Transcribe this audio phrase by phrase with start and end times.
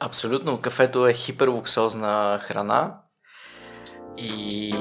[0.00, 0.60] Абсолютно.
[0.60, 2.94] Кафето е хиперлуксозна храна
[4.16, 4.74] и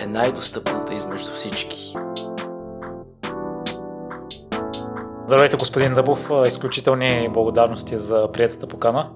[0.00, 1.94] е най-достъпната измежду всички.
[5.26, 6.30] Здравейте, господин Дъбов.
[6.46, 9.10] Изключителни благодарности за приятата покана.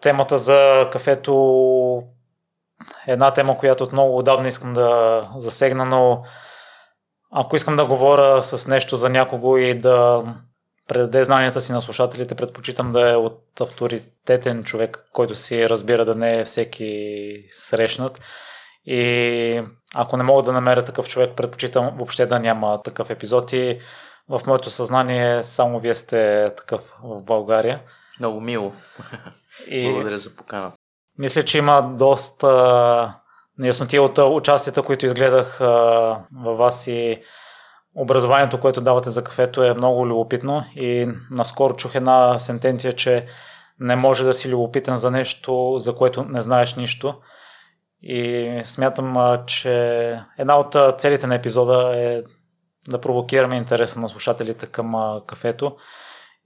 [0.00, 2.02] Темата за кафето
[3.06, 6.22] е една тема, която от много отдавна искам да засегна, но
[7.32, 10.24] ако искам да говоря с нещо за някого и да
[10.88, 16.14] предаде знанията си на слушателите, предпочитам да е от авторитетен човек, който си разбира да
[16.14, 18.20] не е всеки срещнат.
[18.86, 19.62] И
[19.94, 23.78] ако не мога да намеря такъв човек, предпочитам въобще да няма такъв епизод и
[24.28, 27.80] в моето съзнание само вие сте такъв в България.
[28.20, 28.72] Много мило.
[29.66, 29.90] И...
[29.90, 30.72] Благодаря за покана.
[31.18, 33.14] Мисля, че има доста
[33.58, 35.58] неясноти от участията, които изгледах
[36.44, 37.22] във вас и
[37.94, 43.26] образованието, което давате за кафето е много любопитно и наскоро чух една сентенция, че
[43.80, 47.14] не може да си любопитен за нещо, за което не знаеш нищо.
[48.02, 49.72] И смятам, че
[50.38, 52.22] една от целите на епизода е
[52.88, 55.76] да провокираме интереса на слушателите към кафето.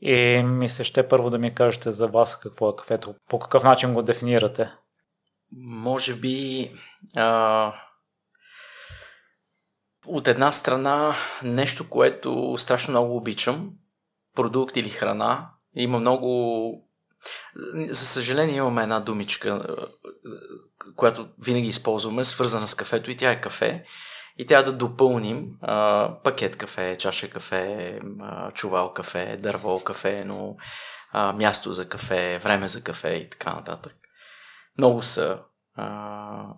[0.00, 3.64] И ми се ще първо да ми кажете за вас какво е кафето, по какъв
[3.64, 4.70] начин го дефинирате.
[5.66, 6.70] Може би
[7.16, 7.72] а,
[10.08, 13.70] от една страна нещо, което страшно много обичам,
[14.34, 15.50] продукт или храна.
[15.74, 16.72] Има много...
[17.90, 19.76] За съжаление имаме една думичка,
[20.96, 23.84] която винаги използваме, свързана с кафето и тя е кафе.
[24.36, 30.56] И трябва да допълним а, пакет кафе, чаша кафе, а, чувал кафе, дърво кафе, но
[31.12, 33.96] а, място за кафе, време за кафе и така нататък.
[34.78, 35.42] Много са
[35.74, 36.54] а,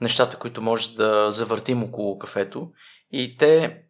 [0.00, 2.70] нещата, които може да завъртим около кафето
[3.12, 3.82] и те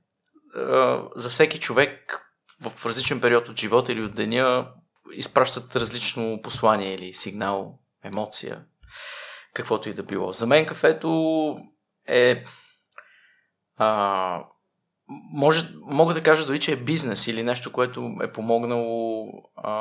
[1.16, 2.22] за всеки човек
[2.60, 4.68] в различен период от живота или от деня
[5.12, 8.64] изпращат различно послание или сигнал, емоция,
[9.54, 10.32] каквото и да било.
[10.32, 11.56] За мен кафето
[12.08, 12.44] е
[13.76, 14.44] а,
[15.32, 19.72] може, мога да кажа дори, че е бизнес или нещо, което е помогнало а,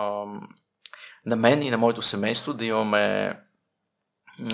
[1.25, 3.37] на мен и на моето семейство да имаме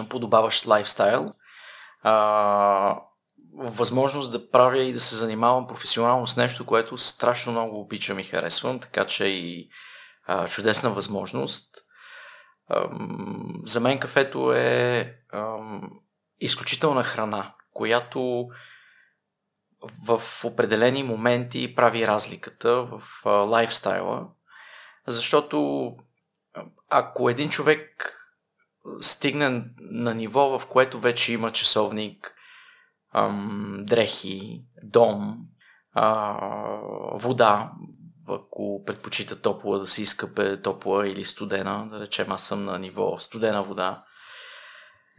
[0.10, 1.34] подобаващ лайфстайл.
[2.04, 3.00] А,
[3.58, 8.24] възможност да правя и да се занимавам професионално с нещо, което страшно много обичам и
[8.24, 9.70] харесвам, така че и
[10.26, 11.76] а, чудесна възможност.
[12.70, 12.90] А,
[13.66, 15.58] за мен кафето е а,
[16.40, 18.50] изключителна храна, която
[20.06, 24.28] в определени моменти прави разликата в а, лайфстайла,
[25.08, 25.90] защото
[26.90, 28.14] ако един човек
[29.02, 32.37] стигне на ниво, в което вече има часовник,
[33.14, 35.38] ам, дрехи, дом,
[35.94, 36.38] а,
[37.14, 37.72] вода,
[38.28, 42.80] ако предпочита топла, да се иска бе топла или студена, да речем аз съм на
[42.80, 44.04] ниво студена вода.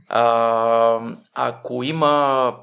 [0.09, 2.55] А, ако има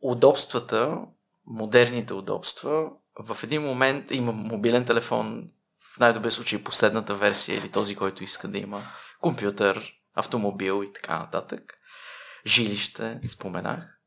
[0.00, 0.98] удобствата,
[1.46, 2.90] модерните удобства,
[3.20, 5.50] в един момент има мобилен телефон,
[5.94, 8.82] в най-добрия случай последната версия или този, който иска да има
[9.20, 11.74] компютър, автомобил и така нататък.
[12.46, 13.97] Жилище, споменах.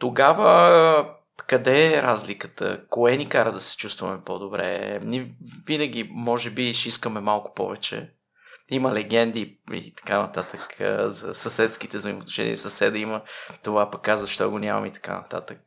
[0.00, 1.14] Тогава
[1.46, 2.84] къде е разликата?
[2.90, 4.98] Кое ни кара да се чувстваме по-добре?
[5.02, 5.34] Ни
[5.66, 8.10] винаги, може би, ще искаме малко повече.
[8.68, 12.58] Има легенди и така нататък за съседските взаимоотношения.
[12.58, 13.22] Съседа има
[13.62, 15.58] това, пък каза, защо го нямам и така нататък.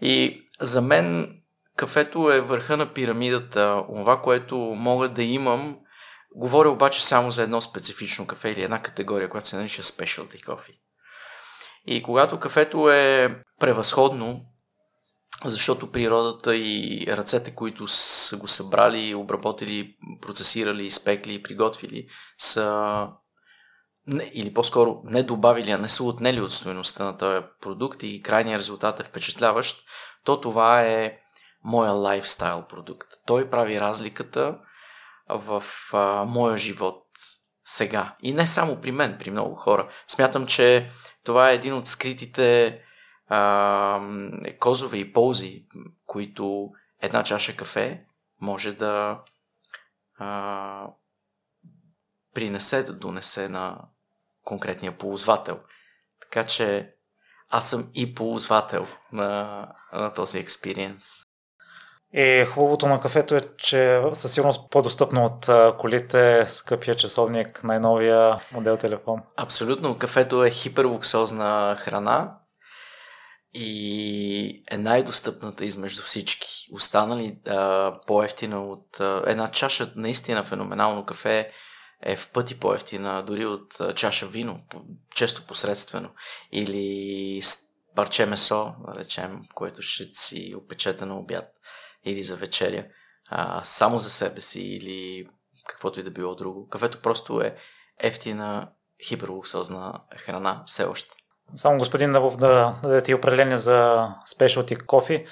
[0.00, 1.36] И за мен
[1.76, 3.84] кафето е върха на пирамидата.
[3.88, 5.78] Това, което мога да имам,
[6.34, 10.78] говоря обаче само за едно специфично кафе или една категория, която се нарича Specialty Coffee.
[11.86, 14.40] И когато кафето е превъзходно,
[15.44, 22.06] защото природата и ръцете, които са го събрали, обработили, процесирали, изпекли и приготвили,
[22.38, 23.08] са
[24.06, 28.22] не, или по-скоро не добавили, а не са отнели от стоеността на този продукт и
[28.22, 29.84] крайният резултат е впечатляващ,
[30.24, 31.18] то това е
[31.64, 33.08] моя лайфстайл продукт.
[33.26, 34.58] Той прави разликата
[35.28, 37.05] в а, моя живот
[37.68, 38.16] сега.
[38.20, 39.88] И не само при мен, при много хора.
[40.06, 40.90] Смятам, че
[41.24, 42.80] това е един от скритите
[43.28, 44.00] а,
[44.58, 45.64] козове и ползи,
[46.06, 46.70] които
[47.02, 48.04] една чаша кафе
[48.40, 49.20] може да
[50.18, 50.86] а,
[52.34, 53.78] принесе, да донесе на
[54.44, 55.60] конкретния ползвател.
[56.20, 56.94] Така че
[57.48, 61.25] аз съм и ползвател на, на този експириенс.
[62.18, 65.46] И хубавото на кафето е, че със сигурност по-достъпно от
[65.78, 69.20] колите, скъпия часовник, най-новия модел телефон.
[69.36, 69.98] Абсолютно.
[69.98, 72.38] Кафето е хиперлуксозна храна
[73.54, 76.48] и е най-достъпната измежду всички.
[76.72, 81.50] Останали а, по-ефтина от а, една чаша наистина феноменално кафе
[82.02, 84.60] е в пъти по-ефтина, дори от чаша вино,
[85.14, 86.10] често посредствено.
[86.52, 87.40] Или
[87.96, 91.44] парче месо, да речем, което ще си опечете на обяд
[92.06, 92.84] или за вечеря,
[93.28, 95.28] а, само за себе си или
[95.68, 96.68] каквото и да било друго.
[96.68, 97.56] Кафето просто е
[98.00, 98.68] ефтина,
[99.08, 101.10] хиперлуксозна храна все още.
[101.54, 105.26] Само господин Навов да дадете определение за спешалти кофи.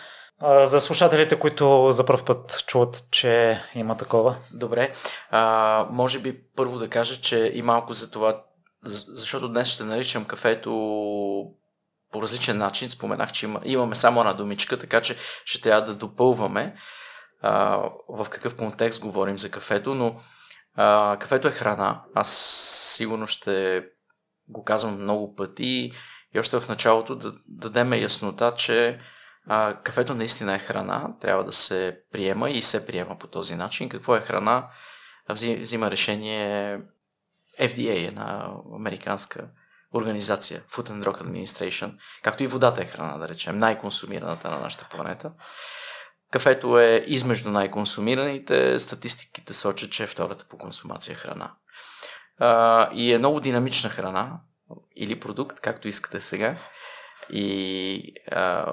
[0.63, 4.37] За слушателите, които за първ път чуват, че има такова.
[4.53, 4.93] Добре.
[5.31, 8.43] А, може би първо да кажа, че и малко за това,
[8.85, 10.71] защото днес ще наричам кафето
[12.15, 12.91] по различен начин.
[12.91, 16.77] Споменах, че има, имаме само една думичка, така че ще трябва да допълваме
[17.43, 17.77] а,
[18.09, 20.21] в какъв контекст говорим за кафето, но
[20.75, 22.03] а, кафето е храна.
[22.15, 22.31] Аз
[22.97, 23.85] сигурно ще
[24.49, 25.93] го казвам много пъти
[26.35, 29.01] и още в началото да, да дадем яснота, че
[29.47, 33.89] а, кафето наистина е храна, трябва да се приема и се приема по този начин.
[33.89, 34.69] Какво е храна?
[35.31, 36.79] Взима решение
[37.61, 39.49] FDA, една американска
[39.95, 44.89] организация, Food and Drug Administration, както и водата е храна, да речем, най-консумираната на нашата
[44.91, 45.33] планета.
[46.31, 51.55] Кафето е измежду най-консумираните, статистиките сочат, че е втората по консумация храна.
[52.39, 54.41] А, и е много динамична храна,
[54.97, 56.57] или продукт, както искате сега.
[57.31, 58.73] И а,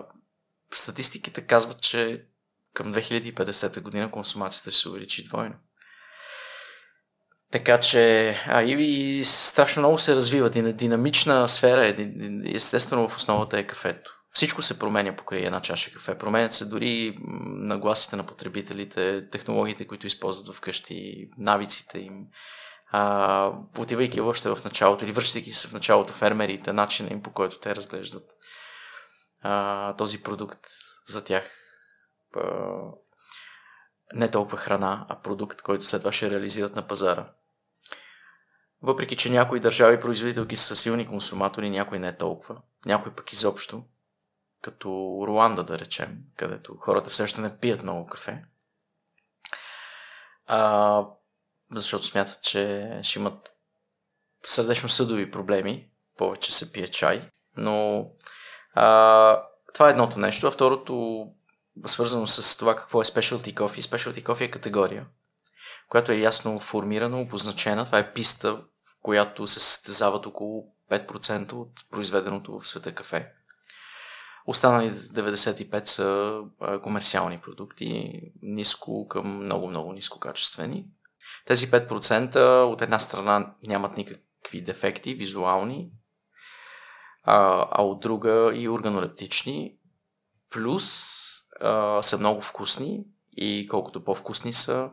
[0.73, 2.25] статистиките казват, че
[2.73, 5.56] към 2050 година консумацията ще се увеличи двойно.
[7.51, 10.50] Така че, а и, и страшно много се развива.
[10.50, 11.95] Динамична сфера е,
[12.45, 14.18] естествено в основата е кафето.
[14.33, 16.18] Всичко се променя покрай една чаша кафе.
[16.18, 22.25] Променят се дори нагласите на потребителите, технологиите, които използват вкъщи, навиците им.
[22.92, 27.59] А, отивайки още в началото или връщайки се в началото фермерите, начина им по който
[27.59, 28.24] те разглеждат
[29.42, 30.59] а, този продукт
[31.07, 31.51] за тях.
[32.36, 32.42] А,
[34.13, 37.30] не толкова храна, а продукт, който след това ще реализират на пазара.
[38.81, 42.62] Въпреки, че някои държави производителки са силни консуматори, някои не толкова.
[42.86, 43.83] Някои пък изобщо.
[44.62, 44.89] Като
[45.28, 48.44] Руанда, да речем, където хората все още не пият много кафе.
[50.45, 51.06] А,
[51.75, 53.51] защото смятат, че ще имат
[54.45, 55.89] сърдечно-съдови проблеми.
[56.18, 57.30] Повече се пие чай.
[57.57, 58.07] Но
[58.74, 59.44] а,
[59.74, 60.48] това е едното нещо.
[60.48, 61.25] А второто,
[61.86, 63.81] свързано с това какво е specialty coffee.
[63.81, 65.06] Specialty coffee е категория,
[65.89, 67.86] която е ясно формирана, обозначена.
[67.86, 68.63] Това е писта,
[69.01, 73.31] която се състезават около 5% от произведеното в света кафе.
[74.45, 76.42] Останалите 95 са
[76.83, 80.86] комерциални продукти, ниско към много-много ниско качествени.
[81.45, 85.92] Тези 5% от една страна нямат никакви дефекти визуални,
[87.24, 89.77] а, а от друга и органолептични,
[90.51, 91.07] плюс
[91.62, 93.04] а, са много вкусни
[93.38, 94.89] и колкото по-вкусни са,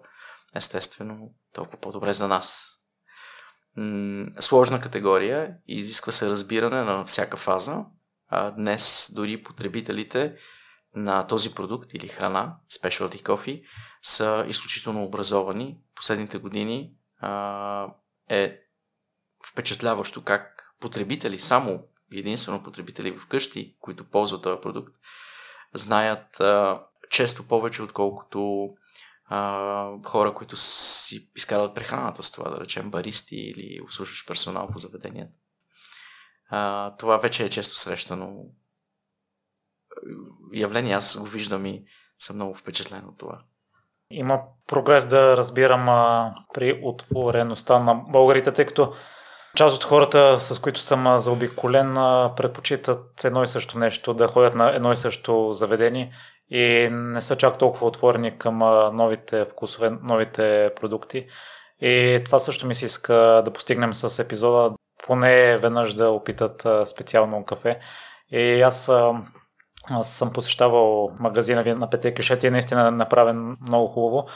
[0.55, 2.78] естествено, толкова по-добре за нас.
[4.41, 7.85] Сложна категория, изисква се разбиране на всяка фаза.
[8.29, 10.37] А, днес дори потребителите
[10.95, 13.63] на този продукт или храна, specialty coffee,
[14.03, 15.79] са изключително образовани.
[15.95, 17.95] Последните години а,
[18.29, 18.61] е
[19.53, 21.83] впечатляващо как потребители, само
[22.13, 24.95] единствено потребители вкъщи, които ползват този продукт,
[25.75, 28.69] знаят а, често повече, отколкото
[29.29, 34.79] а, хора, които си изкарват прехраната с това, да речем баристи или услужващ персонал по
[34.79, 35.33] заведенията.
[36.99, 38.45] Това вече е често срещано
[40.53, 40.95] явление.
[40.95, 41.85] Аз го виждам и
[42.19, 43.41] съм много впечатлен от това.
[44.11, 48.95] Има прогрес да разбирам а, при отвореността на българите, тъй като
[49.57, 51.95] част от хората, с които съм заобиколен,
[52.37, 56.13] предпочитат едно и също нещо, да ходят на едно и също заведение
[56.51, 58.59] и не са чак толкова отворени към
[58.97, 61.27] новите вкусове, новите продукти.
[61.81, 63.15] И това също ми се иска
[63.45, 64.75] да постигнем с епизода,
[65.07, 67.81] поне веднъж да опитат специално кафе.
[68.31, 68.91] И аз
[69.91, 74.27] аз съм посещавал магазина ви на Пете Кюшети и е наистина направен много хубаво.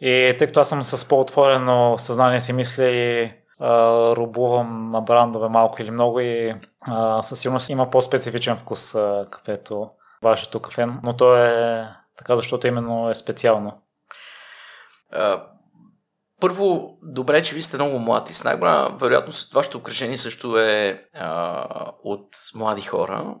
[0.00, 3.72] И тъй като аз съм с по-отворено съзнание си мисля и а,
[4.16, 9.90] рубувам на брандове малко или много и а, със сигурност има по-специфичен вкус а, кафето,
[10.22, 13.82] вашето кафе, но то е така, защото именно е специално.
[16.40, 18.34] Първо, добре, че ви сте много млади.
[18.34, 23.34] С най-голяма вероятност вашето окръжение също е а, от млади хора.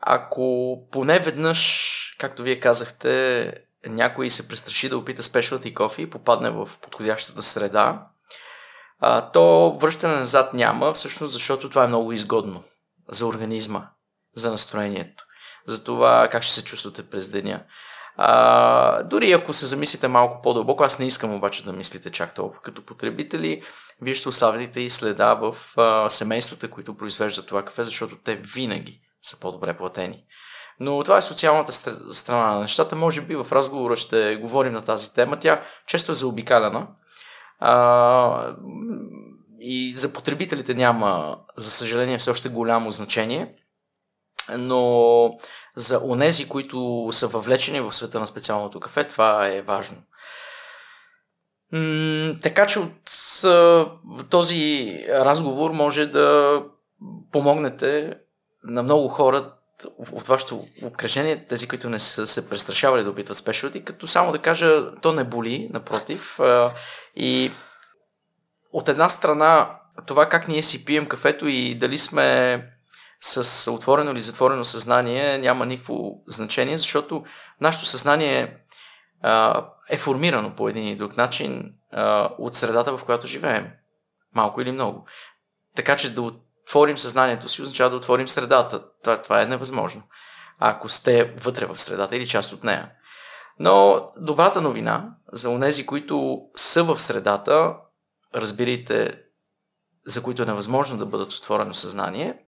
[0.00, 3.52] Ако поне веднъж, както вие казахте,
[3.86, 8.06] някой се престраши да опита specialty кофе и попадне в подходящата среда,
[9.00, 12.64] а, то връщане назад няма, всъщност защото това е много изгодно
[13.08, 13.88] за организма,
[14.34, 15.25] за настроението,
[15.66, 17.62] за това как ще се чувствате през деня.
[18.16, 22.62] А, дори ако се замислите малко по-дълбоко, аз не искам обаче да мислите чак толкова
[22.62, 23.62] като потребители,
[24.02, 29.00] вие ще оставите и следа в а, семействата, които произвеждат това кафе, защото те винаги
[29.22, 30.24] са по-добре платени.
[30.80, 31.72] Но това е социалната
[32.14, 32.96] страна на нещата.
[32.96, 35.38] Може би в разговора ще говорим на тази тема.
[35.38, 36.88] Тя често е заобикаляна.
[37.58, 38.56] А,
[39.60, 43.54] и за потребителите няма, за съжаление, все още голямо значение.
[44.48, 45.38] Но
[45.76, 49.96] за онези, които са въвлечени в света на специалното кафе, това е важно.
[52.42, 53.00] Така че от
[54.30, 56.62] този разговор може да
[57.32, 58.14] помогнете
[58.64, 59.52] на много хора
[60.12, 64.38] от вашето обкръжение, тези, които не са се престрашавали да опитват спешалти, като само да
[64.38, 66.40] кажа, то не боли, напротив.
[67.16, 67.50] И
[68.72, 72.75] от една страна, това как ние си пием кафето и дали сме
[73.20, 77.24] с отворено или затворено съзнание няма никакво значение, защото
[77.60, 78.56] нашето съзнание
[79.90, 81.74] е формирано по един или друг начин
[82.38, 83.70] от средата, в която живеем.
[84.34, 85.06] Малко или много.
[85.76, 88.82] Така че да отворим съзнанието си, означава да отворим средата.
[89.02, 90.02] Това, това е невъзможно.
[90.58, 92.92] Ако сте вътре в средата или част от нея.
[93.58, 97.76] Но добрата новина за онези, които са в средата,
[98.34, 99.22] разбирайте,
[100.06, 102.45] за които е невъзможно да бъдат отворено съзнание,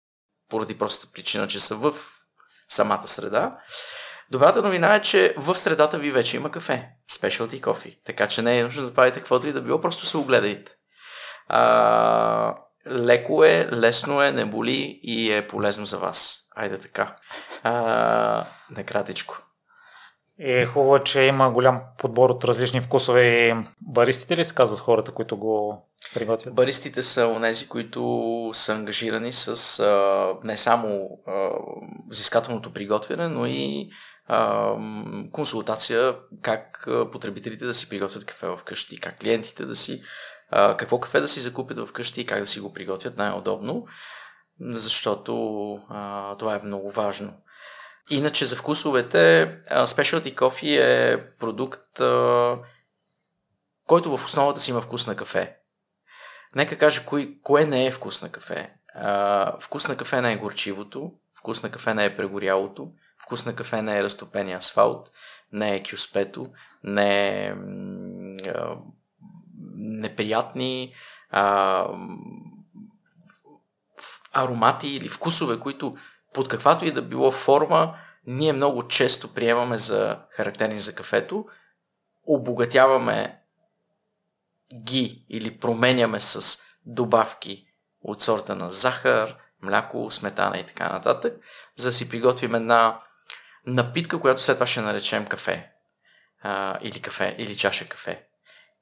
[0.53, 1.95] поради простата причина, че са в
[2.69, 3.59] самата среда.
[4.31, 6.89] Добрата новина е, че в средата ви вече има кафе.
[7.13, 7.99] Specialty coffee.
[8.05, 10.73] Така че не е нужно да правите каквото и да било, просто се огледайте.
[11.49, 12.55] А,
[12.87, 16.39] леко е, лесно е, не боли и е полезно за вас.
[16.57, 17.13] Айде така.
[17.63, 19.43] А, накратичко.
[20.45, 25.37] Е хубаво, че има голям подбор от различни вкусове баристите ли се казват хората, които
[25.37, 26.55] го приготвят?
[26.55, 31.51] Баристите са онези, които са ангажирани с а, не само а,
[32.11, 33.91] взискателното приготвяне, но и
[34.27, 34.73] а,
[35.33, 40.03] консултация как потребителите да си приготвят кафе вкъщи, как клиентите да си
[40.51, 43.87] а, какво кафе да си закупят вкъщи и как да си го приготвят най-удобно,
[44.61, 47.33] защото а, това е много важно.
[48.11, 51.99] Иначе за вкусовете, Specialty Coffee е продукт,
[53.87, 55.57] който в основата си има вкус на кафе.
[56.55, 58.75] Нека кажа кое, кое не е вкус на кафе.
[59.61, 62.93] Вкус на кафе не е горчивото, вкус на кафе не е прегорялото,
[63.25, 65.11] вкус на кафе не е разтопения асфалт,
[65.53, 66.47] не е кюспето,
[66.85, 67.55] не е
[69.77, 70.95] неприятни
[71.31, 71.87] а,
[74.33, 75.97] аромати или вкусове, които
[76.35, 81.45] под каквато и да било форма ние много често приемаме за характерни за кафето,
[82.27, 83.41] обогатяваме
[84.75, 87.67] ги или променяме с добавки
[88.03, 91.37] от сорта на захар, мляко, сметана и така нататък,
[91.77, 93.01] за да си приготвим една
[93.67, 95.73] напитка, която след това ще наречем кафе.
[96.43, 98.27] А, или кафе, или чаша кафе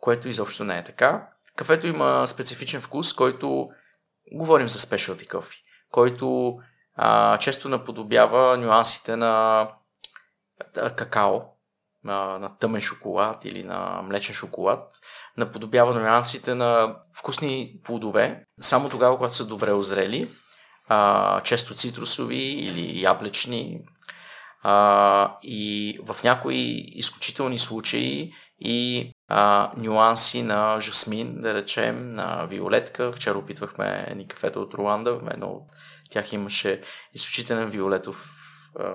[0.00, 1.28] което изобщо не е така.
[1.56, 3.70] Кафето има специфичен вкус, който
[4.32, 6.58] говорим за specialty coffee, който
[6.96, 9.68] а, често наподобява нюансите на
[10.74, 11.40] какао,
[12.04, 14.92] на, на тъмен шоколад или на млечен шоколад,
[15.36, 20.30] наподобява нюансите на вкусни плодове, само тогава, когато са добре озрели,
[20.88, 23.80] а, често цитрусови или яблечни,
[24.62, 33.12] а, и в някои изключителни случаи и а, нюанси на жасмин, да речем, на виолетка.
[33.12, 35.62] Вчера опитвахме ни кафета от Руанда, едно от
[36.10, 36.82] тях имаше
[37.14, 38.36] изключителен виолетов
[38.78, 38.92] а,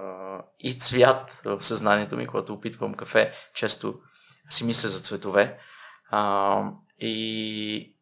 [0.59, 3.99] и цвят в съзнанието ми, когато опитвам кафе, често
[4.49, 5.59] си мисля за цветове.
[6.09, 6.61] А,
[6.99, 7.95] и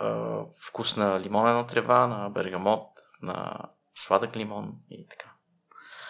[0.00, 2.88] а, вкус на лимонена трева, на бергамот,
[3.22, 3.58] на
[3.94, 5.32] сладък лимон и така.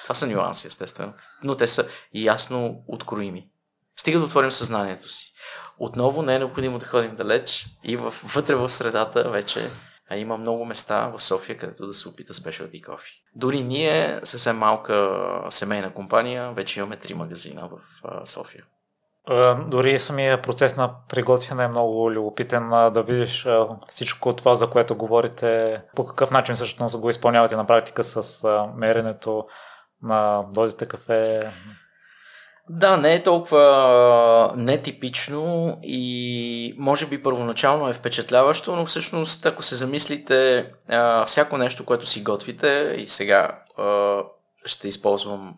[0.02, 3.50] Това са нюанси, естествено, но те са ясно откроими.
[3.96, 5.32] Стига да отворим съзнанието си.
[5.78, 9.70] Отново не е необходимо да ходим далеч и в, вътре в средата вече
[10.10, 13.22] а има много места в София, където да се опита Specialty Coffee.
[13.34, 17.78] Дори ние, съвсем малка семейна компания, вече имаме три магазина в
[18.26, 18.64] София.
[19.66, 23.46] Дори самия процес на приготвяне е много любопитен да видиш
[23.88, 29.46] всичко това, за което говорите, по какъв начин всъщност го изпълнявате на практика с меренето
[30.02, 31.52] на дозите кафе.
[32.72, 39.74] Да, не е толкова нетипично и може би първоначално е впечатляващо, но всъщност ако се
[39.74, 40.70] замислите
[41.26, 43.62] всяко нещо, което си готвите и сега
[44.64, 45.54] ще използвам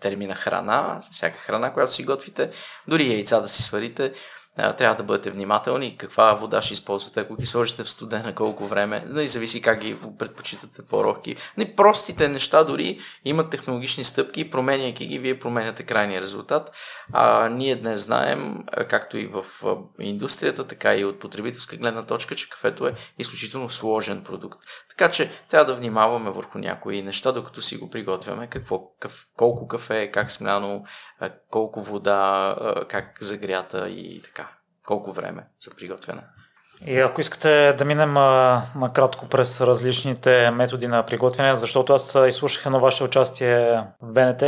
[0.00, 2.50] термина храна, всяка храна, която си готвите,
[2.88, 4.12] дори яйца да си сварите,
[4.58, 9.00] трябва да бъдете внимателни каква вода ще използвате, ако ги сложите в студена, колко време,
[9.00, 11.36] не нали, зависи как ги предпочитате по-рохки.
[11.56, 16.70] Не, простите неща дори имат технологични стъпки, променяйки ги, вие променяте крайния резултат.
[17.12, 19.44] А ние днес знаем, както и в
[20.00, 24.58] индустрията, така и от потребителска гледна точка, че кафето е изключително сложен продукт.
[24.88, 28.82] Така че трябва да внимаваме върху някои неща, докато си го приготвяме, какво,
[29.36, 30.84] колко кафе, как смляно,
[31.50, 32.54] колко вода,
[32.88, 34.48] как загрята и така.
[34.86, 36.22] Колко време за приготвяне.
[36.86, 42.66] И ако искате да минем а, накратко през различните методи на приготвяне, защото аз изслушах
[42.66, 44.42] едно ваше участие в БНТ,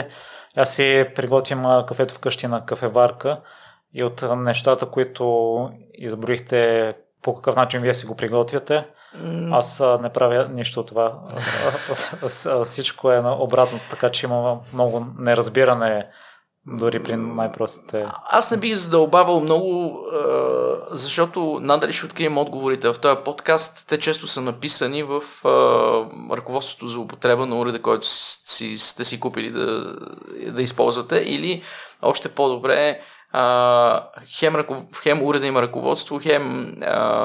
[0.56, 3.40] аз си приготвям кафето вкъщи на кафеварка
[3.94, 8.86] и от нещата, които изброихте по какъв начин вие си го приготвяте,
[9.52, 11.20] аз не правя нищо от това.
[12.64, 16.06] Всичко е обратно, така че има много неразбиране
[16.66, 18.04] дори при най-простите.
[18.30, 20.00] Аз не бих задълбавал много,
[20.90, 23.84] защото надали ще открием отговорите в този подкаст.
[23.88, 25.22] Те често са написани в
[26.32, 29.96] ръководството за употреба на уреда, който си, сте си купили да,
[30.46, 31.16] да използвате.
[31.26, 31.62] Или
[32.02, 33.00] още по-добре,
[34.38, 34.64] хем,
[35.02, 36.74] хем уреда има ръководство, хем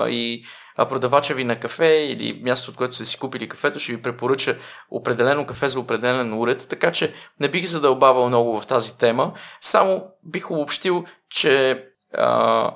[0.08, 0.46] и
[0.78, 4.58] продавача ви на кафе или място, от което сте си купили кафето, ще ви препоръча
[4.92, 9.34] определено кафе за определен уред, така че не бих задълбавал много в тази тема.
[9.62, 12.76] Само бих обобщил, че а,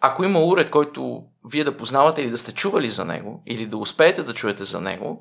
[0.00, 3.76] ако има уред, който вие да познавате или да сте чували за него, или да
[3.76, 5.20] успеете да чуете за него,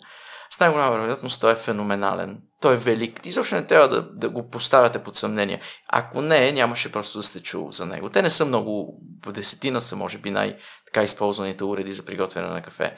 [0.49, 2.41] с най-голяма вероятност той е феноменален.
[2.61, 3.25] Той е велик.
[3.25, 5.61] И защо не трябва да, да го поставяте под съмнение.
[5.87, 8.09] Ако не, нямаше просто да сте чул за него.
[8.09, 12.61] Те не са много, в десетина са може би най-така използваните уреди за приготвяне на
[12.61, 12.97] кафе.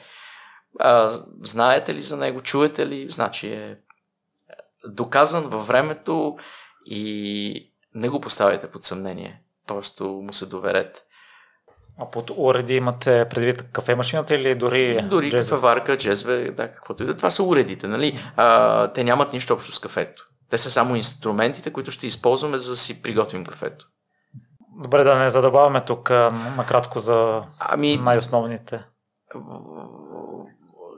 [0.80, 1.10] А,
[1.42, 3.76] знаете ли за него, чуете ли, значи е
[4.86, 6.36] доказан във времето
[6.86, 9.40] и не го поставяйте под съмнение.
[9.66, 11.00] Просто му се доверете.
[11.98, 15.38] А под уреди имате предвид кафемашината или дори Дори джезве?
[15.40, 17.16] кафеварка, джезве, да, каквото и да.
[17.16, 18.18] Това са уредите, нали?
[18.36, 20.28] А, те нямат нищо общо с кафето.
[20.50, 23.86] Те са само инструментите, които ще използваме за да си приготвим кафето.
[24.82, 26.10] Добре, да не задобаваме тук
[26.56, 27.96] накратко за ами...
[27.96, 28.84] най-основните.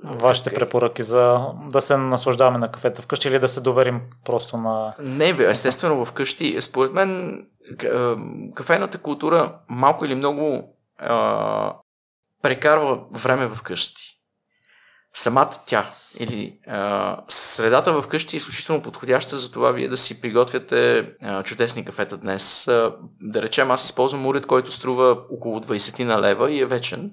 [0.04, 0.54] Вашите okay.
[0.54, 4.94] препоръки за да се наслаждаваме на кафета вкъщи или да се доверим просто на...
[4.98, 6.56] Не, естествено вкъщи.
[6.60, 7.42] Според мен
[8.54, 11.76] кафената култура малко или много а,
[12.42, 14.10] прекарва време вкъщи.
[15.14, 21.12] Самата тя или а, средата вкъщи е изключително подходяща за това вие да си приготвяте
[21.22, 22.68] а, чудесни кафета днес.
[22.68, 27.10] А, да речем, аз използвам уред, който струва около 20 на лева и е вечен.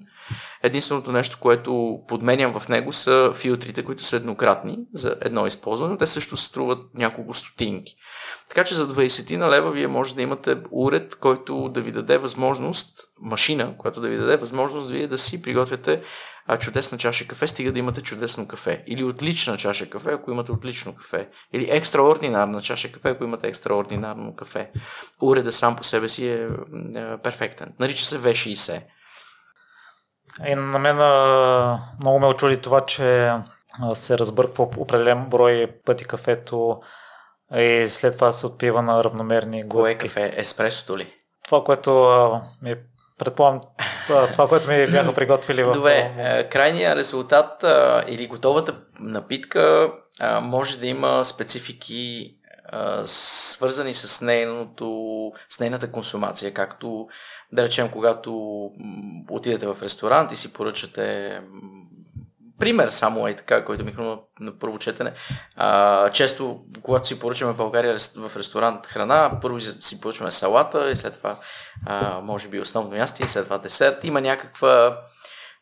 [0.62, 5.96] Единственото нещо, което подменям в него са филтрите, които са еднократни за едно използване.
[5.96, 7.94] Те също струват няколко стотинки.
[8.48, 12.18] Така че за 20 на лева вие може да имате уред, който да ви даде
[12.18, 16.02] възможност, машина, която да ви даде възможност вие да си приготвяте
[16.58, 18.84] чудесна чаша кафе, стига да имате чудесно кафе.
[18.86, 21.28] Или отлична чаша кафе, ако имате отлично кафе.
[21.52, 24.70] Или екстраординарна чаша кафе, ако имате екстраординарно кафе.
[25.20, 26.48] Уреда сам по себе си е,
[26.94, 27.74] е перфектен.
[27.80, 28.82] Нарича се V60.
[30.46, 30.96] И на мен
[32.00, 33.32] много ме очуди това, че
[33.94, 36.80] се разбърква определен брой пъти кафето
[37.56, 39.98] и след това се отпива на равномерни глътки.
[39.98, 40.32] Кое кафе?
[40.36, 41.14] Еспресото ли?
[41.44, 41.90] Това, което
[42.62, 42.76] ми
[43.18, 43.60] предполагам,
[44.06, 45.72] това, което ми бяха приготвили в...
[45.72, 47.64] Добре, крайният резултат
[48.08, 49.92] или готовата напитка
[50.42, 52.34] може да има специфики
[53.04, 57.08] свързани с нейното, с нейната консумация, както
[57.52, 58.34] да речем, когато
[59.30, 61.40] отидете в ресторант и си поръчате
[62.62, 65.12] пример само е така, който ми хрумва на първо четене.
[65.56, 70.96] А, често, когато си поръчаме в България в ресторант храна, първо си поръчваме салата и
[70.96, 71.38] след това
[71.86, 74.04] а, може би основно ястие, след това десерт.
[74.04, 75.00] Има някаква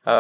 [0.05, 0.15] а,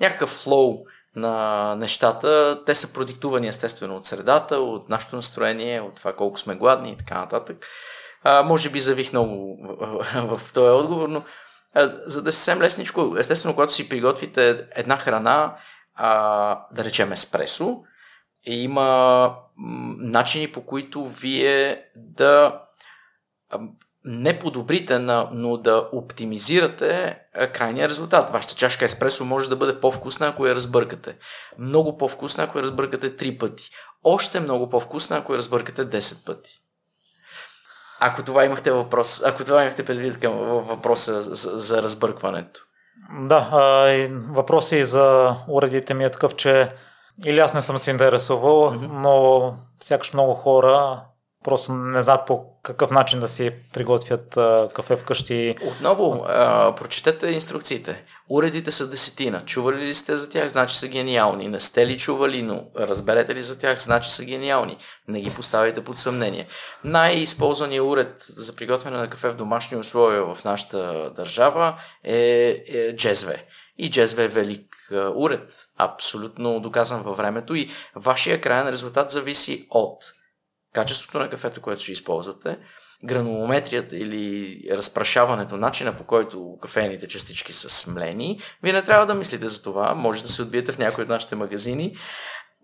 [0.00, 0.78] някакъв флоу
[1.16, 2.62] на нещата.
[2.66, 6.96] Те са продиктувани естествено от средата, от нашето настроение, от това колко сме гладни и
[6.96, 7.66] така нататък.
[8.24, 11.24] А, може би завих много в, в, този отговор, но
[11.84, 15.56] за да се съвсем лесничко, естествено, когато си приготвите една храна,
[15.94, 17.76] а, да речем еспресо,
[18.44, 19.36] има
[19.98, 22.62] начини по които вие да
[24.06, 27.18] не подобрите, но да оптимизирате
[27.54, 28.30] крайния резултат.
[28.30, 31.16] Вашата чашка еспресо може да бъде по-вкусна, ако я разбъркате.
[31.58, 33.70] Много по-вкусна, ако я разбъркате 3 пъти.
[34.04, 36.50] Още много по-вкусна, ако я разбъркате 10 пъти.
[38.00, 42.60] Ако това имахте въпрос, ако това имахте предвид към въпроса за, за разбъркването.
[43.20, 46.68] Да, а, и въпросът и за уредите ми е такъв, че
[47.24, 48.88] или аз не съм се интересувал, mm-hmm.
[48.92, 51.02] но сякаш много хора
[51.44, 55.54] просто не знаят по какъв начин да си приготвят а, кафе вкъщи.
[55.68, 58.04] Отново, а, прочетете инструкциите.
[58.28, 59.44] Уредите са десетина.
[59.44, 61.48] Чували ли сте за тях, значи са гениални.
[61.48, 64.78] Не сте ли чували, но разберете ли за тях, значи са гениални.
[65.08, 66.46] Не ги поставите под съмнение.
[66.84, 72.16] Най-използваният уред за приготвяне на кафе в домашни условия в нашата държава е,
[72.68, 73.44] е джезве.
[73.78, 74.76] И джезве е велик
[75.14, 80.15] уред, абсолютно доказан във времето и вашия крайен резултат зависи от
[80.76, 82.58] качеството на кафето, което ще използвате,
[83.04, 89.48] гранулометрията или разпрашаването, начина по който кафейните частички са смлени, вие не трябва да мислите
[89.48, 89.94] за това.
[89.94, 91.96] Може да се отбиете в някои от нашите магазини.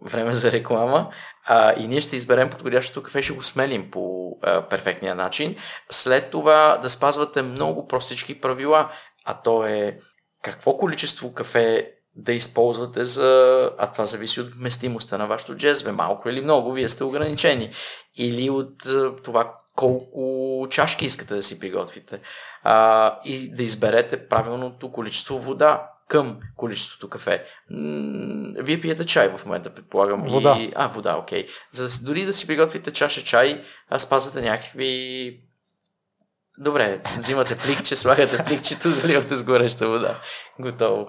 [0.05, 1.11] Време за реклама.
[1.44, 5.57] А, и ние ще изберем подходящото кафе, ще го смелим по а, перфектния начин.
[5.90, 8.92] След това да спазвате много простички правила,
[9.25, 9.96] а то е
[10.42, 13.70] какво количество кафе да използвате за...
[13.79, 15.92] А това зависи от вместимостта на вашето джезве.
[15.92, 17.72] Малко или много, вие сте ограничени.
[18.16, 18.83] Или от
[19.25, 22.20] това колко чашки искате да си приготвите.
[22.62, 27.44] А, и да изберете правилното количество вода към количеството кафе.
[28.59, 30.25] Вие пиете чай в момента, предполагам.
[30.29, 30.57] Вода.
[30.59, 30.72] И...
[30.77, 31.46] А, вода, окей.
[31.70, 35.40] За дори да си приготвите чаша чай, а спазвате някакви
[36.59, 40.20] Добре, взимате пликче, слагате пликчето, заливате с гореща вода.
[40.61, 41.09] Готово.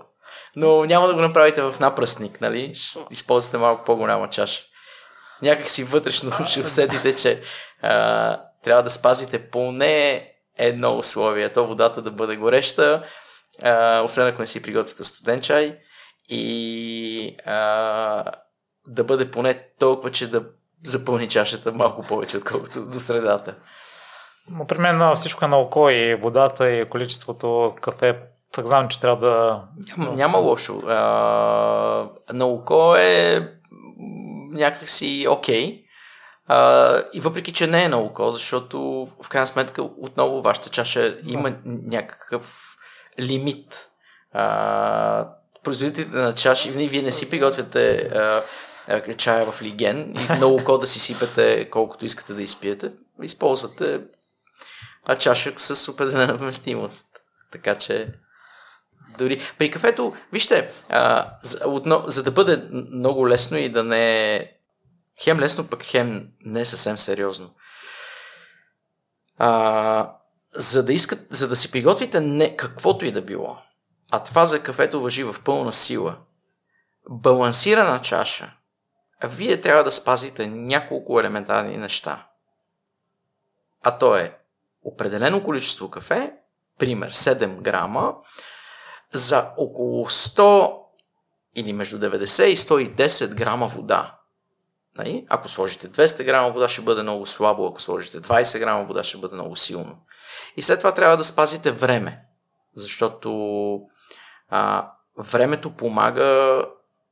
[0.56, 2.76] Но няма да го направите в напръстник, нали?
[2.76, 4.64] Ще използвате малко по-голяма чаша.
[5.42, 7.42] Някак си вътрешно ще усетите, че
[7.82, 11.50] а, трябва да спазите поне едно условие.
[11.50, 13.04] То водата да бъде гореща,
[13.64, 15.78] а, освен ако не си приготвите студен чай
[16.30, 18.24] и а,
[18.88, 20.44] да бъде поне толкова, че да
[20.84, 23.56] запълни чашата малко повече, отколкото до средата.
[24.50, 28.20] Но при мен всичко е на око и водата и количеството кафе
[28.54, 29.64] пък знам, че трябва да...
[29.88, 30.82] Няма, няма лошо.
[30.88, 30.96] А,
[32.34, 33.50] на око е
[34.52, 35.68] някакси окей.
[35.68, 35.84] Okay.
[36.48, 41.18] А, и въпреки, че не е на око, защото в крайна сметка отново вашата чаша
[41.26, 41.58] има да.
[41.66, 42.76] някакъв
[43.20, 43.90] лимит.
[44.34, 45.28] А,
[45.64, 48.44] производителите на чаши, вие не си приготвяте а,
[48.88, 52.92] а, чая в лиген и на око да си сипете колкото искате да изпиете.
[53.22, 54.02] Използвате
[55.06, 57.06] а чаша с определена вместимост.
[57.52, 58.14] Така че
[59.18, 64.36] дори при кафето, вижте, а, за, отно, за да бъде много лесно и да не
[64.36, 64.52] е
[65.24, 67.50] хем лесно, пък хем не е съвсем сериозно.
[69.38, 70.16] А,
[70.56, 73.58] за, да искат, за да си приготвите не каквото и да било,
[74.12, 76.18] а това за кафето въжи в пълна сила,
[77.10, 78.54] балансирана чаша,
[79.24, 82.28] вие трябва да спазите няколко елементарни неща.
[83.82, 84.38] А то е
[84.84, 86.34] определено количество кафе,
[86.80, 88.16] пример 7 грама,
[89.14, 90.78] за около 100
[91.56, 94.20] или между 90 и 110 грама вода.
[94.98, 95.26] Нали?
[95.30, 99.18] Ако сложите 200 грама вода, ще бъде много слабо, ако сложите 20 грама вода, ще
[99.18, 99.98] бъде много силно.
[100.58, 102.20] И след това трябва да спазите време,
[102.76, 103.80] защото
[104.50, 106.62] а, времето помага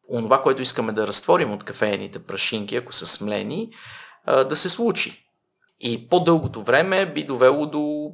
[0.09, 3.69] онова, което искаме да разтворим от кафеените прашинки, ако са смлени,
[4.25, 5.27] а, да се случи.
[5.79, 8.11] И по-дългото време би довело до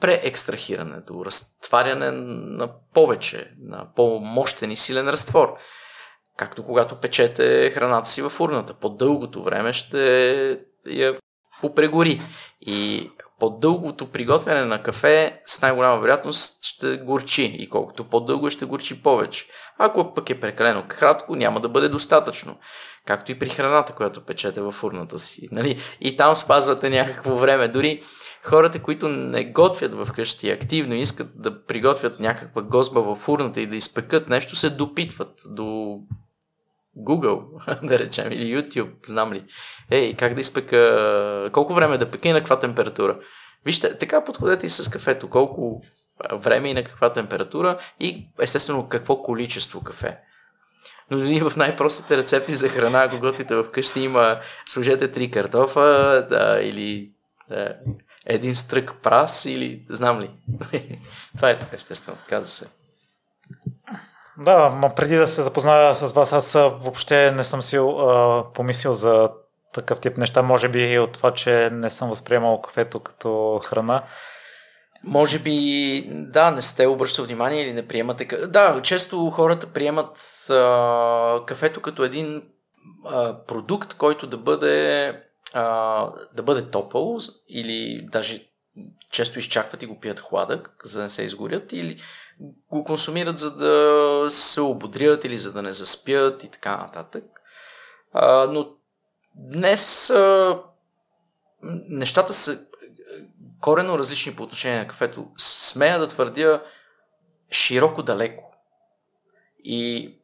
[0.00, 5.56] преекстрахиране, до разтваряне на повече, на по-мощен и силен разтвор.
[6.36, 8.74] Както когато печете храната си в урната.
[8.74, 11.16] По-дългото време ще я
[11.60, 12.20] попрегори.
[12.60, 17.56] И по-дългото приготвяне на кафе с най-голяма вероятност ще горчи.
[17.58, 19.46] И колкото по-дълго ще горчи повече.
[19.78, 22.58] Ако пък е прекалено кратко, няма да бъде достатъчно.
[23.10, 25.48] Както и при храната, която печете в урната си.
[25.52, 25.80] Нали?
[26.00, 27.68] И там спазвате някакво време.
[27.68, 28.02] Дори
[28.42, 33.66] хората, които не готвят в къщи активно, искат да приготвят някаква гозба в урната и
[33.66, 35.98] да изпекат нещо, се допитват до
[36.98, 37.42] Google,
[37.88, 39.44] да речем, или YouTube, знам ли.
[39.90, 43.18] Ей, как да изпека, колко време да пека и на каква температура.
[43.64, 45.30] Вижте, така подходете и с кафето.
[45.30, 45.82] Колко
[46.32, 50.18] време и на каква температура и естествено какво количество кафе.
[51.10, 55.80] Но дори в най-простите рецепти за храна, ако готвите вкъщи, има сложете три картофа
[56.30, 57.10] да, или
[57.48, 57.74] да,
[58.26, 60.30] един стрък прас или знам ли.
[61.36, 62.66] Това е така естествено, така да се.
[64.38, 68.92] Да, ма преди да се запозная с вас, аз въобще не съм си а, помислил
[68.92, 69.30] за
[69.72, 70.42] такъв тип неща.
[70.42, 74.02] Може би и от това, че не съм възприемал кафето като храна.
[75.04, 78.24] Може би, да, не сте обръщали внимание или не приемате.
[78.46, 82.42] Да, често хората приемат а, кафето като един
[83.04, 85.08] а, продукт, който да бъде,
[85.52, 88.46] а, да бъде топъл или даже
[89.10, 92.00] често изчакват и го пият хладък, за да не се изгорят или
[92.70, 97.24] го консумират за да се ободрят или за да не заспят и така нататък.
[98.12, 98.68] А, но
[99.34, 100.58] днес а,
[101.88, 102.66] нещата са
[103.60, 105.26] корено различни по отношение на кафето.
[105.36, 106.62] Смея да твърдя
[107.50, 108.52] широко далеко.
[109.64, 110.14] И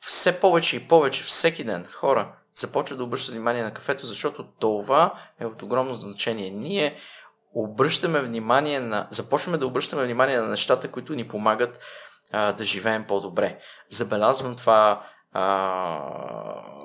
[0.00, 5.14] все повече и повече, всеки ден, хора започват да обръщат внимание на кафето, защото това
[5.40, 6.50] е от огромно значение.
[6.50, 6.96] Ние
[7.54, 11.78] обръщаме внимание на, започваме да обръщаме внимание на нещата, които ни помагат
[12.32, 13.58] а, да живеем по-добре.
[13.90, 15.44] Забелязвам това а,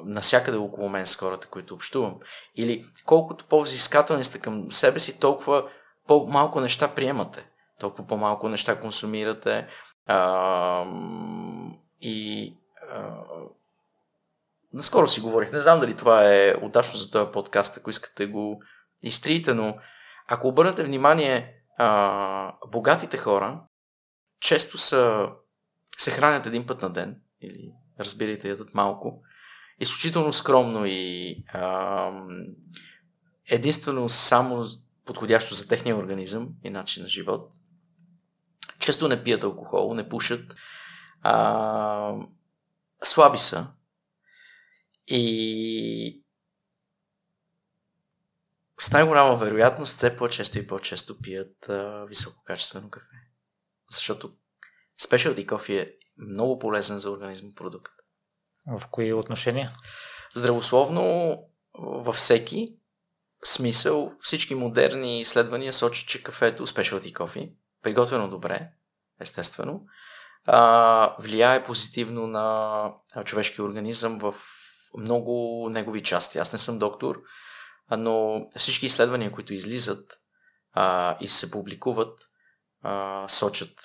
[0.06, 2.20] насякъде около мен с хората, които общувам.
[2.56, 5.70] Или колкото по-взискателни сте към себе си, толкова
[6.08, 7.46] по-малко неща приемате,
[7.80, 9.68] толкова по-малко неща консумирате.
[10.06, 10.86] А,
[12.02, 12.54] и
[12.92, 13.16] а,
[14.74, 18.62] наскоро си говорих, не знам дали това е удачно за този подкаст, ако искате го
[19.04, 19.78] изтриете, но
[20.28, 23.62] ако обърнете внимание, а, богатите хора
[24.40, 25.30] често са,
[25.98, 29.22] се хранят един път на ден, или разбирайте, ядат малко,
[29.80, 32.12] изключително скромно и а,
[33.50, 34.66] единствено само
[35.06, 37.52] подходящо за техния организъм и начин на живот.
[38.80, 40.56] Често не пият алкохол, не пушат,
[41.22, 42.16] а,
[43.04, 43.68] слаби са
[45.08, 46.24] и
[48.82, 53.16] с най-голяма вероятност все по-често и по-често пият а, висококачествено кафе.
[53.92, 54.34] Защото
[55.04, 57.94] спешалти кофе е много полезен за организма продукт.
[58.68, 59.72] В кои отношения?
[60.36, 61.38] Здравословно
[61.80, 62.76] във всеки
[63.44, 67.52] смисъл всички модерни изследвания сочат, че кафето, спешалти кофе,
[67.82, 68.70] приготвено добре,
[69.20, 69.86] естествено,
[70.46, 72.90] а, влияе позитивно на
[73.26, 74.36] човешкия организъм в
[74.98, 76.38] много негови части.
[76.38, 77.22] Аз не съм доктор,
[77.98, 80.20] но всички изследвания, които излизат
[80.74, 82.20] а, и се публикуват,
[82.82, 83.80] а, сочат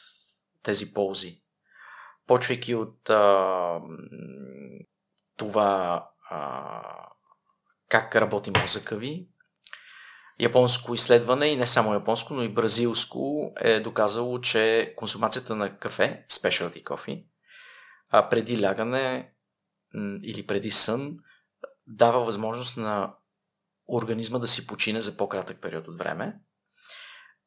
[0.62, 1.42] тези ползи.
[2.27, 3.81] Почвайки от а,
[5.37, 7.09] това а,
[7.88, 9.29] как работи мозъка ви,
[10.40, 16.24] японско изследване и не само японско, но и бразилско е доказало, че консумацията на кафе,
[16.31, 17.24] specialty coffee,
[18.11, 19.33] а преди лягане
[20.22, 21.16] или преди сън,
[21.87, 23.14] дава възможност на
[23.88, 26.40] организма да си почине за по-кратък период от време.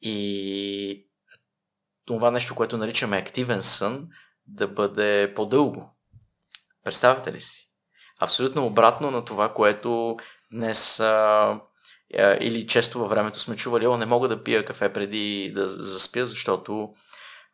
[0.02, 1.08] И
[2.06, 4.08] това нещо, което наричаме активен сън,
[4.46, 5.98] да бъде по-дълго.
[6.84, 7.72] Представяте ли си?
[8.20, 10.18] Абсолютно обратно на това, което
[10.52, 11.62] днес а,
[12.18, 16.26] или често във времето сме чували, о, не мога да пия кафе преди да заспя,
[16.26, 16.90] защото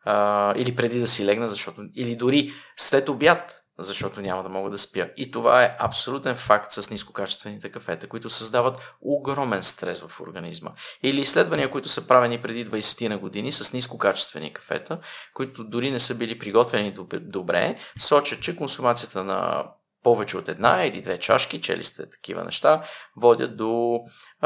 [0.04, 4.70] а, или преди да си легна, защото или дори след обяд, защото няма да мога
[4.70, 5.08] да спя.
[5.16, 10.70] И това е абсолютен факт с нискокачествените кафета, които създават огромен стрес в организма.
[11.02, 14.98] Или изследвания, които са правени преди 20 на години с нискокачествени кафета,
[15.34, 19.64] които дори не са били приготвени добре, сочат, че консумацията на
[20.08, 22.82] повече от една или две чашки, чели сте такива неща,
[23.16, 24.00] водят до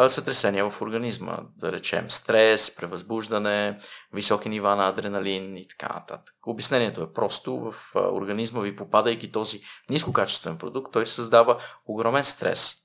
[0.06, 1.38] сътресения в организма.
[1.56, 3.78] Да речем стрес, превъзбуждане,
[4.12, 6.34] високи нива на адреналин и така нататък.
[6.46, 12.76] Обяснението е просто в организма ви, попадайки този нискокачествен продукт, той създава огромен стрес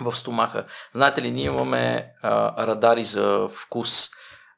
[0.00, 0.66] в стомаха.
[0.92, 4.08] Знаете ли, ние имаме а, радари за вкус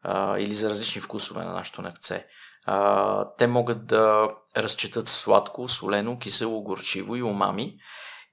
[0.03, 2.27] а, или за различни вкусове на нашето непце
[2.70, 7.78] а, те могат да разчитат сладко, солено, кисело, горчиво и умами.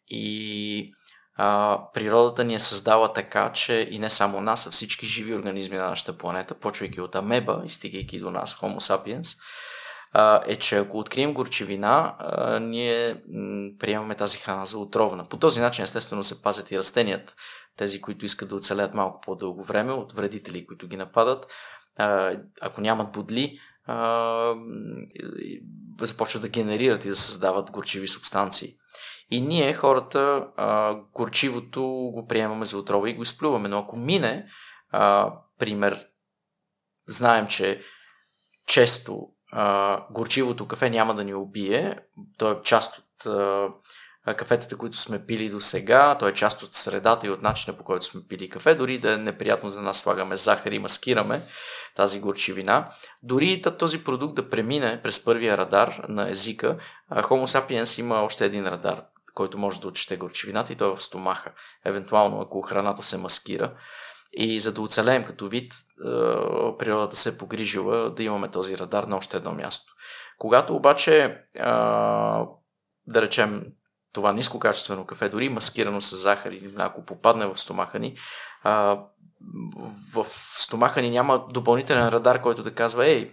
[0.08, 0.94] И
[1.36, 5.78] а, природата ни е създала така, че и не само нас, а всички живи организми
[5.78, 9.38] на нашата планета, почвайки от амеба и стигайки до нас, Homo sapiens,
[10.48, 13.22] е, че ако открием горчивина, а, ние
[13.80, 15.28] приемаме тази храна за отровна.
[15.30, 17.34] По този начин, естествено, се пазят и растенията,
[17.78, 21.48] тези, които искат да оцелят малко по-дълго време от вредители, които ги нападат.
[22.62, 24.56] Ако нямат бодли, а,
[26.02, 28.74] започват да генерират и да създават горчиви субстанции.
[29.32, 31.82] И ние, хората, а, горчивото
[32.14, 33.70] го приемаме за отрова и го изплюваме.
[33.70, 34.48] Но ако мине,
[34.92, 36.06] а, пример,
[37.08, 37.82] знаем, че
[38.68, 42.00] често а, горчивото кафе няма да ни убие.
[42.38, 43.70] То е част от а,
[44.34, 46.18] кафетата, които сме пили до сега.
[46.18, 48.76] То е част от средата и от начина по който сме пили кафе.
[48.76, 51.42] Дори да е неприятно за нас слагаме захар и маскираме
[51.96, 52.88] тази горчивина.
[53.24, 56.78] Дори този продукт да премине през първия радар на езика,
[57.12, 59.04] Homo sapiens има още един радар,
[59.34, 61.52] който може да отчете горчивината и той е в стомаха.
[61.86, 63.74] Евентуално, ако храната се маскира.
[64.34, 65.74] И за да оцелеем като вид,
[66.80, 69.94] природата се е погрижила да имаме този радар на още едно място.
[70.38, 71.42] Когато обаче,
[73.08, 73.64] да речем,
[74.14, 78.18] това нискокачествено кафе, дори маскирано с захар или ако попадне в стомаха ни,
[80.14, 80.26] в
[80.58, 83.32] стомаха ни няма допълнителен радар, който да казва, ей,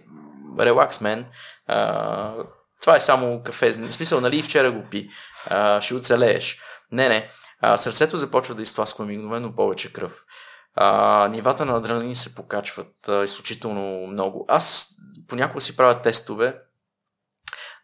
[0.59, 1.25] релакс, мен,
[1.67, 2.33] а,
[2.81, 3.71] това е само кафе.
[3.71, 5.09] В смисъл, нали вчера го пи,
[5.49, 6.59] а, ще оцелееш.
[6.91, 7.29] Не, не.
[7.61, 10.23] А, сърцето започва да изтласква мигновено повече кръв.
[10.75, 14.45] а, нивата на адреналин се покачват а, изключително много.
[14.47, 14.89] Аз
[15.27, 16.59] понякога си правя тестове.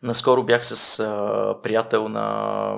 [0.04, 2.76] Наскоро бях с а, приятел на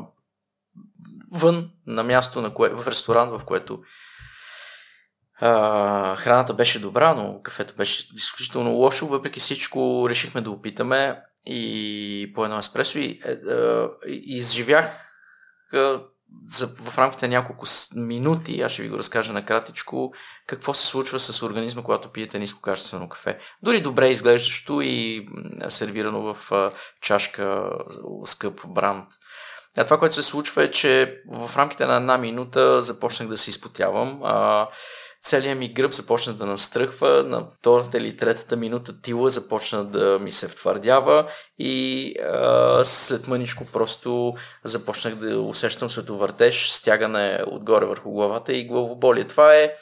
[1.32, 3.80] вън, на място, на кое, в ресторант, в което
[6.18, 9.08] храната беше добра, но кафето беше изключително лошо.
[9.08, 13.38] Въпреки всичко решихме да опитаме и по едно еспресо и, е, е,
[14.08, 15.08] изживях
[15.74, 15.78] е,
[16.48, 20.14] за, в рамките на няколко минути, аз ще ви го разкажа накратичко,
[20.48, 23.40] какво се случва с организма, когато пиете нискокачествено кафе.
[23.64, 25.28] Дори добре изглеждащо и
[25.70, 27.70] сервирано в чашка
[28.26, 29.10] скъп бранд.
[29.78, 33.50] А това, което се случва е, че в рамките на една минута започнах да се
[33.50, 34.20] изпотявам.
[34.24, 34.68] А,
[35.24, 40.32] целият ми гръб започна да настръхва, на втората или третата минута тила започна да ми
[40.32, 41.28] се втвърдява
[41.60, 49.28] и а, след мъничко просто започнах да усещам световъртеж, стягане отгоре върху главата и главоболие.
[49.28, 49.74] Това е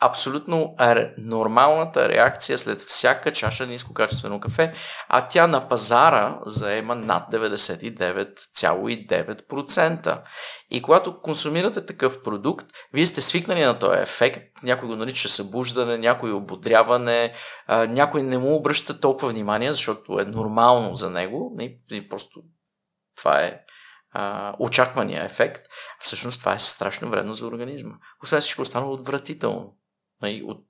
[0.00, 0.74] абсолютно
[1.18, 4.72] нормалната реакция след всяка чаша нискокачествено кафе,
[5.08, 10.22] а тя на пазара заема над 99,9%.
[10.70, 15.98] И когато консумирате такъв продукт, вие сте свикнали на този ефект, някой го нарича събуждане,
[15.98, 17.34] някой ободряване,
[17.68, 21.56] някой не му обръща толкова внимание, защото е нормално за него,
[21.90, 22.42] и просто
[23.16, 23.60] това е
[24.58, 25.66] очаквания ефект.
[26.00, 27.94] Всъщност това е страшно вредно за организма.
[28.22, 29.74] Освен всичко останало отвратително
[30.22, 30.64] от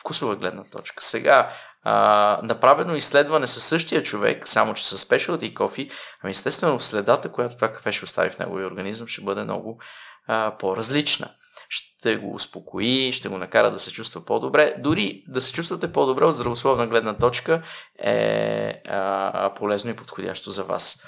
[0.00, 1.04] вкусова гледна точка.
[1.04, 5.90] Сега, а, направено изследване със същия човек, само че с specialty кофи,
[6.22, 9.80] ами естествено следата, която това кафе ще остави в неговия организъм, ще бъде много
[10.26, 11.34] а, по-различна.
[11.68, 14.74] Ще го успокои, ще го накара да се чувства по-добре.
[14.78, 17.62] Дори да се чувствате по-добре от здравословна гледна точка
[17.98, 21.02] е а, полезно и подходящо за вас.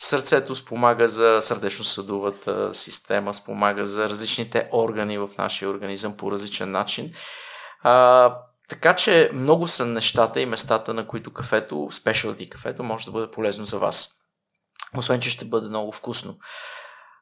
[0.00, 7.12] Сърцето спомага за сърдечно-съдовата система, спомага за различните органи в нашия организъм по различен начин.
[7.82, 8.34] А,
[8.68, 13.30] така че много са нещата и местата, на които кафето, specialty кафето, може да бъде
[13.30, 14.14] полезно за вас.
[14.96, 16.38] Освен, че ще бъде много вкусно.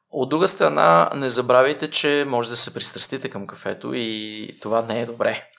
[0.09, 5.01] От друга страна, не забравяйте, че може да се пристрастите към кафето и това не
[5.01, 5.49] е добре.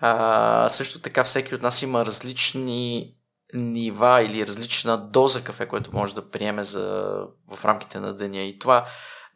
[0.00, 3.14] А, също така всеки от нас има различни
[3.54, 7.18] нива или различна доза кафе, което може да приеме за,
[7.56, 8.40] в рамките на деня.
[8.40, 8.86] И това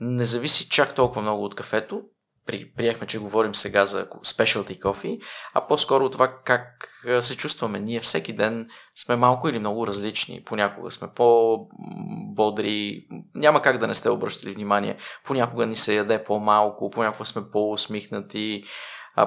[0.00, 2.02] не зависи чак толкова много от кафето.
[2.46, 5.20] При, приехме, че говорим сега за specialty coffee,
[5.54, 6.88] а по-скоро това как
[7.20, 7.78] се чувстваме.
[7.80, 10.44] Ние всеки ден сме малко или много различни.
[10.44, 14.96] Понякога сме по-бодри, няма как да не сте обръщали внимание.
[15.24, 18.64] Понякога ни се яде по-малко, понякога сме по-усмихнати,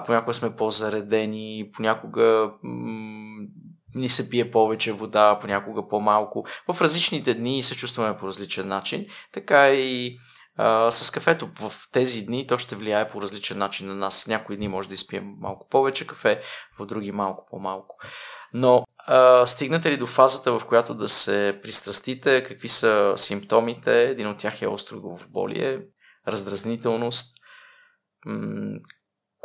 [0.06, 3.48] понякога сме по-заредени, понякога м-
[3.95, 6.45] ни се пие повече вода, понякога по-малко.
[6.71, 9.05] В различните дни се чувстваме по различен начин.
[9.31, 10.17] Така и
[10.58, 14.23] а, с кафето в тези дни то ще влияе по различен начин на нас.
[14.23, 16.41] В някои дни може да изпием малко повече кафе,
[16.79, 17.95] в други малко по-малко.
[18.53, 24.01] Но а, стигнете ли до фазата, в която да се пристрастите, какви са симптомите?
[24.01, 25.79] Един от тях е остро главоболие,
[26.27, 27.36] раздразнителност,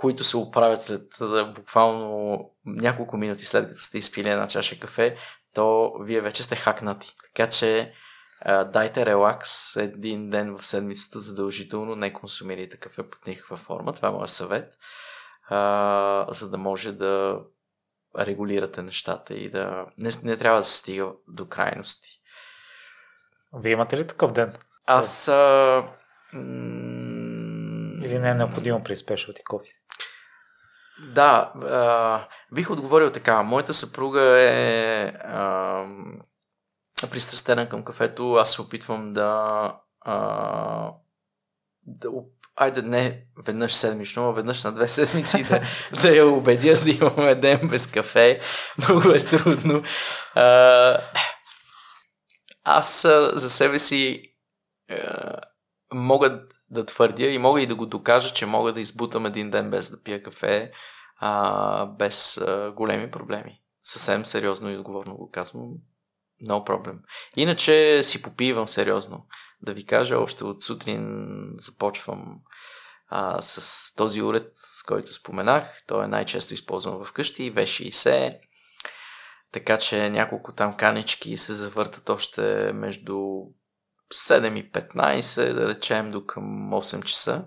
[0.00, 1.02] които се оправят след
[1.54, 5.16] буквално няколко минути след като сте изпили една чаша кафе,
[5.54, 7.14] то вие вече сте хакнати.
[7.26, 7.92] Така че
[8.40, 13.92] а, дайте релакс един ден в седмицата задължително, не консумирайте кафе под никаква форма.
[13.92, 14.72] Това е моят съвет,
[15.48, 17.40] а, за да може да
[18.18, 22.20] регулирате нещата и да не, не трябва да се стига до крайности.
[23.54, 24.54] Вие имате ли такъв ден?
[24.86, 25.84] Аз а,
[28.10, 29.70] или не е необходимо при спешалти кофе?
[31.14, 33.42] Да, а, бих отговорил така.
[33.42, 35.86] Моята съпруга е а,
[37.10, 38.34] пристрастена към кафето.
[38.34, 40.92] Аз се опитвам да, а,
[41.82, 42.08] да
[42.56, 45.60] айде не веднъж седмично, а веднъж на две седмици да,
[46.02, 48.40] да я убедя да имаме ден без кафе.
[48.78, 49.82] Много е трудно.
[50.34, 50.98] А,
[52.64, 53.00] аз
[53.32, 54.22] за себе си
[54.90, 55.36] а,
[55.94, 59.70] мога да твърдя и мога и да го докажа, че мога да избутам един ден
[59.70, 60.72] без да пия кафе,
[61.16, 63.60] а, без а, големи проблеми.
[63.84, 65.68] Съвсем сериозно и отговорно го казвам.
[66.48, 66.98] No problem.
[67.36, 69.26] Иначе си попивам сериозно.
[69.62, 71.28] Да ви кажа, още от сутрин
[71.58, 72.40] започвам
[73.08, 75.82] а, с този уред, с който споменах.
[75.86, 78.38] Той е най-често използван в къщи, V60.
[79.52, 83.20] Така че няколко там канички се завъртат още между
[84.14, 87.44] 7 и 15, да речем до към 8 часа.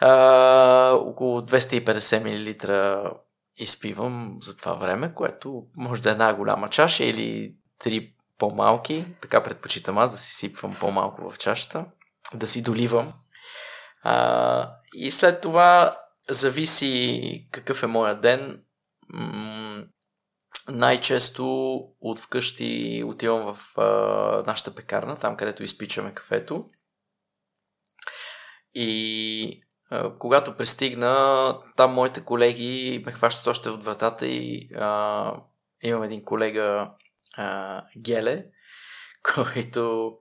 [0.00, 3.18] А, около 250 мл
[3.56, 9.06] изпивам за това време, което може да е една голяма чаша или три по-малки.
[9.20, 11.84] Така предпочитам аз да си сипвам по-малко в чашата,
[12.34, 13.12] да си доливам.
[14.02, 15.98] А, и след това
[16.30, 18.62] зависи какъв е моя ден.
[20.68, 23.84] Най-често от вкъщи отивам в а,
[24.46, 26.70] нашата пекарна, там където изпичаме кафето.
[28.74, 35.32] И а, когато пристигна, там моите колеги ме хващат още от вратата и а,
[35.82, 36.90] имам един колега
[37.36, 38.44] а, Геле,
[39.34, 40.12] който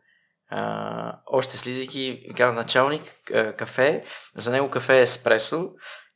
[0.49, 3.21] а, още слизайки, казва началник,
[3.57, 4.03] кафе,
[4.35, 5.69] за него кафе е еспресо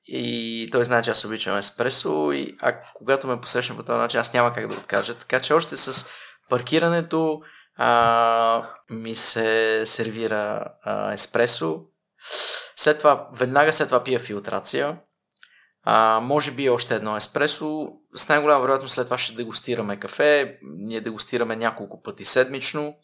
[0.08, 4.20] и той знае, че аз обичам еспресо, и, а когато ме посрещна по този начин,
[4.20, 5.14] аз няма как да откажа.
[5.14, 6.10] Така че още с
[6.50, 7.42] паркирането
[7.78, 11.82] а, ми се сервира а, еспресо.
[12.76, 15.00] След това, веднага след това пия филтрация.
[15.84, 17.88] А, може би още едно еспресо.
[18.16, 20.60] С най-голяма вероятност след това ще дегустираме кафе.
[20.78, 22.96] Ние дегустираме няколко пъти седмично.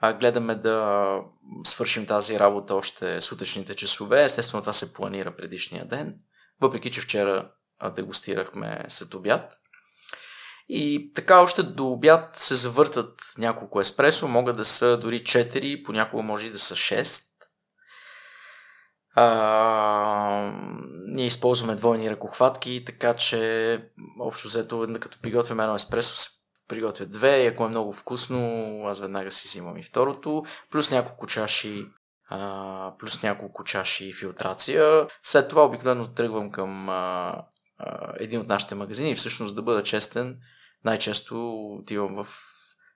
[0.00, 1.18] А, гледаме да
[1.64, 4.24] свършим тази работа още сутрешните часове.
[4.24, 6.14] Естествено, това се планира предишния ден.
[6.60, 7.50] Въпреки, че вчера
[7.96, 9.58] дегустирахме след обяд.
[10.68, 16.22] И така още до обяд се завъртат няколко еспресо, могат да са дори 4, понякога
[16.22, 17.24] може и да са 6.
[19.14, 20.52] А,
[21.06, 23.90] ние използваме двойни ръкохватки, така че
[24.20, 26.37] общо взето, като приготвяме едно еспресо, се
[26.68, 31.26] приготвя две и ако е много вкусно, аз веднага си взимам и второто, плюс няколко
[31.26, 31.86] чаши
[32.30, 35.06] а, плюс няколко чаши филтрация.
[35.22, 37.34] След това обикновено тръгвам към а,
[37.78, 40.38] а, един от нашите магазини и всъщност да бъда честен,
[40.84, 42.26] най-често отивам в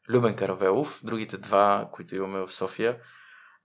[0.09, 2.99] Любен Каравелов, другите два, които имаме в София,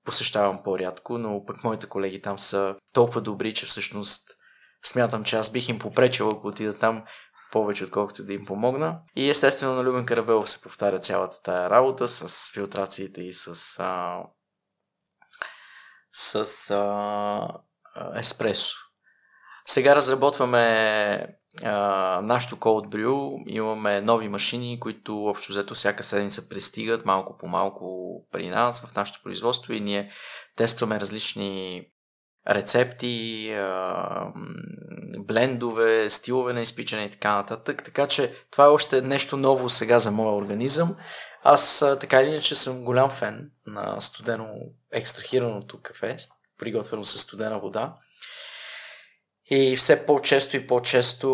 [0.05, 4.37] посещавам по-рядко, но пък моите колеги там са толкова добри, че всъщност
[4.85, 7.03] смятам, че аз бих им попречил, ако отида там
[7.51, 8.99] повече, отколкото да им помогна.
[9.15, 14.21] И естествено на Любен Каравелов се повтаря цялата тая работа с филтрациите и с, а,
[16.11, 18.75] с а, еспресо.
[19.65, 21.71] Сега разработваме а,
[22.23, 23.43] нашото Cold Brew.
[23.47, 28.95] Имаме нови машини, които общо взето всяка седмица пристигат малко по малко при нас в
[28.95, 30.11] нашето производство и ние
[30.55, 31.85] тестваме различни
[32.49, 33.55] рецепти,
[35.19, 37.83] блендове, стилове на изпичане и така нататък.
[37.83, 40.95] Така че това е още нещо ново сега за моя организъм.
[41.43, 44.53] Аз така или иначе съм голям фен на студено
[44.91, 46.17] екстрахираното кафе,
[46.59, 47.95] приготвено с студена вода.
[49.49, 51.29] И все по-често и по-често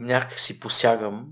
[0.00, 1.26] някак си посягам.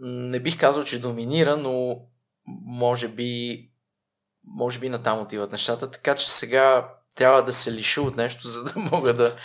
[0.00, 2.00] Не бих казал, че доминира, но
[2.66, 3.62] може би
[4.46, 8.64] може би натам отиват нещата, така че сега трябва да се лиша от нещо, за
[8.64, 9.36] да мога да,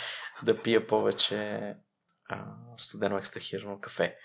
[0.42, 1.60] да пия повече
[2.28, 2.44] а,
[2.76, 4.16] студено екстрахирано кафе.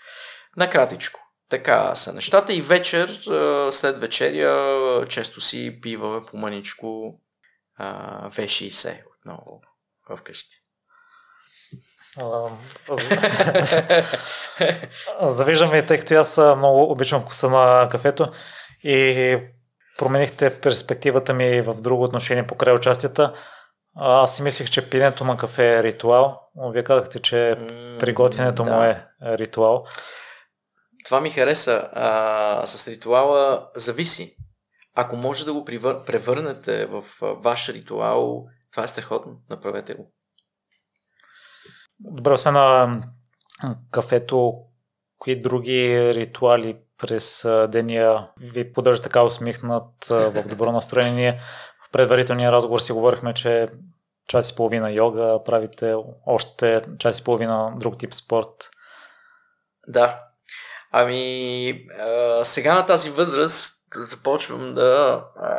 [0.56, 1.20] Накратичко.
[1.50, 3.20] Така са нещата и вечер,
[3.72, 7.20] след вечеря, често си пиваме по маничко
[7.80, 9.60] V60 отново
[10.16, 10.56] вкъщи.
[15.22, 18.32] Завиждам ви, тъй като аз много обичам вкуса на кафето
[18.82, 19.38] и
[19.98, 23.34] променихте перспективата ми в друго отношение покрай участията.
[23.96, 26.40] Аз си мислих, че пинето на кафе е ритуал.
[26.72, 27.56] Вие казахте, че
[28.00, 28.72] приготвянето да.
[28.72, 29.84] му е ритуал.
[31.04, 31.88] Това ми хареса.
[31.92, 34.36] А, с ритуала зависи.
[34.94, 39.36] Ако може да го превърнете в ваш ритуал, това е страхотно.
[39.50, 40.12] Направете го.
[42.00, 43.02] Добре, освен на
[43.90, 44.54] кафето,
[45.18, 51.40] кои други ритуали през деня ви поддържа така усмихнат в добро настроение?
[51.88, 53.68] В предварителния разговор си говорихме, че
[54.28, 55.94] час и половина йога, правите
[56.26, 58.70] още час и половина друг тип спорт.
[59.86, 60.24] Да.
[60.90, 65.58] Ами, а, сега на тази възраст започвам да а,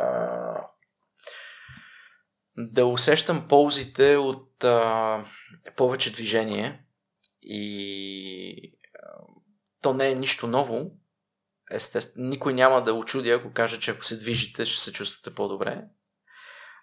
[2.56, 5.24] да усещам ползите от а,
[5.76, 6.84] повече движение
[7.42, 9.08] и а,
[9.82, 10.90] то не е нищо ново.
[11.70, 15.84] Естествено, никой няма да очуди, ако каже, че ако се движите, ще се чувствате по-добре.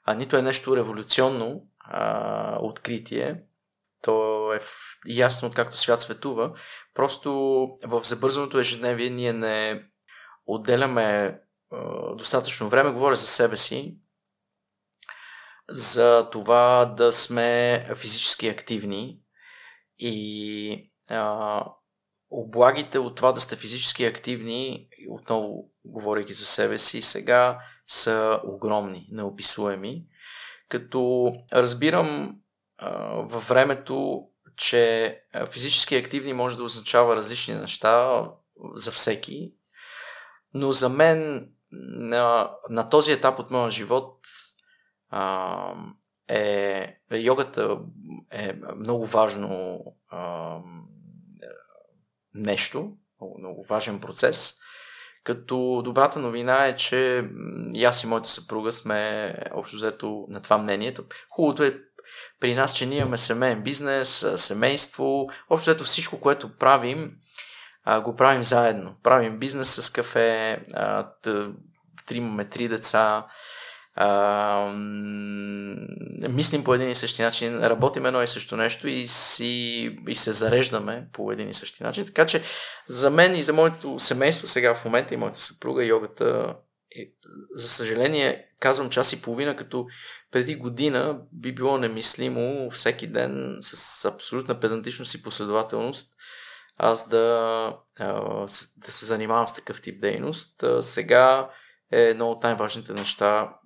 [0.04, 3.44] А нито е нещо революционно а, откритие.
[4.02, 4.60] То е
[5.08, 6.54] ясно, откакто свят светува.
[6.94, 7.32] Просто
[7.84, 9.84] в забързаното ежедневие ние не
[10.46, 11.40] отделяме
[11.72, 13.98] а, достатъчно време, говоря за себе си,
[15.70, 19.20] за това да сме физически активни
[20.00, 21.66] и а,
[22.30, 29.08] облагите от това да сте физически активни, отново говорейки за себе си, сега са огромни,
[29.12, 30.06] неописуеми.
[30.70, 32.40] Като разбирам
[32.78, 35.22] а, във времето, че
[35.52, 38.24] физически активни може да означава различни неща
[38.76, 39.54] за всеки,
[40.54, 44.20] но за мен на, на този етап от моя живот
[45.10, 45.74] а,
[46.28, 47.80] е, йогата
[48.32, 50.60] е много важно а,
[52.38, 54.58] нещо, много, много важен процес.
[55.24, 57.30] Като добрата новина е, че
[57.74, 60.94] и аз и моята съпруга сме общо взето на това мнение.
[61.30, 61.80] Хубавото е
[62.40, 67.12] при нас, че ние имаме семейен бизнес, семейство, общо взето всичко, което правим,
[68.04, 68.96] го правим заедно.
[69.04, 70.60] Правим бизнес с кафе,
[72.12, 73.28] имаме три деца,
[74.00, 74.74] а,
[76.30, 80.34] мислим по един и същи начин, работим едно и също нещо и, си, и се
[80.34, 82.06] зареждаме по един и същи начин.
[82.06, 82.42] Така че
[82.88, 86.56] за мен и за моето семейство сега в момента и моята съпруга йогата
[86.96, 87.12] е,
[87.56, 89.86] за съжаление казвам час и половина, като
[90.32, 96.18] преди година би било немислимо всеки ден с абсолютна педантичност и последователност
[96.78, 97.78] аз да,
[98.78, 100.64] да се занимавам с такъв тип дейност.
[100.82, 101.50] Сега
[101.92, 103.57] е едно от най-важните неща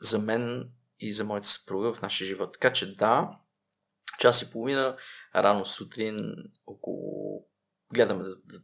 [0.00, 2.52] за мен и за моята съпруга в нашия живот.
[2.52, 3.38] Така че да,
[4.18, 4.96] час и половина,
[5.34, 6.34] рано сутрин,
[6.66, 7.44] около...
[7.92, 8.60] Гледаме да, да...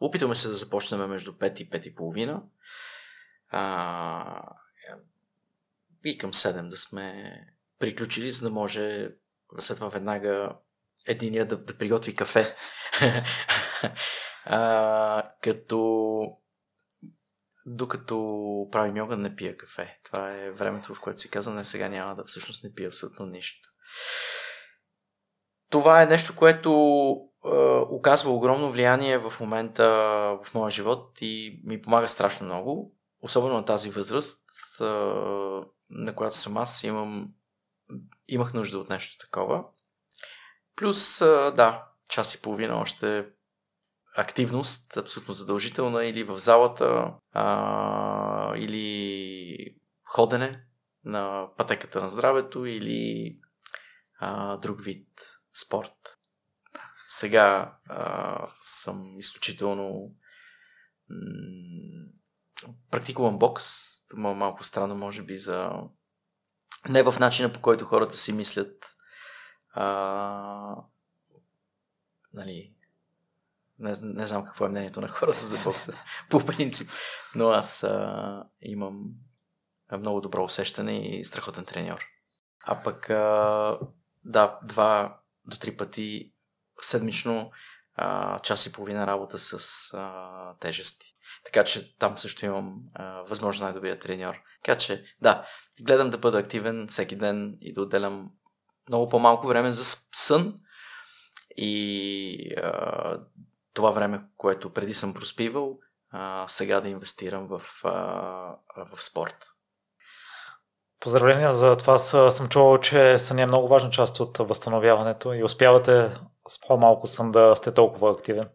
[0.00, 2.42] Опитваме се да започнем между 5 и 5 и половина.
[3.48, 4.42] А...
[6.04, 7.34] И към 7 да сме
[7.78, 9.10] приключили, за да може
[9.58, 10.56] след това веднага
[11.06, 12.56] единия да, да приготви кафе.
[14.44, 16.40] а, като
[17.66, 18.16] докато
[18.72, 19.98] правим йога, не пия кафе.
[20.04, 23.26] Това е времето, в което си казвам, не сега няма да всъщност не пия абсолютно
[23.26, 23.68] нищо.
[25.70, 26.70] Това е нещо, което
[27.44, 27.48] е,
[27.90, 29.86] оказва огромно влияние в момента
[30.44, 32.96] в моя живот и ми помага страшно много.
[33.22, 34.40] Особено на тази възраст,
[34.80, 34.84] е,
[35.90, 37.28] на която съм аз, имам,
[38.28, 39.64] имах нужда от нещо такова.
[40.76, 43.26] Плюс, е, да, час и половина още
[44.16, 50.64] активност, абсолютно задължителна, или в залата, а, или ходене
[51.04, 53.38] на пътеката на здравето, или
[54.18, 55.08] а, друг вид
[55.54, 56.18] спорт.
[57.08, 60.14] Сега а, съм изключително
[62.90, 63.64] практикувам бокс,
[64.16, 65.72] малко странно може би за
[66.88, 68.96] не в начина по който хората си мислят
[69.72, 70.76] а,
[72.32, 72.74] нали,
[73.80, 75.98] не, не знам какво е мнението на хората за бокса,
[76.30, 76.90] по принцип.
[77.34, 79.04] Но аз а, имам
[79.98, 82.00] много добро усещане и страхотен треньор.
[82.64, 83.78] А пък, а,
[84.24, 86.32] да, два до три пъти
[86.80, 87.50] седмично
[87.94, 89.58] а, час и половина работа с
[89.94, 91.06] а, тежести.
[91.44, 94.36] Така че там също имам а, възможно най-добрия треньор.
[94.64, 95.46] Така че, да,
[95.82, 98.30] гледам да бъда активен всеки ден и да отделям
[98.88, 100.58] много по-малко време за сън
[101.56, 103.20] и а,
[103.74, 105.78] това време, което преди съм проспивал,
[106.12, 107.90] а, сега да инвестирам в, а,
[108.94, 109.36] в спорт.
[111.00, 111.98] Поздравления за това.
[111.98, 116.10] Съм чувал, че сън е много важна част от възстановяването и успявате
[116.48, 118.48] с по-малко сън да сте толкова активен.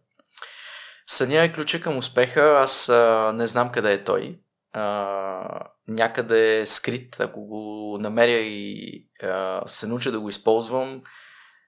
[1.06, 2.40] Съня е ключа към успеха.
[2.40, 4.40] Аз а, не знам къде е той.
[4.72, 7.20] А, някъде е скрит.
[7.20, 11.02] Ако го намеря и а, се науча да го използвам,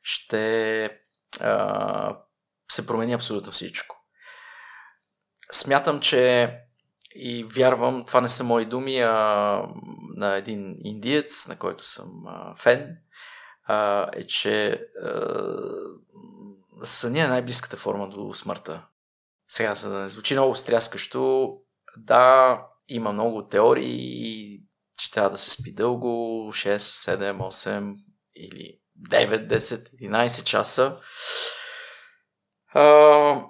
[0.03, 0.85] ще
[1.41, 2.19] а,
[2.73, 3.97] се промени абсолютно всичко.
[5.53, 6.53] Смятам, че
[7.15, 9.63] и вярвам, това не са мои думи, а
[10.17, 12.11] на един индиец, на който съм
[12.59, 12.97] фен,
[14.13, 15.43] е, че а,
[16.83, 18.87] съня е най-близката форма до смъртта.
[19.49, 21.55] Сега, за да не звучи много стряскащо,
[21.97, 24.61] да, има много теории,
[24.99, 26.07] че трябва да се спи дълго,
[26.53, 27.97] 6, 7, 8
[28.37, 28.79] или
[29.11, 31.01] 9, 10, 11 часа.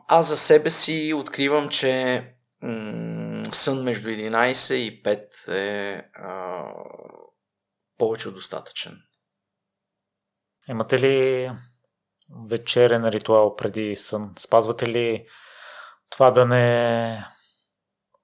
[0.09, 2.25] Аз за себе си откривам, че
[2.63, 6.65] м- сън между 11 и 5 е а,
[7.99, 8.99] повече от достатъчен.
[10.69, 11.51] Имате ли
[12.49, 14.33] вечерен ритуал преди сън?
[14.39, 15.27] Спазвате ли
[16.11, 17.25] това да не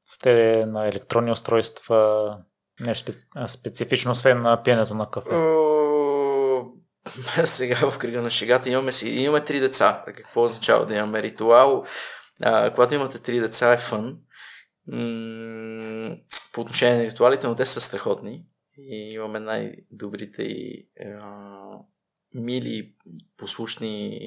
[0.07, 2.39] сте на електронни устройства,
[2.81, 3.13] нещо
[3.47, 5.31] специфично, освен на пиенето на кафе?
[7.45, 10.05] сега в кръга на шегата имаме, си, имаме три деца.
[10.07, 11.87] Какво означава да имаме ритуал?
[12.43, 14.19] А, когато имате три деца е фън.
[16.53, 18.45] По отношение на ритуалите, но те са страхотни.
[18.79, 21.79] И имаме най-добрите и а,
[22.35, 22.95] мили,
[23.37, 24.21] послушни,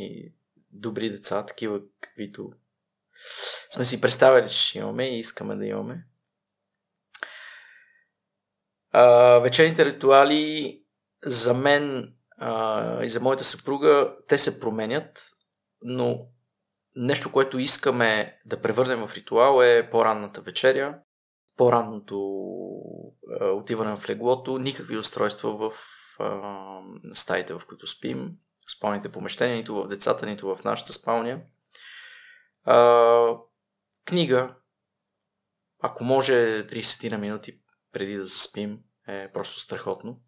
[0.71, 2.51] добри деца, такива каквито
[3.71, 6.05] сме си представили, че ще имаме и искаме да имаме.
[8.91, 10.81] А, вечерните ритуали
[11.25, 15.31] за мен а, и за моята съпруга, те се променят,
[15.81, 16.27] но
[16.95, 20.99] нещо, което искаме да превърнем в ритуал е по-ранната вечеря,
[21.57, 22.19] по-ранното
[23.41, 25.73] отиване в леглото, никакви устройства в
[27.13, 28.31] стаите, в които спим,
[28.77, 31.41] спалните помещения, нито в децата, нито в нашата спалня.
[34.05, 34.55] книга,
[35.79, 36.33] ако може
[36.67, 37.59] 30 на минути
[37.91, 40.21] преди да заспим, е просто страхотно.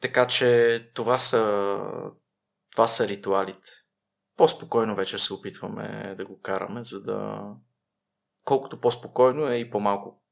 [0.00, 1.84] Така че това са,
[2.72, 3.68] това са ритуалите.
[4.36, 7.48] По-спокойно вече се опитваме да го караме, за да
[8.44, 10.22] колкото по-спокойно е и по-малко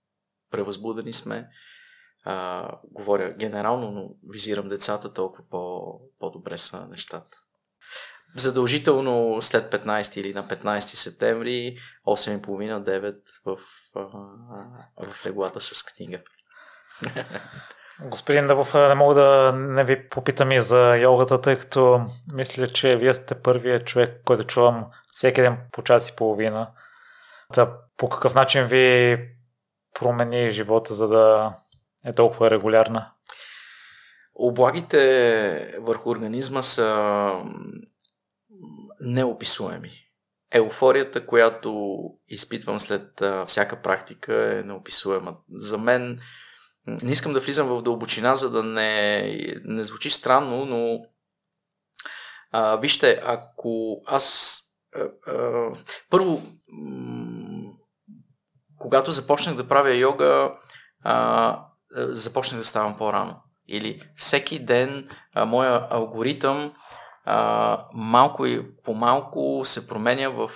[0.50, 1.48] превъзбудени сме.
[2.24, 7.36] А, говоря генерално, но визирам децата, толкова по- по-добре са нещата.
[8.36, 11.76] Задължително след 15 или на 15 септември,
[12.06, 13.58] 8.30-9 в,
[14.96, 16.22] в леглата с книга.
[18.00, 22.96] Господин Дъбов, не мога да не ви попитам и за йогата, тъй като мисля, че
[22.96, 26.70] вие сте първият човек, който чувам всеки ден по час и половина.
[27.54, 29.18] Та, по какъв начин ви
[30.00, 31.54] промени живота, за да
[32.06, 33.12] е толкова регулярна?
[34.34, 37.30] Облагите върху организма са
[39.00, 39.90] неописуеми.
[40.54, 45.36] Еуфорията, която изпитвам след всяка практика е неописуема.
[45.50, 46.20] За мен
[46.86, 49.22] не искам да влизам в дълбочина, за да не,
[49.64, 51.00] не звучи странно, но
[52.52, 54.58] а, вижте, ако аз
[54.96, 55.70] а, а,
[56.10, 57.72] първо м-
[58.78, 60.54] когато започнах да правя йога,
[61.04, 61.58] а,
[61.94, 63.42] започнах да ставам по-рано.
[63.68, 66.72] Или всеки ден а, моя алгоритъм
[67.24, 70.50] а, малко и по-малко се променя в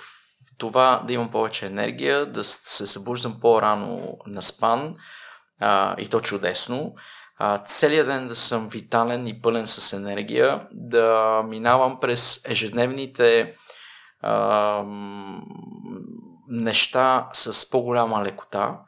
[0.57, 4.95] това да имам повече енергия, да се събуждам по-рано на спан
[5.59, 6.95] а, и то чудесно.
[7.37, 13.55] А, целият ден да съм витален и пълен с енергия, да минавам през ежедневните
[14.21, 14.83] а,
[16.47, 18.79] неща с по-голяма лекота.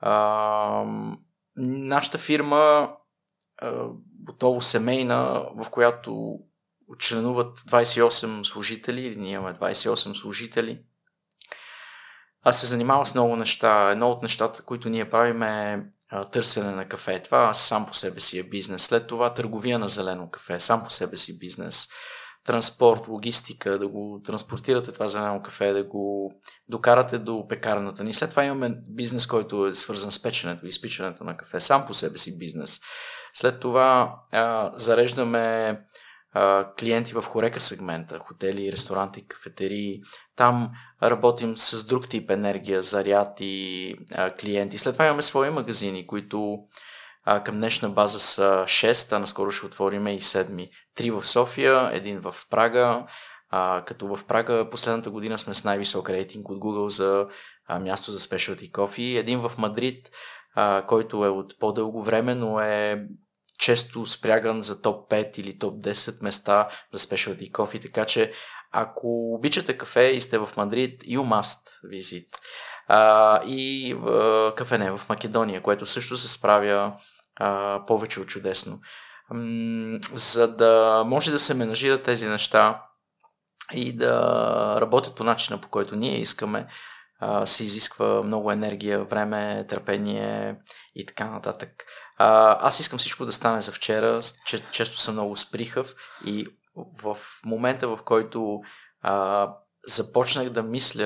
[0.00, 0.84] А,
[1.56, 2.90] нашата фирма
[4.24, 6.38] готово семейна, в която
[6.98, 10.80] членуват 28 служители, ние имаме 28 служители.
[12.42, 13.90] Аз се занимавам с много неща.
[13.90, 15.86] Едно от нещата, които ние правим е
[16.32, 17.22] търсене на кафе.
[17.22, 18.82] Това сам по себе си е бизнес.
[18.82, 20.60] След това търговия на зелено кафе.
[20.60, 21.88] Сам по себе си бизнес
[22.44, 26.32] транспорт, логистика, да го транспортирате това зелено кафе, да го
[26.68, 28.14] докарате до пекарната ни.
[28.14, 31.60] След това имаме бизнес, който е свързан с печенето и изпичането на кафе.
[31.60, 32.80] Сам по себе си бизнес.
[33.34, 35.78] След това а, зареждаме
[36.78, 40.00] клиенти в хорека сегмента, хотели, ресторанти, кафетерии.
[40.36, 40.70] Там
[41.02, 44.78] работим с друг тип енергия, заряд и а, клиенти.
[44.78, 46.58] След това имаме свои магазини, които
[47.24, 50.70] а, към днешна база са 6, а наскоро ще отвориме и 7.
[50.94, 53.06] Три в София, един в Прага,
[53.50, 57.26] а, като в Прага последната година сме с най-висок рейтинг от Google за
[57.66, 59.18] а, място за specialty coffee.
[59.18, 60.10] Един в Мадрид,
[60.54, 63.06] а, който е от по-дълго време, но е
[63.58, 68.32] често спряган за топ 5 или топ 10 места за specialty coffee, така че
[68.72, 72.26] ако обичате кафе и сте в Мадрид, you must visit.
[72.88, 76.96] А, и в кафене в Македония, което също се справя
[77.36, 78.78] а, повече от чудесно.
[79.30, 82.82] М- за да може да се менажират тези неща
[83.72, 86.66] и да работят по начина по който ние искаме,
[87.20, 90.56] а, се изисква много енергия, време, търпение
[90.94, 91.70] и така нататък.
[92.16, 95.94] А, аз искам всичко да стане за вчера, че, често съм много сприхав
[96.24, 96.46] и
[97.02, 98.60] в момента, в който
[99.00, 99.48] а,
[99.86, 101.04] започнах да мисля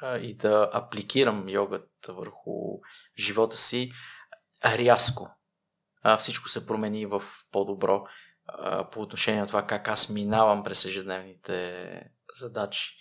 [0.00, 2.80] а, и да апликирам йогата върху
[3.18, 3.92] живота си,
[4.64, 5.36] рязко
[6.02, 7.22] а, всичко се промени в
[7.52, 8.06] по-добро
[8.46, 12.00] а, по отношение на това как аз минавам през ежедневните
[12.40, 12.96] задачи.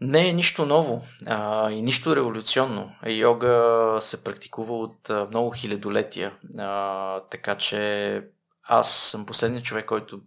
[0.00, 2.90] Не е нищо ново а, и нищо революционно.
[3.06, 8.22] Йога се практикува от много хилядолетия, а, така че
[8.62, 10.20] аз съм последният човек, който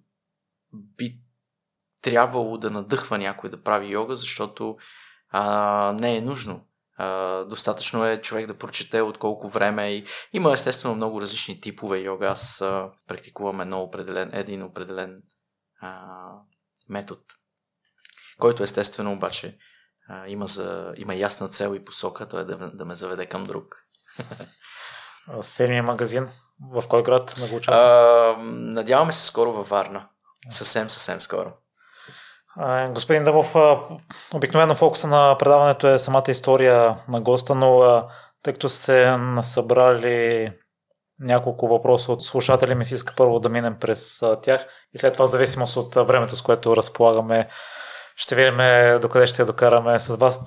[0.73, 1.17] би
[2.01, 4.77] трябвало да надъхва някой да прави йога, защото
[5.29, 6.65] а, не е нужно.
[6.97, 11.99] А, достатъчно е човек да прочете от колко време и има естествено много различни типове
[11.99, 12.27] йога.
[12.27, 15.21] Аз а, практикувам едно определен, един определен
[15.81, 16.09] а,
[16.89, 17.21] метод,
[18.39, 19.57] който естествено обаче
[20.09, 23.43] а, има, за, има ясна цел и посока, той е да, да ме заведе към
[23.43, 23.75] друг.
[25.41, 26.29] Седмия магазин,
[26.73, 27.59] в кой град ме го
[28.73, 30.07] Надяваме се скоро във Варна.
[30.49, 31.53] Съвсем, съвсем скоро.
[32.89, 33.55] Господин Дъбов,
[34.33, 38.03] обикновено фокуса на предаването е самата история на госта, но
[38.43, 40.51] тъй като се насъбрали
[41.19, 45.27] няколко въпроса от слушатели, ми се иска първо да минем през тях и след това,
[45.27, 47.49] в зависимост от времето, с което разполагаме,
[48.19, 48.57] Ще видим
[49.01, 50.41] докъде ще докараме с вас.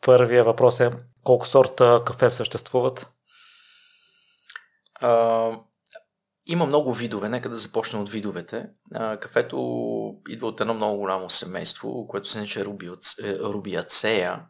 [0.00, 0.90] Първия въпрос е
[1.22, 3.06] колко сорта кафе съществуват?
[4.94, 5.50] А,
[6.46, 7.28] има много видове.
[7.28, 8.66] Нека да започнем от видовете.
[8.94, 9.56] А, кафето
[10.28, 12.64] идва от едно много голямо семейство, което се нарича
[13.40, 14.42] рубиацея.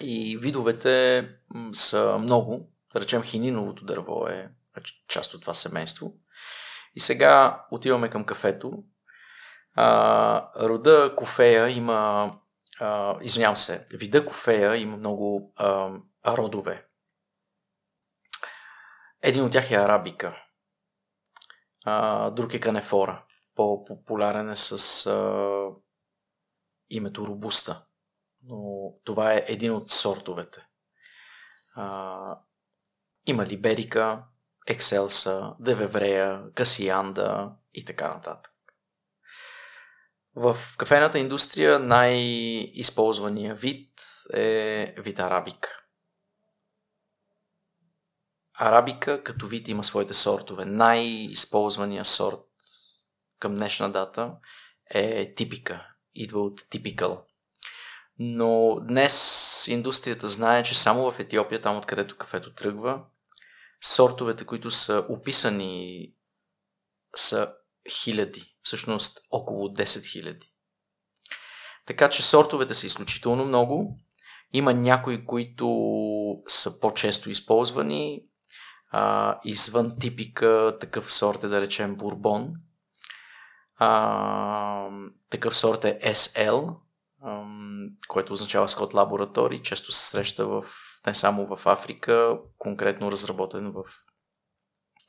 [0.00, 1.28] И видовете
[1.72, 2.70] са много.
[2.94, 4.48] Да речем, хининовото дърво е
[5.08, 6.14] част от това семейство.
[6.94, 8.84] И сега отиваме към кафето.
[9.74, 12.32] А, рода кофея има,
[12.80, 15.92] а, извинявам се, вида кофея има много а,
[16.26, 16.86] родове.
[19.22, 20.44] Един от тях е арабика,
[21.84, 23.24] а, друг е канефора.
[23.54, 25.70] По-популярен е с а,
[26.90, 27.84] името робуста,
[28.42, 30.66] но това е един от сортовете.
[31.74, 32.38] А,
[33.26, 34.24] има либерика,
[34.66, 38.53] екселса, девеврея, касианда и така нататък.
[40.36, 43.90] В кафената индустрия най-използвания вид
[44.34, 45.76] е вид арабика.
[48.58, 50.64] Арабика като вид има своите сортове.
[50.64, 52.40] Най-използвания сорт
[53.38, 54.36] към днешна дата
[54.90, 55.86] е типика.
[56.14, 57.26] Идва от типикъл.
[58.18, 63.04] Но днес индустрията знае, че само в Етиопия, там откъдето кафето тръгва,
[63.80, 66.12] сортовете, които са описани,
[67.16, 67.54] са
[67.90, 68.53] хиляди.
[68.64, 70.52] Всъщност около 10 хиляди.
[71.86, 73.98] Така че сортовете са изключително много.
[74.52, 75.66] Има някои, които
[76.48, 78.24] са по-често използвани.
[78.90, 82.52] А, извън типика такъв сорт е да речем бурбон.
[83.76, 84.88] А,
[85.30, 86.76] такъв сорт е SL,
[87.22, 87.44] а,
[88.08, 89.62] който означава Скот лаборатории.
[89.62, 90.64] Често се среща в,
[91.06, 93.84] не само в Африка, конкретно разработен в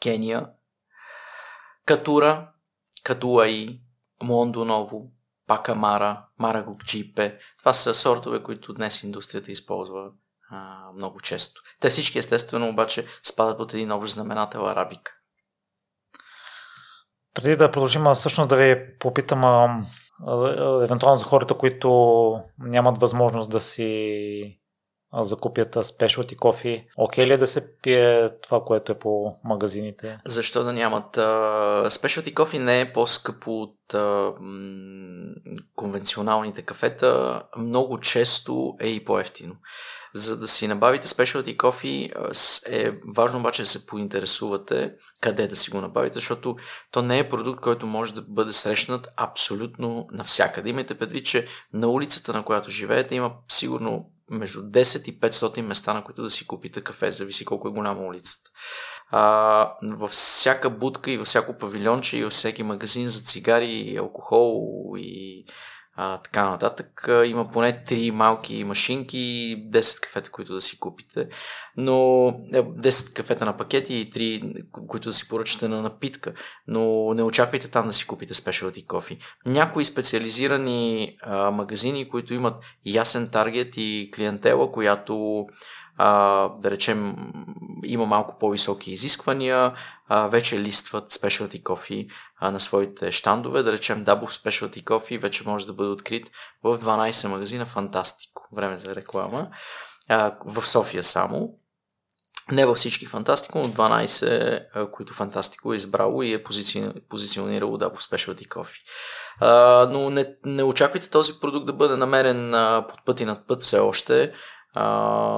[0.01, 0.47] Кения.
[1.85, 2.51] Катура,
[3.05, 3.79] Катуаи,
[4.23, 5.11] Мондо Ново,
[5.47, 7.39] Пакамара, Марагокчипе.
[7.59, 10.11] Това са сортове, които днес индустрията използва
[10.51, 11.61] а, много често.
[11.79, 15.11] Те всички естествено обаче спадат под един общ знаменател арабика.
[17.33, 19.85] Преди да продължим, всъщност да ви попитам,
[20.83, 24.59] евентуално за хората, които нямат възможност да си
[25.23, 26.87] закупят спешалти кофи.
[26.97, 30.19] Окей ли е да се пие това, което е по магазините?
[30.25, 31.19] Защо да нямат?
[31.93, 33.95] Спешалти кофи не е по-скъпо от
[35.75, 37.41] конвенционалните кафета.
[37.57, 39.55] Много често е и по-ефтино.
[40.13, 42.11] За да си набавите спешалти кофи
[42.69, 46.55] е важно обаче да се поинтересувате къде да си го набавите, защото
[46.91, 50.69] то не е продукт, който може да бъде срещнат абсолютно навсякъде.
[50.69, 55.93] Имайте предвид, че на улицата, на която живеете, има сигурно между 10 и 500 места,
[55.93, 58.51] на които да си купите кафе, зависи колко е голяма улицата.
[59.09, 63.97] А, във всяка будка и във всяко павилионче и във всеки магазин за цигари и
[63.97, 65.45] алкохол и
[65.95, 67.07] а, така нататък.
[67.25, 71.27] Има поне 3 малки машинки и 10 кафета, които да си купите.
[71.77, 76.33] Но 10 е, кафета на пакети и 3, които да си поръчате на напитка.
[76.67, 79.17] Но не очаквайте там да си купите спешалти кофи.
[79.45, 85.45] Някои специализирани а, магазини, които имат ясен таргет и клиентела, която
[85.97, 87.15] а, да речем,
[87.83, 89.73] има малко по-високи изисквания,
[90.07, 93.63] а, вече листват specialty coffee а, на своите щандове.
[93.63, 96.31] Да речем, Dubov Specialty Coffee вече може да бъде открит
[96.63, 97.65] в 12 магазина.
[97.65, 98.47] Фантастико.
[98.55, 99.47] Време за реклама.
[100.09, 101.49] А, в София само.
[102.51, 106.91] Не във всички Фантастико, но 12, които Фантастико е избрало и е позици...
[107.09, 108.81] позиционирало Dubov Specialty Coffee.
[109.39, 113.47] А, но не, не очаквайте този продукт да бъде намерен а, под път и над
[113.47, 114.33] път все още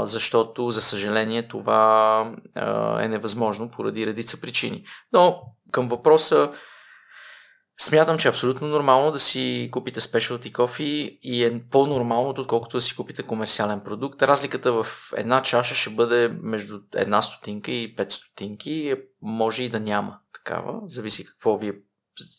[0.04, 2.36] защото, за съжаление, това
[3.00, 4.86] е невъзможно поради редица причини.
[5.14, 6.52] Но към въпроса,
[7.80, 12.82] смятам, че е абсолютно нормално да си купите specialty кофи и е по-нормалното, отколкото да
[12.82, 14.22] си купите комерциален продукт.
[14.22, 18.96] Разликата в една чаша ще бъде между една стотинка и 5 стотинки.
[19.22, 21.74] Може и да няма такава, зависи какво вие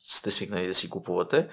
[0.08, 1.48] сте свикнали да си купувате.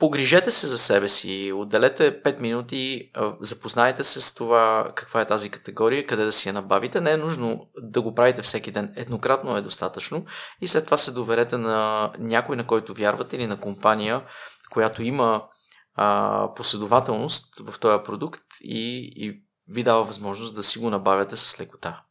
[0.00, 5.50] Погрижете се за себе си, отделете 5 минути, запознайте се с това каква е тази
[5.50, 7.00] категория, къде да си я набавите.
[7.00, 10.24] Не е нужно да го правите всеки ден, еднократно е достатъчно
[10.60, 14.24] и след това се доверете на някой, на който вярвате или на компания,
[14.70, 15.44] която има
[15.94, 21.60] а, последователност в този продукт и, и ви дава възможност да си го набавяте с
[21.60, 22.02] лекота.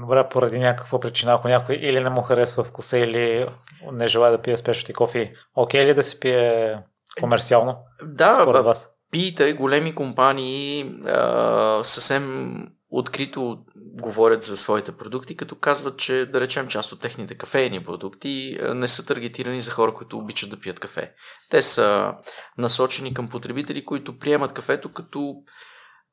[0.00, 3.46] Добре, поради някаква причина, ако някой или не му харесва вкуса, или
[3.92, 6.78] не желая да пие спешно кофи, окей ли да се пие
[7.20, 7.78] комерциално?
[8.02, 8.90] Да, според вас?
[9.10, 12.56] пиете големи компании а, съвсем
[12.90, 18.58] открито говорят за своите продукти, като казват, че да речем част от техните кафейни продукти
[18.74, 21.12] не са таргетирани за хора, които обичат да пият кафе.
[21.50, 22.14] Те са
[22.58, 25.34] насочени към потребители, които приемат кафето като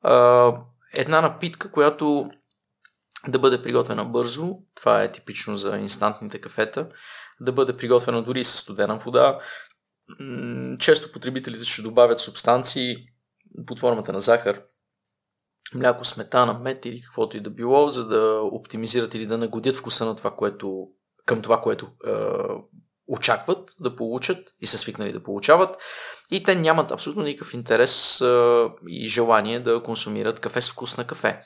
[0.02, 0.52] а,
[0.94, 2.30] една напитка, която
[3.28, 4.58] да бъде приготвена бързо.
[4.74, 6.88] Това е типично за инстантните кафета.
[7.40, 9.40] Да бъде приготвена дори с студена вода.
[10.78, 12.96] Често потребителите ще добавят субстанции
[13.66, 14.62] под формата на захар,
[15.74, 20.04] мляко, сметана, мед или каквото и да било, за да оптимизират или да нагодят вкуса
[20.04, 20.86] на това, което,
[21.26, 22.10] към това, което е,
[23.06, 25.76] очакват да получат и са свикнали да получават.
[26.30, 28.26] И те нямат абсолютно никакъв интерес е,
[28.88, 31.40] и желание да консумират кафе с вкус на кафе.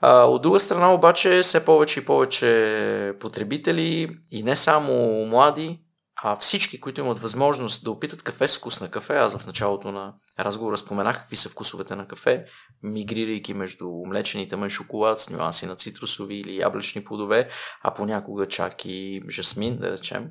[0.00, 5.80] А, от друга страна обаче все повече и повече потребители и не само млади,
[6.22, 9.92] а всички, които имат възможност да опитат кафе с вкус на кафе, аз в началото
[9.92, 12.44] на разговора споменах какви са вкусовете на кафе,
[12.82, 17.48] мигрирайки между млечените мън шоколад с нюанси на цитрусови или яблечни плодове,
[17.82, 20.30] а понякога чак и жасмин, да речем,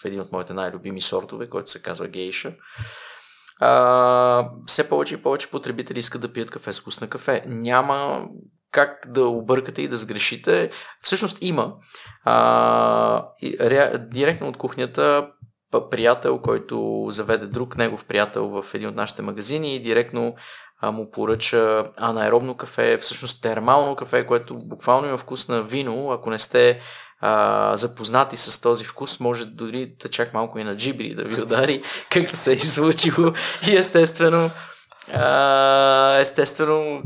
[0.00, 2.54] в един от моите най-любими сортове, който се казва гейша.
[3.60, 7.44] А, все повече и повече потребители искат да пият кафе с вкус на кафе.
[7.46, 8.26] Няма
[8.74, 10.70] как да объркате и да сгрешите.
[11.02, 11.74] Всъщност има.
[12.24, 13.26] А,
[13.60, 15.28] ре, директно от кухнята
[15.90, 20.34] приятел, който заведе друг негов приятел в един от нашите магазини и директно
[20.80, 26.10] а, му поръча анаеробно кафе, всъщност термално кафе, което буквално има вкус на вино.
[26.10, 26.80] Ако не сте
[27.20, 31.42] а, запознати с този вкус, може дори да чак малко и на джибри да ви
[31.42, 33.32] удари, както се е излучило.
[33.68, 34.50] И естествено,
[36.20, 37.02] естествено,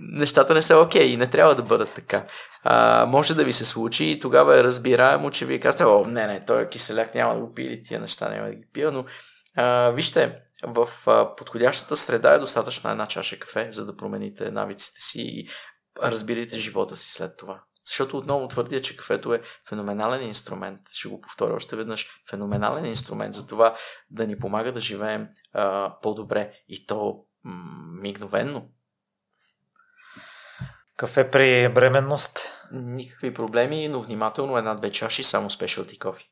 [0.00, 2.26] нещата не са окей okay, и не трябва да бъдат така.
[2.62, 6.26] А, може да ви се случи и тогава е разбираемо, че вие казвате, о, не,
[6.26, 8.92] не, той е киселяк, няма да го пие или тия неща няма да ги пия,
[8.92, 9.04] но
[9.56, 15.00] а, вижте, в а, подходящата среда е достатъчна една чаша кафе, за да промените навиците
[15.00, 15.48] си и
[16.02, 17.62] разбирате живота си след това.
[17.84, 20.80] Защото отново твърдя, че кафето е феноменален инструмент.
[20.92, 22.08] Ще го повторя още веднъж.
[22.30, 23.74] Феноменален инструмент за това
[24.10, 27.24] да ни помага да живеем а, по-добре и то
[28.02, 28.68] мигновенно.
[30.96, 32.52] Кафе при бременност?
[32.72, 36.30] Никакви проблеми, но внимателно една-две чаши, само спешалти кофи.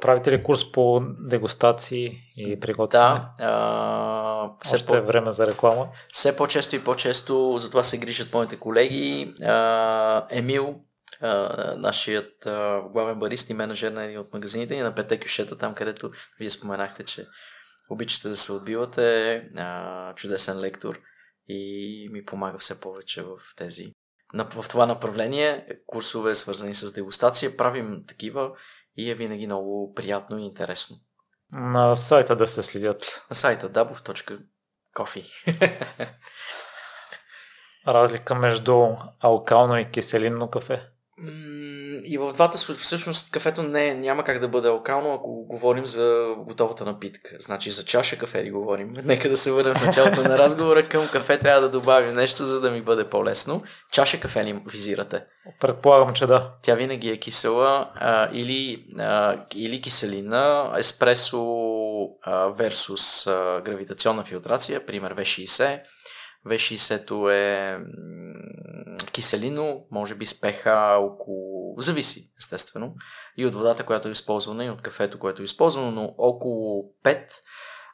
[0.00, 3.20] Правите ли курс по дегустации и приготвяне?
[3.20, 3.30] Да.
[3.38, 4.96] А, все Още по...
[4.96, 5.88] е време за реклама.
[6.12, 9.34] Все по-често и по-често за това се грижат моите колеги.
[9.44, 10.80] А, Емил,
[11.20, 15.58] а, нашият а, главен барист и менеджер на един от магазините ни на Пете Кюшета,
[15.58, 17.26] там където вие споменахте, че
[17.90, 21.00] обичате да се отбивате, а, чудесен лектор
[21.48, 23.92] и ми помага все повече в тези
[24.34, 25.68] в това направление.
[25.86, 28.50] Курсове свързани с дегустация, правим такива
[28.96, 30.96] и е винаги много приятно и интересно.
[31.54, 33.26] На сайта да се следят.
[33.30, 35.26] На сайта dabov.coffee
[37.88, 38.86] Разлика между
[39.20, 40.88] алкално и киселинно кафе?
[42.06, 46.34] И в двата случая, всъщност, кафето не, няма как да бъде алкално, ако говорим за
[46.38, 47.36] готовата напитка.
[47.40, 48.92] Значи за чаша кафе ли говорим.
[49.04, 50.88] Нека да се върнем в началото на разговора.
[50.88, 53.62] Към кафе трябва да добавим нещо, за да ми бъде по-лесно.
[53.92, 55.24] Чаша кафе ли визирате?
[55.60, 56.50] Предполагам, че да.
[56.62, 61.38] Тя винаги е кисела а, или, а, или киселина, еспресо
[62.22, 65.80] а, versus а, гравитационна филтрация, пример V60
[66.46, 67.78] V60 е
[69.12, 71.55] киселино, може би с pH около...
[71.78, 72.94] Зависи, естествено.
[73.36, 77.28] И от водата, която е използвана, и от кафето, което е използвано, но около 5,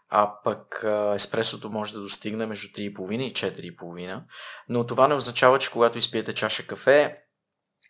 [0.09, 4.22] а пък еспресото може да достигне между 3,5 и 4,5.
[4.68, 7.18] Но това не означава, че когато изпиете чаша кафе,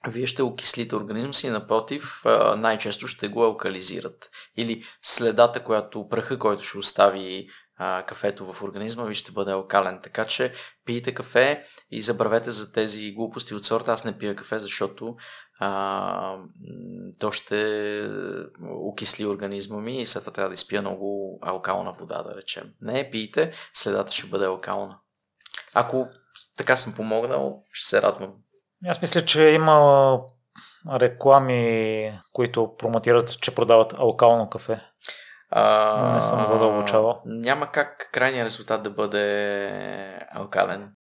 [0.08, 2.22] вие ще окислите организма си, напротив,
[2.56, 4.30] най-често ще го алкализират.
[4.56, 7.48] Или следата, която, праха, който ще остави
[8.06, 10.00] кафето в организма ви ще бъде алкален.
[10.02, 10.52] Така че
[10.84, 13.92] пийте кафе и забравете за тези глупости от сорта.
[13.92, 15.16] Аз не пия кафе, защото
[15.64, 16.38] а,
[17.18, 18.10] то ще
[18.62, 22.72] окисли организма ми и след това трябва да изпия много алкална вода, да речем.
[22.80, 24.98] Не, пийте, следата ще бъде алкална.
[25.74, 26.08] Ако
[26.56, 28.34] така съм помогнал, ще се радвам.
[28.86, 30.18] Аз мисля, че има
[31.00, 34.80] реклами, които промотират, че продават алкално кафе.
[35.50, 37.22] А, не съм задълбочавал.
[37.26, 40.92] Няма как крайният резултат да бъде алкален.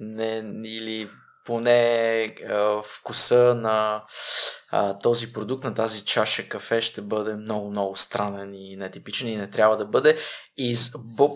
[0.00, 1.10] Не, или
[1.44, 4.02] поне а, вкуса на
[4.70, 9.36] а, този продукт, на тази чаша кафе ще бъде много, много странен и нетипичен и
[9.36, 10.18] не трябва да бъде.
[10.56, 10.76] И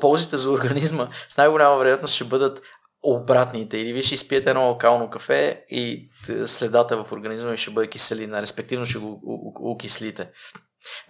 [0.00, 2.62] ползите за организма с най-голяма вероятност ще бъдат
[3.02, 3.78] обратните.
[3.78, 6.10] Или вие ще изпиете едно алкално кафе и
[6.44, 9.20] следата в организма ви ще бъде киселина, респективно ще го
[9.60, 10.30] окислите.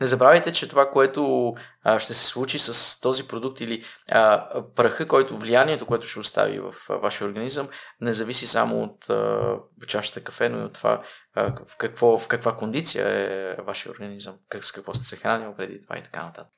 [0.00, 5.08] Не забравяйте, че това, което а, ще се случи с този продукт или а, праха,
[5.08, 7.68] който влиянието, което ще остави в а, вашия организъм,
[8.00, 9.56] не зависи само от а,
[9.86, 11.02] чашата кафе, но и от това
[11.34, 15.54] а, в, какво, в каква кондиция е вашия организъм, как, с какво сте се хранил
[15.56, 16.52] преди това и така нататък.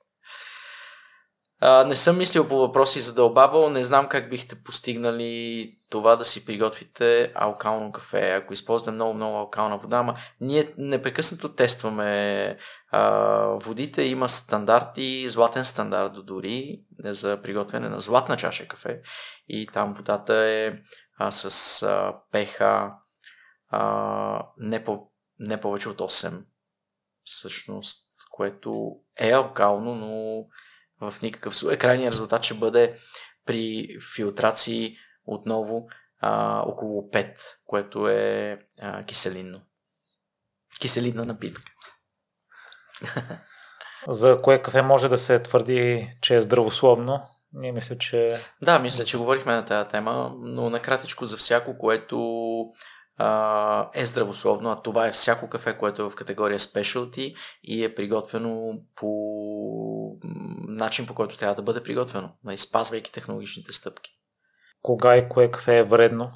[1.63, 6.47] Не съм мислил по въпроси за дълбавал, не знам как бихте постигнали това да си
[6.47, 12.59] приготвите алкално кафе, ако използвате много-много алкална вода, ама ние непрекъснато тестваме
[12.91, 13.11] а,
[13.47, 19.01] водите, има стандарти, златен стандарт дори за приготвяне на златна чаша кафе.
[19.49, 20.73] И там водата е
[21.19, 22.93] а, с а, pH
[23.71, 26.45] а, не, по, не повече от 8
[27.25, 30.45] всъщност, което е алкално, но
[31.01, 31.79] в никакъв случай.
[31.79, 32.95] Крайният резултат ще бъде
[33.47, 34.97] при филтрации
[35.27, 35.89] отново
[36.21, 39.61] а, около 5, което е а, киселинно.
[40.81, 41.63] Киселинна напитка.
[44.09, 47.23] За кое кафе може да се твърди, че е здравословно?
[47.53, 48.41] Ние мисля, че...
[48.63, 52.19] Да, мисля, че говорихме на тази тема, но накратичко за всяко, което
[53.19, 57.95] а, е здравословно, а това е всяко кафе, което е в категория specialty и е
[57.95, 60.19] приготвено по
[60.69, 64.11] начин, по който трябва да бъде приготвено, изпазвайки технологичните стъпки.
[64.83, 66.33] Кога и кое кафе е вредно?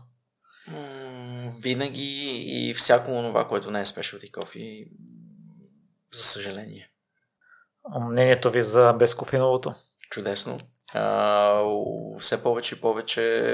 [1.63, 4.85] винаги и всяко това, което не е specialty кофе,
[6.13, 6.91] за съжаление.
[8.01, 9.75] Мнението ви за безкофиновото?
[10.11, 10.59] Чудесно.
[10.95, 11.63] А,
[12.21, 13.45] все повече и повече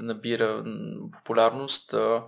[0.00, 0.64] набира
[1.12, 1.94] популярност.
[1.94, 2.24] А,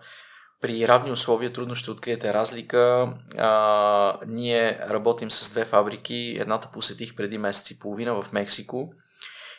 [0.61, 3.15] при равни условия трудно ще откриете разлика.
[3.39, 6.37] А, ние работим с две фабрики.
[6.41, 8.93] Едната посетих преди месец и половина в Мексико,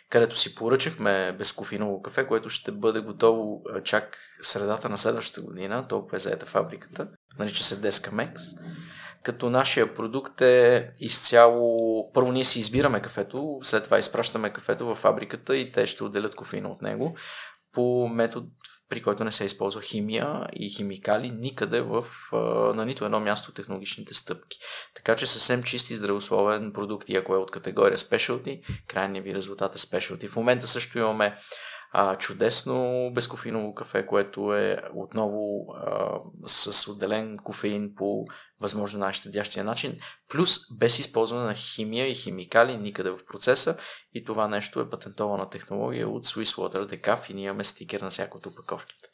[0.09, 5.87] където си поръчахме безкофиново кафе, което ще бъде готово чак средата на следващата година.
[5.87, 7.07] Толкова е заета фабриката.
[7.39, 8.37] Нарича се Mex
[9.23, 12.11] като нашия продукт е изцяло...
[12.13, 16.35] Първо ние си избираме кафето, след това изпращаме кафето в фабриката и те ще отделят
[16.35, 17.15] кофеина от него
[17.73, 18.47] по метод,
[18.89, 22.05] при който не се използва химия и химикали никъде в,
[22.75, 24.59] на нито едно място технологичните стъпки.
[24.95, 29.35] Така че съвсем чист и здравословен продукт и ако е от категория Specialty, крайният ви
[29.35, 30.29] резултат е Specialty.
[30.29, 31.35] В момента също имаме
[31.91, 36.09] а, чудесно безкофеиново кафе, което е отново а,
[36.45, 38.25] с отделен кофеин по
[38.61, 39.99] възможно най-щадящия начин,
[40.29, 43.77] плюс без използване на химия и химикали никъде в процеса
[44.13, 48.09] и това нещо е патентована технология от Swiss Water Decaf и ние имаме стикер на
[48.09, 49.09] всяко от опаковките.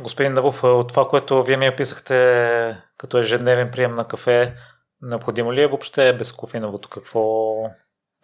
[0.00, 4.54] Господин Дъбов, от това, което вие ми описахте като ежедневен прием на кафе,
[5.02, 6.88] необходимо ли е въобще безкофеиновото?
[6.88, 7.54] Какво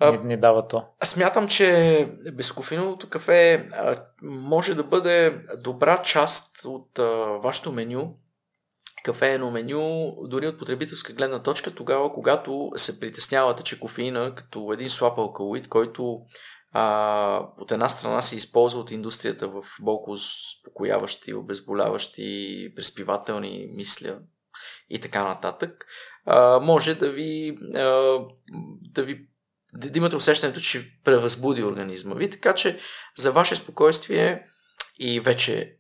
[0.01, 0.85] ни, ни дава то?
[1.05, 7.03] Смятам, че безкофеиновото кафе а, може да бъде добра част от а,
[7.43, 8.19] вашето меню,
[9.07, 14.91] кафеено меню, дори от потребителска гледна точка, тогава, когато се притеснявате, че кофеина, като един
[14.91, 16.19] слаб алкалоид, който
[16.73, 24.19] а, от една страна се използва от индустрията в болко успокояващи, обезболяващи, преспивателни мисля
[24.91, 25.87] и така нататък,
[26.25, 28.19] а, може да ви, а,
[28.93, 29.29] да ви
[29.73, 32.31] да имате усещането, че превъзбуди организма ви.
[32.31, 32.79] Така че
[33.17, 34.47] за ваше спокойствие
[34.99, 35.77] и вече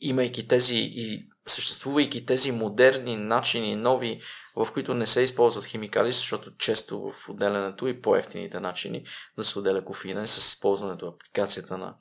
[0.00, 4.20] имайки тези и съществувайки тези модерни начини, нови,
[4.56, 9.04] в които не се използват химикали, защото често в отделянето и по-ефтините начини
[9.36, 11.94] да се отделя кофеина е с използването апликацията на,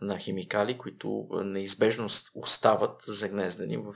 [0.00, 3.94] на химикали, които неизбежно остават загнездени в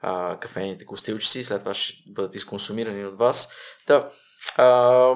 [0.00, 3.52] а, кафените костилчици и след това ще бъдат изконсумирани от вас.
[3.86, 4.08] Та,
[4.56, 5.14] а,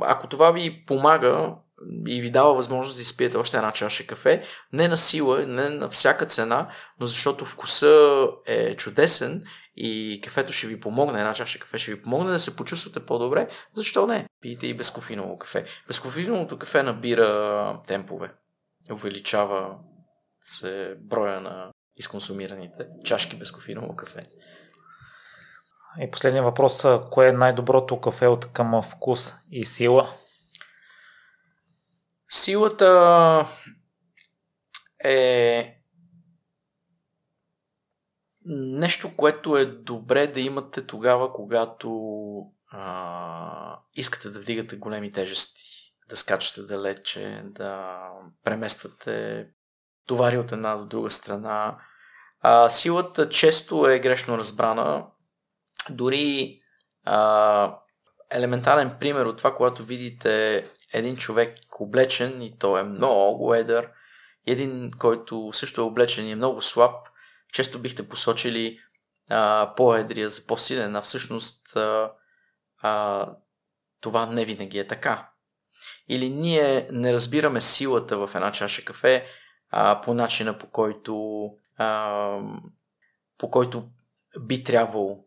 [0.00, 1.54] ако това ви помага
[2.06, 5.88] и ви дава възможност да изпиете още една чаша кафе, не на сила, не на
[5.88, 6.68] всяка цена,
[7.00, 9.44] но защото вкуса е чудесен
[9.76, 13.48] и кафето ще ви помогне, една чаша кафе ще ви помогне да се почувствате по-добре,
[13.74, 14.26] защо не?
[14.40, 15.64] Пийте и безкофиново кафе.
[15.86, 18.32] Безкофиновото кафе набира темпове,
[18.92, 19.76] увеличава
[20.40, 24.26] се броя на изконсумираните чашки безкофиново кафе.
[26.00, 30.08] И последния въпрос, кое е най-доброто кафе от към вкус и сила?
[32.30, 33.46] Силата
[35.04, 35.74] е
[38.44, 41.90] нещо, което е добре да имате тогава, когато
[42.70, 45.62] а, искате да вдигате големи тежести,
[46.08, 48.00] да скачате далече, да
[48.44, 49.46] премествате
[50.06, 51.78] товари от една до друга страна.
[52.40, 55.06] А, силата често е грешно разбрана.
[55.90, 56.60] Дори
[57.04, 57.78] а,
[58.30, 63.90] елементарен пример от това, когато видите един човек облечен и той е много едър,
[64.46, 66.94] един, който също е облечен и е много слаб,
[67.52, 68.80] често бихте посочили
[69.28, 72.12] а, по-едрия за по-силен, а всъщност а,
[72.82, 73.26] а,
[74.00, 75.30] това не винаги е така.
[76.08, 79.26] Или ние не разбираме силата в една чаша кафе
[79.70, 81.44] а, по начина по който,
[81.76, 82.40] а,
[83.38, 83.88] по който
[84.40, 85.24] би трябвало.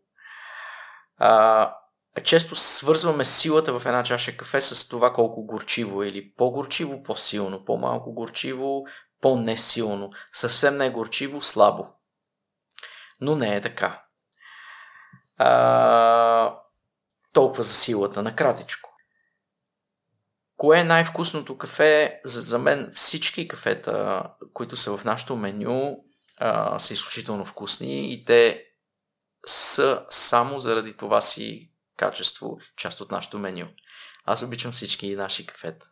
[1.17, 1.75] А,
[2.23, 6.03] често свързваме силата в една чаша кафе с това колко горчиво.
[6.03, 8.83] Или по-горчиво, по-силно, по-малко горчиво,
[9.21, 11.87] по-несилно, съвсем не горчиво, слабо.
[13.21, 14.03] Но не е така.
[15.37, 16.57] А,
[17.33, 18.89] толкова за силата, накратичко.
[20.57, 22.21] Кое е най-вкусното кафе?
[22.25, 25.97] За, за мен всички кафета, които са в нашото меню,
[26.37, 28.63] а, са изключително вкусни и те
[29.45, 31.70] са само заради това си
[32.01, 33.65] качество част от нашото меню.
[34.25, 35.85] Аз обичам всички наши кафета.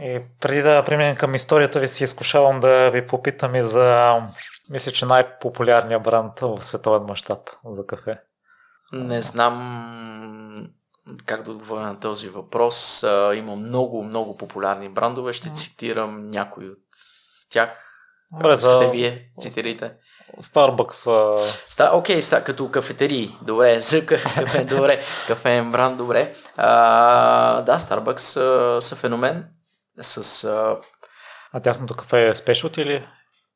[0.00, 4.14] И преди да преминем към историята ви, си изкушавам да ви попитам и за,
[4.70, 8.20] мисля, че най-популярният бранд в световен мащаб за кафе.
[8.92, 10.70] Не знам
[11.26, 13.02] как да отговоря на този въпрос.
[13.34, 15.32] Има много, много популярни брандове.
[15.32, 16.78] Ще цитирам някои от
[17.50, 17.70] тях.
[18.32, 18.88] Добре, за...
[18.90, 19.94] вие, цитирайте.
[20.42, 21.38] Starbucks.
[21.38, 23.36] Ста, окей, ста, като кафетерии.
[23.42, 25.00] Добре, за кафе, добре.
[25.26, 26.34] Кафеен бранд, добре.
[26.56, 29.44] А, да, Starbucks а, са феномен.
[30.02, 30.76] С, а...
[31.52, 33.06] а тяхното кафе е спешот или?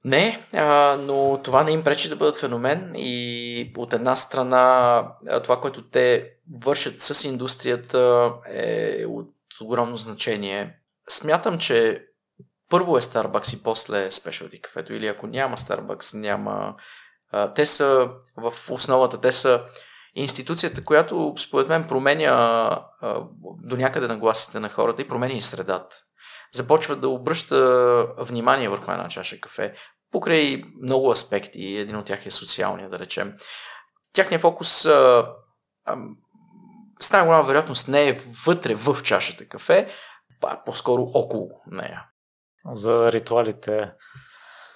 [0.05, 5.03] Не, а, но това не им пречи да бъдат феномен и от една страна
[5.45, 6.31] това, което те
[6.65, 10.75] вършат с индустрията е от огромно значение.
[11.09, 12.08] Смятам, че
[12.69, 16.75] първо е Starbucks и после е Specialty кафето или ако няма Starbucks, няма...
[17.55, 19.65] Те са в основата, те са
[20.15, 22.71] институцията, която според мен променя
[23.63, 25.97] до някъде нагласите на хората и променя и средата
[26.53, 29.75] започва да обръща внимание върху една чаша кафе,
[30.13, 31.77] покрай много аспекти.
[31.77, 33.35] Един от тях е социалния, да речем.
[34.13, 35.29] Тяхният фокус а,
[35.85, 35.97] а,
[37.01, 39.89] с най-голяма вероятност не е вътре в чашата кафе,
[40.45, 42.08] а по-скоро около нея.
[42.73, 43.91] За ритуалите.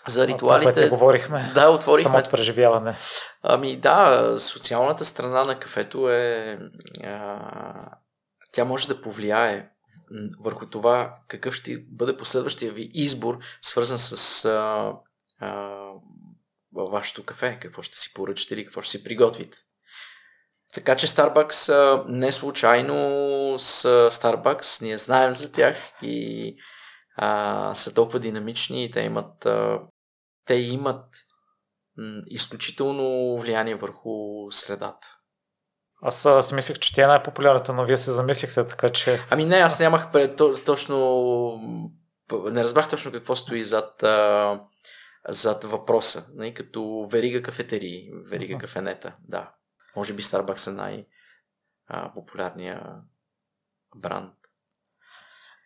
[0.06, 0.74] За ритуалите.
[0.74, 1.50] Това, говорихме.
[1.54, 2.10] Да, отворихме.
[2.10, 2.96] Самото преживяване.
[3.42, 6.58] Ами да, социалната страна на кафето е.
[7.04, 7.38] А,
[8.52, 9.68] тя може да повлияе
[10.40, 14.92] върху това какъв ще бъде последващия ви избор, свързан с а,
[15.40, 15.82] а,
[16.72, 19.58] вашето кафе, какво ще си поръчате или какво ще си приготвите.
[20.74, 26.56] Така че Starbucks не случайно с Starbucks, ние знаем за тях и
[27.16, 29.80] а, са толкова динамични и те имат, а,
[30.44, 31.06] те имат
[31.96, 34.10] м, изключително влияние върху
[34.50, 35.08] средата.
[36.02, 39.20] Аз а, си мислех, че тя е най-популярната, но вие се замислихте, така че...
[39.30, 40.96] Ами не, аз нямах пред, точно...
[42.32, 44.60] Не разбрах точно какво стои зад, а,
[45.28, 46.26] зад въпроса.
[46.28, 46.34] Не?
[46.36, 49.54] Нали, като верига кафетерии, верига кафенета, да.
[49.96, 51.06] Може би Starbucks е
[51.90, 52.96] най-популярния
[53.96, 54.34] бранд.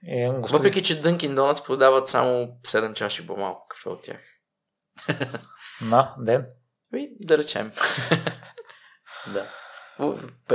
[0.09, 0.59] Е, господин...
[0.59, 4.21] Въпреки, че Dunkin Donuts продават само 7 чаши по-малко кафе от тях.
[5.81, 6.47] На ден?
[6.95, 7.73] И, да речем.
[9.33, 9.47] да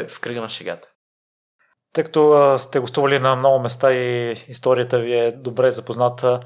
[0.08, 0.88] в кръга на шегата.
[1.94, 6.40] Тъй като сте гостували на много места и историята ви е добре запозната,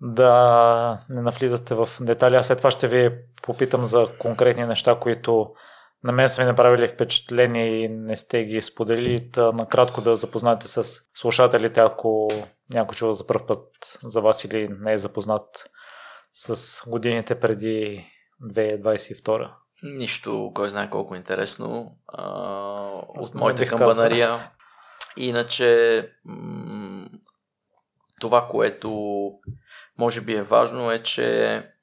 [0.00, 2.36] да не навлизате в детали.
[2.36, 3.10] Аз след това ще ви
[3.42, 5.54] попитам за конкретни неща, които
[6.04, 9.30] на мен са ми направили впечатление и не сте ги споделили.
[9.30, 10.84] Та, накратко да запознаете с
[11.14, 12.28] слушателите, ако
[12.74, 15.70] някой чува за първ път за вас или не е запознат
[16.32, 18.06] с годините преди
[18.42, 19.50] 2022.
[19.82, 22.24] Нищо, кой знае колко интересно а,
[23.08, 24.50] от моята камбанария.
[25.16, 27.08] Иначе м-
[28.20, 28.90] това, което
[29.98, 31.73] може би е важно е, че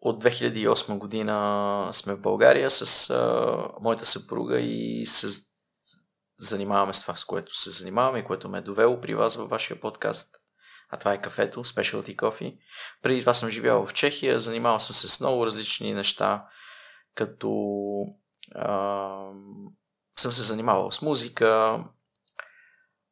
[0.00, 5.42] от 2008 година сме в България с а, моята съпруга и се
[6.38, 9.50] занимаваме с това, с което се занимаваме и което ме е довело при вас във
[9.50, 10.34] вашия подкаст.
[10.90, 12.58] А това е кафето, Specialty Coffee.
[13.02, 16.44] Преди това съм живял в Чехия, занимавал съм се с много различни неща
[17.18, 17.50] като
[18.54, 19.32] а,
[20.16, 21.84] съм се занимавал с музика,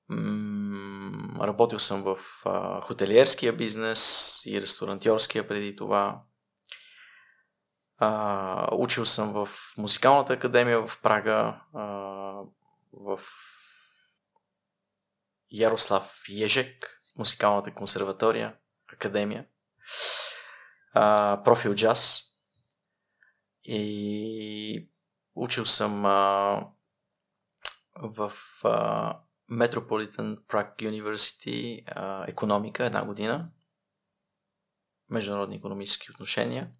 [0.08, 6.22] м- работил съм в а, хотелиерския бизнес и ресторантьорския преди това.
[7.98, 11.82] А, учил съм в музикалната академия в Прага, а,
[12.92, 13.20] в
[15.50, 18.56] Ярослав Ежек, музикалната консерватория,
[18.92, 19.46] академия,
[20.92, 22.22] а, профил джаз.
[23.64, 24.88] И
[25.34, 26.70] учил съм а,
[27.96, 28.32] в
[28.64, 29.20] а,
[29.50, 33.50] Metropolitan Prague University а, економика една година.
[35.10, 36.70] Международни економически отношения.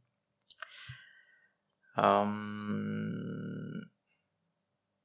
[1.97, 3.81] Ам...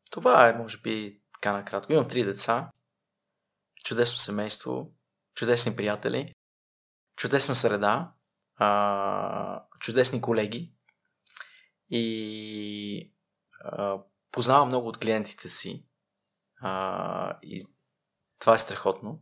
[0.10, 1.94] Това е, може би, така накратко.
[1.94, 2.72] Имам три деца,
[3.84, 4.94] чудесно семейство,
[5.36, 6.34] чудесни приятели,
[7.16, 8.12] чудесна среда,
[8.56, 10.74] а, чудесни колеги
[11.90, 13.14] и
[13.64, 14.00] а,
[14.32, 15.86] познавам много от клиентите си
[16.62, 17.68] а, и
[18.40, 19.22] това е страхотно.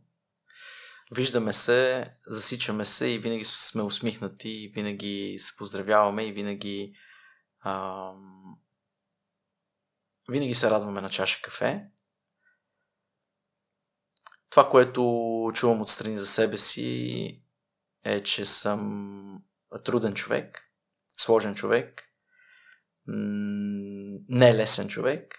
[1.10, 6.94] Виждаме се, засичаме се и винаги сме усмихнати, и винаги се поздравяваме и винаги
[7.60, 8.12] а,
[10.28, 11.86] винаги се радваме на чаша кафе.
[14.50, 15.02] Това, което
[15.54, 17.42] чувам отстрани за себе си
[18.04, 19.42] е, че съм
[19.84, 20.72] труден човек,
[21.18, 22.02] сложен човек,
[23.06, 25.36] не лесен човек.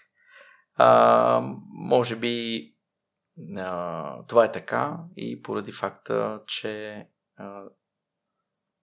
[0.74, 2.68] А, може би
[3.56, 7.64] а, това е така и поради факта, че а,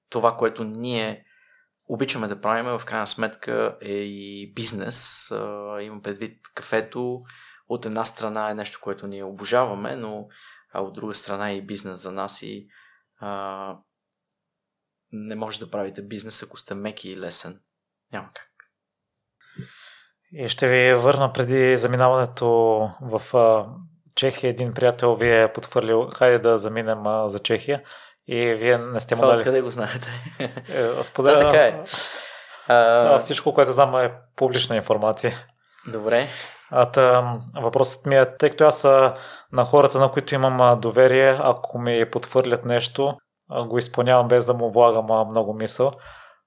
[0.09, 1.25] това, което ние
[1.89, 5.27] обичаме да правим, в крайна сметка е и бизнес.
[5.81, 7.21] Имам предвид кафето.
[7.69, 10.27] От една страна е нещо, което ние обожаваме, но
[10.73, 12.67] а от друга страна е и бизнес за нас и
[13.19, 13.77] а,
[15.11, 17.59] не може да правите бизнес, ако сте меки и лесен.
[18.13, 18.49] Няма как.
[20.31, 22.47] И ще ви върна преди заминаването
[23.01, 23.21] в
[24.15, 24.49] Чехия.
[24.49, 27.83] Един приятел ви е подхвърлил, хайде да заминем за Чехия.
[28.31, 29.37] И вие не сте му дали.
[29.37, 30.09] откъде го знаете?
[30.69, 31.83] Е, споделя, Да, така е.
[32.67, 35.33] А, всичко, което знам е публична информация.
[35.87, 36.27] добре.
[36.71, 38.83] А, та, въпросът ми е, тъй като аз
[39.51, 43.17] на хората, на които имам доверие, ако ми подхвърлят нещо,
[43.67, 45.91] го изпълнявам без да му влагам много мисъл,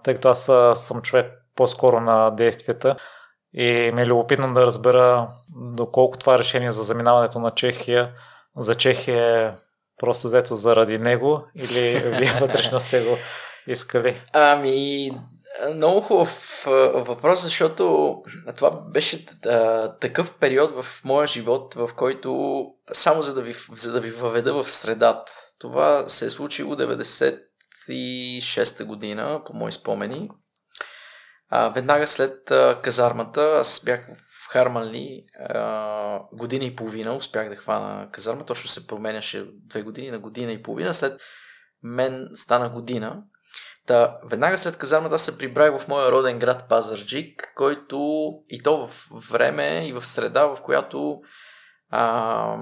[0.05, 0.45] тъй като аз
[0.87, 2.97] съм човек по-скоро на действията
[3.55, 5.29] и ми е любопитно да разбера
[5.77, 8.13] доколко това решение за заминаването на Чехия
[8.57, 9.53] за Чехия е
[9.98, 13.16] просто взето заради него или вие вътрешно сте го
[13.66, 14.23] искали?
[14.32, 15.10] Ами,
[15.74, 16.64] много хубав
[16.94, 18.16] въпрос, защото
[18.56, 23.93] това беше а, такъв период в моя живот, в който само за да ви, за
[23.93, 25.32] да ви въведа в средата.
[25.59, 30.31] Това се е случило 96-та година, по мои спомени.
[31.48, 34.09] А, веднага след а, казармата, аз бях
[34.53, 40.19] Харманли а, година и половина, успях да хвана казарма, точно се променяше две години на
[40.19, 41.20] година и половина, след
[41.83, 43.23] мен стана година.
[43.87, 48.87] Та, веднага след казармата аз се прибрах в моя роден град Пазарджик, който и то
[48.87, 51.20] в време и в среда, в която
[51.91, 52.57] а,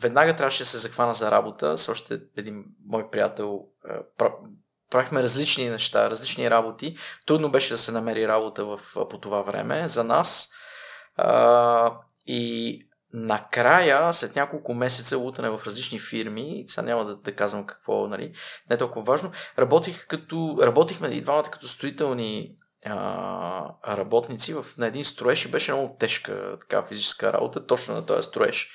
[0.00, 3.60] веднага трябваше да се захвана за работа с още един мой приятел.
[3.84, 4.34] а, пра-
[4.90, 6.96] Правихме различни неща, различни работи.
[7.26, 8.80] Трудно беше да се намери работа в,
[9.10, 10.50] по това време за нас.
[12.26, 12.82] И
[13.12, 18.32] накрая, след няколко месеца лутане в различни фирми, сега няма да, да казвам какво, нали,
[18.70, 24.86] не е толкова важно, работих като, работихме и двамата като строителни а, работници в, на
[24.86, 28.70] един строеж и беше много тежка така физическа работа, точно на този строеж.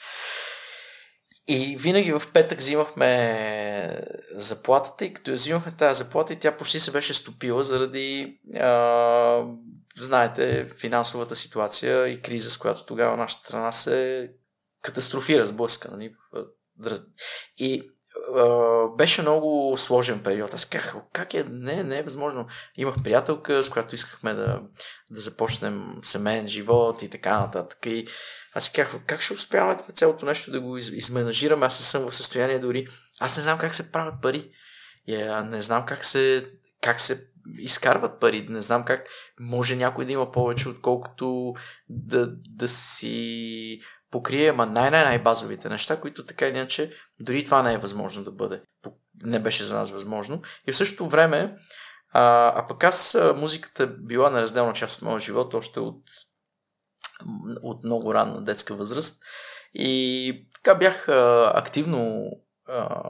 [1.47, 6.79] И винаги в петък взимахме заплатата и като я взимахме тази заплата и тя почти
[6.79, 9.43] се беше стопила заради а,
[9.99, 14.29] знаете, финансовата ситуация и криза, с която тогава нашата страна се
[14.81, 15.91] катастрофира, сблъска.
[15.91, 16.15] Нали?
[17.57, 17.89] И
[18.35, 20.53] а, беше много сложен период.
[20.53, 21.43] Аз казах, как е?
[21.43, 22.47] Не, не е възможно.
[22.75, 24.61] Имах приятелка, с която искахме да,
[25.09, 27.85] да започнем семейен живот и така нататък.
[27.85, 28.07] И
[28.53, 31.65] аз си казах, как ще успяваме това цялото нещо да го из, изменажираме?
[31.65, 32.87] Аз не съм в състояние дори.
[33.19, 34.51] Аз не знам как се правят пари.
[35.09, 36.51] А, не знам как се,
[36.81, 38.47] как се изкарват пари.
[38.49, 39.07] Не знам как
[39.39, 41.53] може някой да има повече, отколкото
[41.89, 43.79] да, да си
[44.11, 48.61] покрие ма най-най-най-базовите неща, които така или иначе дори това не е възможно да бъде.
[49.23, 50.41] Не беше за нас възможно.
[50.67, 51.55] И в същото време,
[52.09, 56.03] а, а пък аз музиката била неразделна част от моя живот, още от,
[57.61, 59.23] от много ранна детска възраст.
[59.73, 62.29] И така бях а, активно,
[62.67, 63.09] а,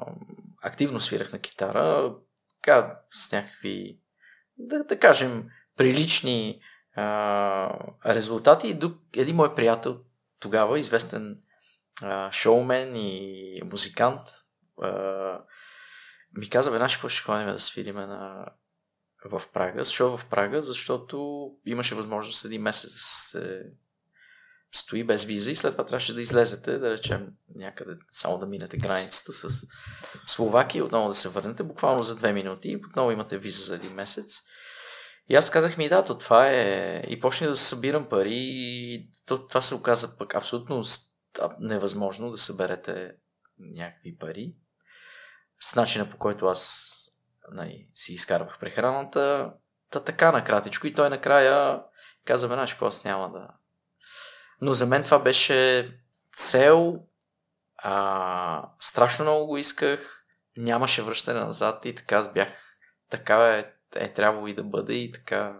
[0.61, 2.15] активно свирах на китара,
[2.61, 3.99] така с някакви,
[4.57, 6.61] да, да кажем, прилични
[6.95, 8.67] а, резултати.
[8.67, 9.99] И един мой приятел,
[10.39, 11.39] тогава известен
[12.01, 14.19] а, шоумен и музикант,
[14.81, 15.41] а,
[16.37, 18.45] ми каза, бе, наши какво ще ходим да свириме на,
[19.25, 19.83] в Прага.
[19.83, 20.61] Защо в Прага?
[20.61, 23.63] Защото имаше възможност един месец да се
[24.73, 28.77] стои без виза и след това трябваше да излезете, да речем някъде, само да минете
[28.77, 29.67] границата с
[30.27, 33.75] Словакия и отново да се върнете, буквално за две минути и отново имате виза за
[33.75, 34.41] един месец.
[35.29, 37.03] И аз казах ми, да, то това е...
[37.07, 40.83] И почнах да събирам пари и то, това се оказа пък абсолютно
[41.59, 43.11] невъзможно да съберете
[43.59, 44.55] някакви пари.
[45.59, 46.89] С начина по който аз
[47.51, 49.53] нали, си изкарвах прехраната.
[49.89, 50.87] Та така накратичко.
[50.87, 51.81] И той накрая
[52.25, 53.47] каза, бе, знаеш, аз няма да...
[54.63, 55.89] Но за мен това беше
[56.37, 56.99] цел,
[57.77, 60.25] а, страшно много го исках,
[60.57, 62.47] нямаше връщане назад и така аз бях,
[63.09, 63.65] така е,
[63.95, 65.53] е трябвало и да бъде и така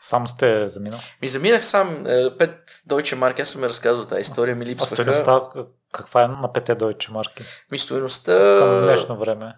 [0.00, 1.00] Сам сте заминал?
[1.22, 2.06] Ми заминах сам.
[2.06, 4.92] Е, пет дойче марки, аз съм ми разказвал тази история, ми липсваха.
[4.92, 7.44] А стоеността каква е на пете дойче марки?
[7.70, 8.56] Ми стоеността...
[8.58, 9.54] Към днешно време.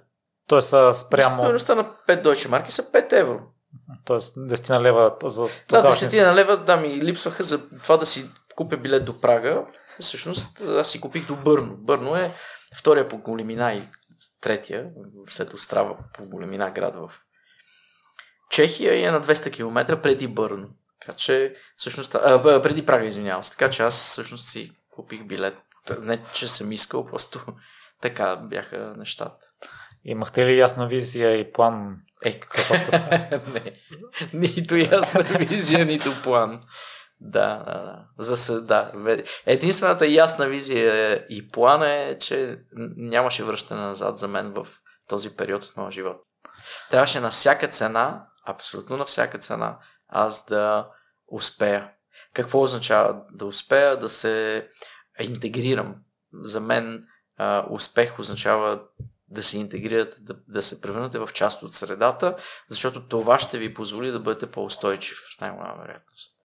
[0.47, 1.42] Тоест спрямо...
[1.42, 3.40] Стоеността на 5 дойче марки са 5 евро.
[4.04, 8.30] Тоест 10 лева за Да, 10 на лева, да, ми липсваха за това да си
[8.56, 9.66] купя билет до Прага.
[10.00, 11.76] Всъщност аз си купих до Бърно.
[11.76, 12.34] Бърно е
[12.76, 13.82] втория по големина и
[14.40, 14.90] третия,
[15.28, 17.20] след Острава по големина град в
[18.50, 20.68] Чехия и е на 200 км преди Бърно.
[21.00, 23.50] Така че, всъщност, а, преди Прага, извинявам се.
[23.50, 25.56] Така че аз всъщност си купих билет.
[26.00, 27.40] Не, че съм искал, просто
[28.00, 29.46] така бяха нещата.
[30.04, 31.96] Имахте ли ясна визия и план?
[32.24, 32.90] Е, какъвто?
[33.52, 33.72] не.
[34.32, 36.60] Нито ясна визия, нито план.
[37.20, 38.34] Да, да, да.
[38.34, 38.92] За, да.
[39.47, 42.59] Единствената ясна визия и план е, че
[42.97, 44.66] нямаше връщане назад за мен в
[45.09, 46.16] този период от моя живот.
[46.90, 49.78] Трябваше на всяка цена абсолютно на всяка цена
[50.09, 50.88] аз да
[51.26, 51.90] успея.
[52.34, 53.97] Какво означава да успея?
[53.97, 54.68] Да се
[55.20, 55.97] интегрирам.
[56.32, 57.05] За мен
[57.36, 58.80] а, успех означава
[59.31, 62.36] да се интегрирате, да, да се превърнете в част от средата,
[62.69, 66.36] защото това ще ви позволи да бъдете по-устойчив с най-голяма вероятност.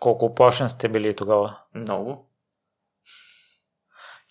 [0.00, 1.58] Колко оплашен сте били тогава?
[1.74, 2.30] Много.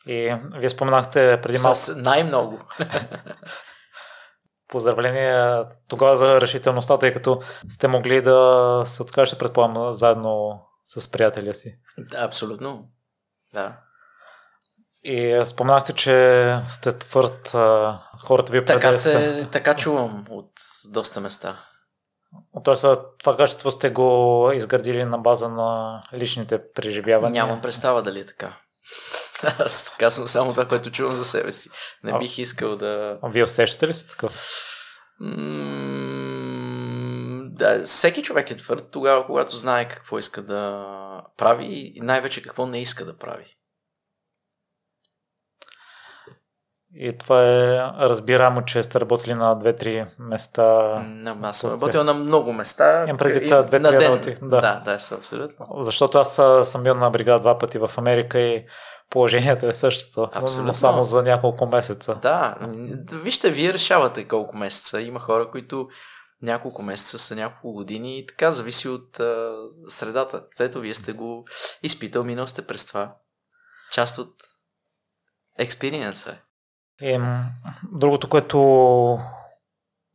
[0.08, 1.78] И вие споменахте преди малко...
[1.78, 2.62] С най-много.
[4.68, 11.54] Поздравления тогава за решителността, тъй като сте могли да се откажете, предполагам, заедно с приятеля
[11.54, 11.78] си.
[11.98, 12.90] Да, абсолютно.
[13.54, 13.85] Да.
[15.08, 17.52] И споменахте, че сте твърд,
[18.26, 20.52] хората ви така, се, така чувам от
[20.90, 21.60] доста места.
[22.64, 22.86] Тоест,
[23.20, 27.46] това качество сте го изградили на база на личните преживявания?
[27.46, 28.58] Нямам представа дали е така.
[29.60, 31.70] Аз казвам само това, което чувам за себе си.
[32.04, 33.20] Не а, бих искал да...
[33.22, 34.62] А вие усещате ли се такъв?
[37.56, 40.86] да, всеки човек е твърд тогава, когато знае какво иска да
[41.38, 43.55] прави и най-вече какво не иска да прави.
[46.98, 50.64] И това е разбираемо, че сте работили на 2-3 места.
[51.00, 53.04] Не, аз съм работил на много места.
[53.04, 54.02] Имам преди това две на ден.
[54.02, 54.36] Работи.
[54.42, 55.68] Да, да, да, абсолютно.
[55.78, 58.66] Защото аз съм бил на бригада два пъти в Америка и
[59.10, 60.68] положението е същото, Абсолютно.
[60.68, 62.20] но само за няколко месеца.
[62.22, 62.56] Да,
[63.12, 65.02] вижте, вие решавате колко месеца.
[65.02, 65.88] Има хора, които
[66.42, 69.56] няколко месеца са няколко години и така зависи от а,
[69.88, 70.44] средата.
[70.60, 71.46] Ето, вие сте го
[71.84, 73.16] изпитал, минал сте през това.
[73.92, 74.34] Част от
[75.60, 76.45] експириенса е.
[77.02, 77.46] Ем,
[77.92, 78.60] другото, което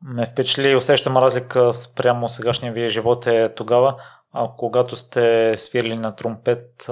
[0.02, 4.02] ме впечатли и усещам разлика спрямо сегашния вие живот е тогава,
[4.32, 6.90] а когато сте свирили на тромпет,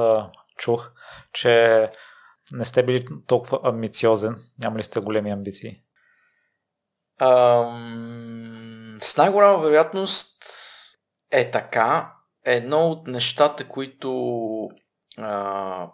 [0.58, 0.90] чух,
[1.32, 1.90] че
[2.52, 4.36] не сте били толкова амбициозен.
[4.58, 5.82] Няма ли сте големи амбиции?
[7.20, 10.44] Ам, с най-голяма вероятност
[11.30, 12.12] е така.
[12.44, 14.10] Едно от нещата, които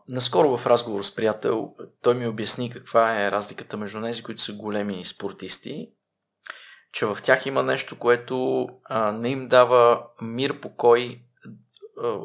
[0.08, 4.52] наскоро в разговор с приятел, той ми обясни каква е разликата между тези, които са
[4.52, 5.90] големи спортисти,
[6.92, 11.22] че в тях има нещо, което а, не им дава мир, покой
[12.02, 12.18] а,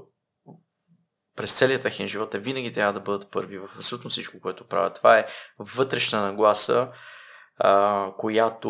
[1.35, 2.29] през целият техен живот.
[2.29, 4.95] Те винаги трябва да бъдат първи в абсолютно всичко, което правят.
[4.95, 5.25] Това е
[5.59, 6.91] вътрешна нагласа,
[7.57, 8.69] а, която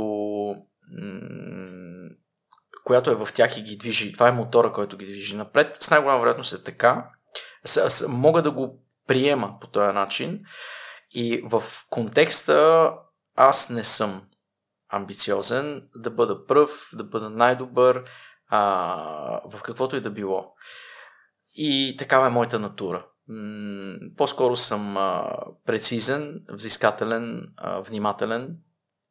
[1.01, 2.09] м-
[2.83, 4.13] която е в тях и ги движи.
[4.13, 5.77] Това е мотора, който ги движи напред.
[5.79, 7.09] С най-голяма вероятност е така
[8.07, 10.39] мога да го приема по този начин
[11.11, 12.91] и в контекста
[13.35, 14.21] аз не съм
[14.89, 18.03] амбициозен да бъда пръв, да бъда най-добър
[18.47, 18.61] а,
[19.51, 20.53] в каквото и да било.
[21.55, 23.05] И такава е моята натура.
[24.17, 25.35] по-скоро съм а,
[25.65, 28.57] прецизен, взискателен, а, внимателен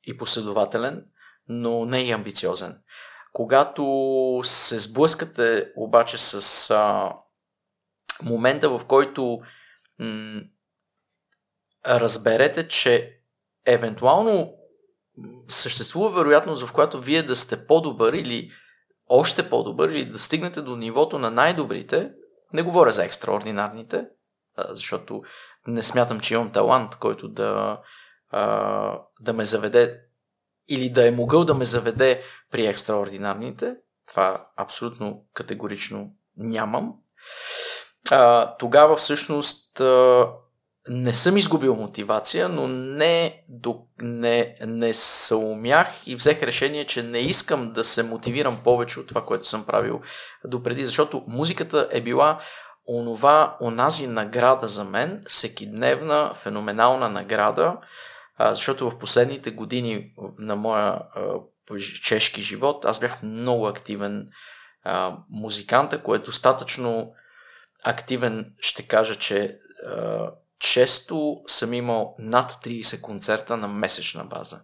[0.05, 1.05] и последователен,
[1.49, 2.79] но не и амбициозен.
[3.33, 7.13] Когато се сблъскате обаче с а,
[8.23, 9.41] момента, в който
[9.99, 10.41] м-
[11.87, 13.21] разберете, че
[13.67, 14.55] евентуално
[15.49, 18.51] съществува вероятност, в която вие да сте по-добър или
[19.09, 22.11] още по-добър или да стигнете до нивото на най-добрите,
[22.53, 24.07] не говоря за екстраординарните,
[24.69, 25.23] защото
[25.67, 27.81] не смятам, че имам талант, който да,
[29.21, 30.01] да ме заведе
[30.69, 33.75] или да е могъл да ме заведе при екстраординарните.
[34.09, 36.95] Това абсолютно категорично нямам
[38.13, 40.27] а, тогава всъщност а,
[40.89, 47.19] не съм изгубил мотивация, но не, до, не, не съумях и взех решение, че не
[47.19, 50.01] искам да се мотивирам повече от това, което съм правил
[50.45, 52.41] допреди, защото музиката е била
[52.89, 57.77] онова, онази награда за мен, всекидневна, феноменална награда,
[58.37, 61.23] а, защото в последните години на моя а,
[62.03, 64.29] чешки живот аз бях много активен
[64.85, 67.13] а, музиканта, което достатъчно
[67.85, 74.61] активен ще кажа, че а, често съм имал над 30 концерта на месечна база.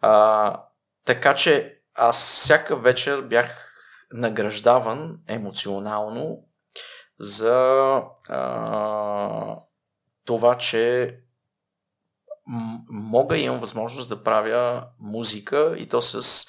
[0.00, 0.62] А,
[1.04, 3.72] така че аз всяка вечер бях
[4.12, 6.44] награждаван емоционално
[7.18, 9.56] за а,
[10.24, 11.14] това, че
[12.88, 16.46] мога и имам възможност да правя музика и то с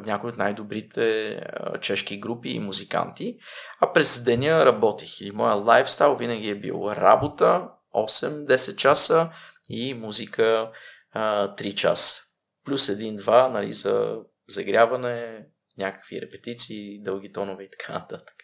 [0.00, 1.36] някои от най-добрите
[1.80, 3.36] чешки групи и музиканти.
[3.80, 9.30] А през деня работих и моя лайфстайл винаги е бил работа 8-10 часа
[9.68, 10.70] и музика
[11.14, 12.22] 3 часа.
[12.64, 15.46] Плюс 1-2 нали, за загряване,
[15.78, 18.34] някакви репетиции, дълги тонове и така нататък.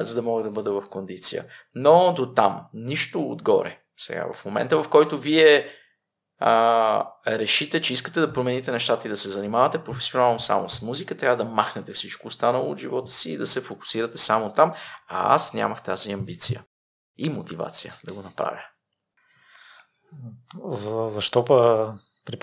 [0.00, 1.44] за да мога да бъда в кондиция.
[1.74, 3.78] Но до там, нищо отгоре.
[3.96, 5.68] Сега, в момента, в който вие
[6.44, 11.16] а, решите, че искате да промените нещата и да се занимавате професионално само с музика,
[11.16, 14.72] трябва да махнете всичко останало от живота си и да се фокусирате само там.
[15.08, 16.64] А аз нямах тази амбиция
[17.18, 18.60] и мотивация да го направя.
[20.64, 21.94] За, защо па,
[22.24, 22.36] при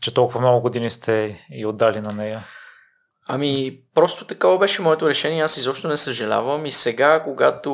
[0.00, 2.44] че толкова много години сте и отдали на нея?
[3.26, 6.66] Ами, просто такова беше моето решение, аз изобщо не съжалявам.
[6.66, 7.72] И сега, когато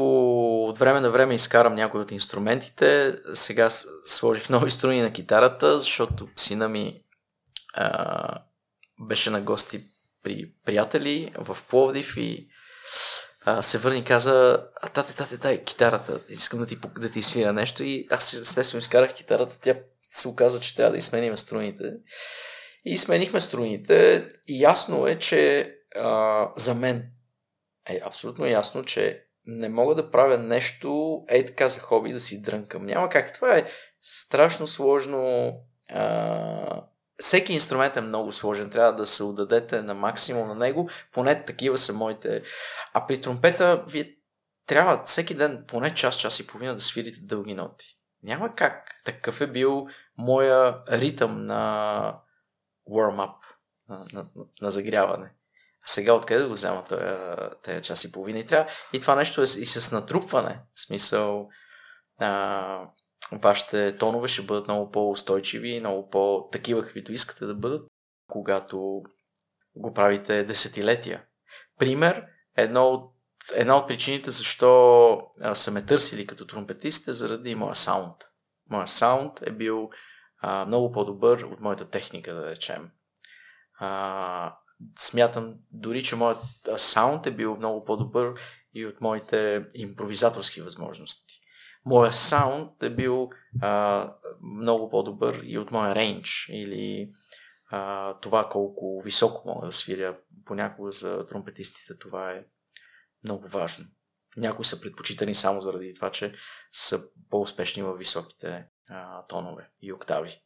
[0.65, 3.71] от време на време изкарам някои от инструментите, сега
[4.07, 7.03] сложих нови струни на китарата, защото сина ми
[7.75, 8.43] а,
[9.01, 9.81] беше на гости
[10.23, 12.49] при приятели в Пловдив и
[13.45, 17.23] а, се върни и каза, а, тате, тате, дай китарата, искам да ти, да ти
[17.23, 19.75] свира нещо и аз естествено изкарах китарата, тя
[20.13, 21.93] се оказа, че трябва да изменим струните.
[22.91, 27.11] И сменихме струните и ясно е, че а, за мен
[27.89, 32.43] е абсолютно ясно, че не мога да правя нещо ей така за хоби да си
[32.43, 32.87] дрънкам.
[32.87, 33.33] Няма как.
[33.33, 33.71] Това е
[34.01, 35.53] страшно сложно.
[35.91, 36.85] А,
[37.19, 38.71] всеки инструмент е много сложен.
[38.71, 40.91] Трябва да се отдадете на максимум на него.
[41.13, 42.43] Поне такива са моите.
[42.93, 44.15] А при тромпета вие
[44.67, 47.87] трябва всеки ден поне час, час и половина да свирите дълги ноти.
[48.23, 48.91] Няма как.
[49.05, 49.87] Такъв е бил
[50.19, 52.21] моя ритъм на
[52.91, 53.35] warm-up,
[53.89, 54.27] на, на,
[54.63, 55.33] на загряване.
[55.85, 56.85] А сега откъде да го взема
[57.63, 58.39] тези час и половина?
[58.39, 60.61] И, трябва, и това нещо е и с натрупване.
[60.75, 61.49] В смисъл,
[62.19, 62.91] а,
[63.33, 67.87] вашите тонове ще бъдат много по-устойчиви, много по-такива, каквито искате да бъдат,
[68.31, 69.03] когато
[69.77, 71.25] го правите десетилетия.
[71.79, 72.25] Пример,
[72.57, 73.15] едно от,
[73.55, 78.17] една от причините защо а, са ме търсили като тромпетист е заради моя саунд.
[78.71, 79.91] Моя саунд е бил
[80.41, 82.91] а, много по-добър от моята техника, да речем.
[83.79, 84.57] А,
[84.99, 86.39] смятам дори, че моят
[86.77, 88.35] саунд е бил много по-добър
[88.75, 91.41] и от моите импровизаторски възможности.
[91.85, 93.31] Моя саунд е бил
[93.63, 97.13] а, много по-добър и от моя рейндж или
[97.71, 100.19] а, това колко високо мога да свиря.
[100.45, 102.45] Понякога за тромпетистите това е
[103.25, 103.87] много важно.
[104.37, 106.35] Някои са предпочитани само заради това, че
[106.73, 110.41] са по-успешни във високите а, тонове и октави.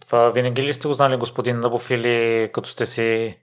[0.00, 3.38] Това винаги ли сте го знали, господин Набов, или като сте си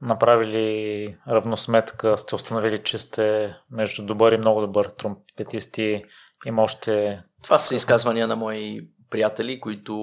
[0.00, 6.04] направили равносметка, сте установили, че сте между добър и много добър тромпетист и
[6.46, 7.22] има още...
[7.42, 9.94] Това са изказвания на мои приятели, които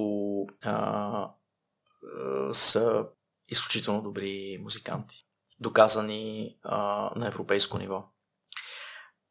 [0.64, 1.30] а, а,
[2.54, 3.06] са
[3.50, 5.26] изключително добри музиканти,
[5.60, 8.04] доказани а, на европейско ниво.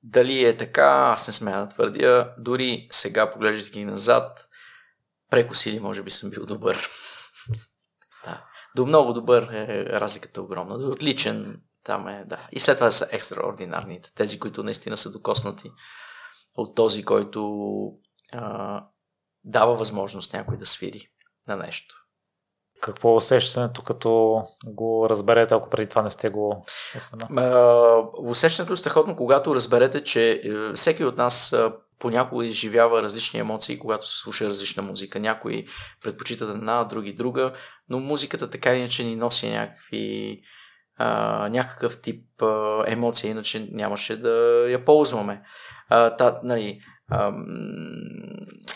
[0.09, 2.35] Дали е така, аз не смея да твърдя.
[2.39, 4.49] Дори сега, поглеждайки назад,
[5.31, 6.89] прекосили, може би съм бил добър.
[8.25, 8.45] да.
[8.77, 10.79] До много добър е разликата огромна.
[10.79, 12.49] До отличен там е, да.
[12.53, 14.13] И след това са екстраординарните.
[14.15, 15.71] Тези, които наистина са докоснати
[16.55, 17.63] от този, който
[18.33, 18.85] а,
[19.45, 21.09] дава възможност някой да свири
[21.49, 22.06] на нещо.
[22.81, 26.67] Какво е усещането, като го разберете, ако преди това не сте го
[28.23, 31.57] Усещането е страхотно, когато разберете, че е, всеки от нас
[31.99, 35.21] понякога изживява различни емоции, когато се слуша различна музика.
[35.21, 35.67] Някои
[36.03, 37.53] предпочитат една, други друга,
[37.89, 40.41] но музиката така иначе ни носи някакви
[40.97, 45.43] а, някакъв тип а, емоция, иначе нямаше да я ползваме.
[45.89, 46.81] А, та, нали,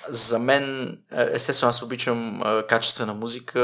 [0.08, 3.60] за мен, естествено, аз обичам качествена музика,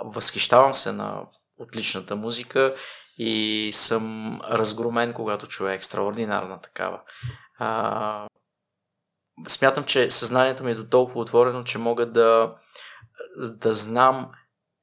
[0.00, 1.22] възхищавам се на
[1.58, 2.74] отличната музика
[3.18, 7.00] и съм разгромен, когато чуя екстраординарна такава.
[7.58, 8.28] А,
[9.48, 12.54] смятам, че съзнанието ми е до толкова отворено, че мога да,
[13.42, 14.30] да знам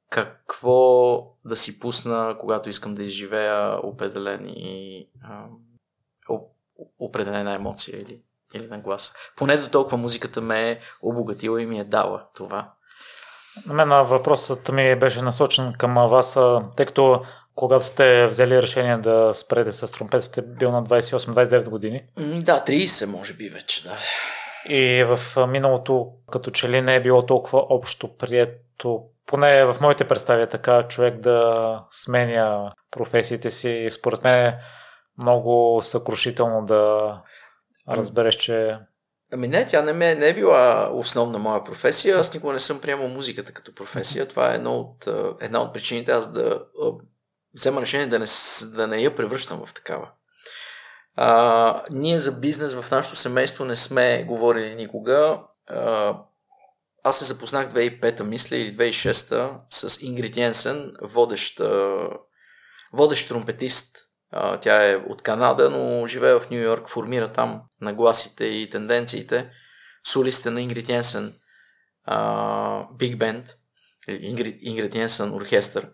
[0.10, 5.06] какво да си пусна, когато искам да изживея определени
[7.00, 8.22] определена емоция или,
[8.54, 9.14] или на гласа.
[9.36, 12.72] Поне до толкова музиката ме е обогатила и ми е дала това.
[13.66, 16.38] На мен въпросът ми беше насочен към вас,
[16.76, 17.22] тъй като
[17.56, 22.04] когато сте взели решение да спрете с тромпет, сте бил на 28-29 години.
[22.18, 23.98] Да, 30 може би вече, да.
[24.70, 30.08] И в миналото, като че ли не е било толкова общо прието, поне в моите
[30.08, 33.88] представи е така, човек да сменя професиите си.
[33.92, 34.60] Според мен е
[35.22, 37.14] много съкрушително да
[37.90, 38.80] разбереш, че
[39.34, 42.18] Ами не, тя не, ме, не е била основна моя професия.
[42.18, 44.28] Аз никога не съм приемал музиката като професия.
[44.28, 45.08] Това е едно от,
[45.42, 46.64] една от причините аз да
[47.54, 48.26] взема решение да не,
[48.76, 50.10] да не я превръщам в такава.
[51.16, 55.42] А, ние за бизнес в нашето семейство не сме говорили никога.
[55.68, 56.18] А,
[57.04, 61.62] аз се запознах 2005-та, мисля, или 2006-та с Ингрид Йенсен, водещ,
[62.94, 63.98] водещ тромпетист.
[64.62, 69.52] Тя е от Канада, но живее в Нью Йорк, формира там нагласите и тенденциите.
[70.08, 71.36] Солистите на Ингрид Йенсен,
[72.94, 73.46] Биг Бенд,
[74.08, 75.90] Ингрид, Йенсен оркестър.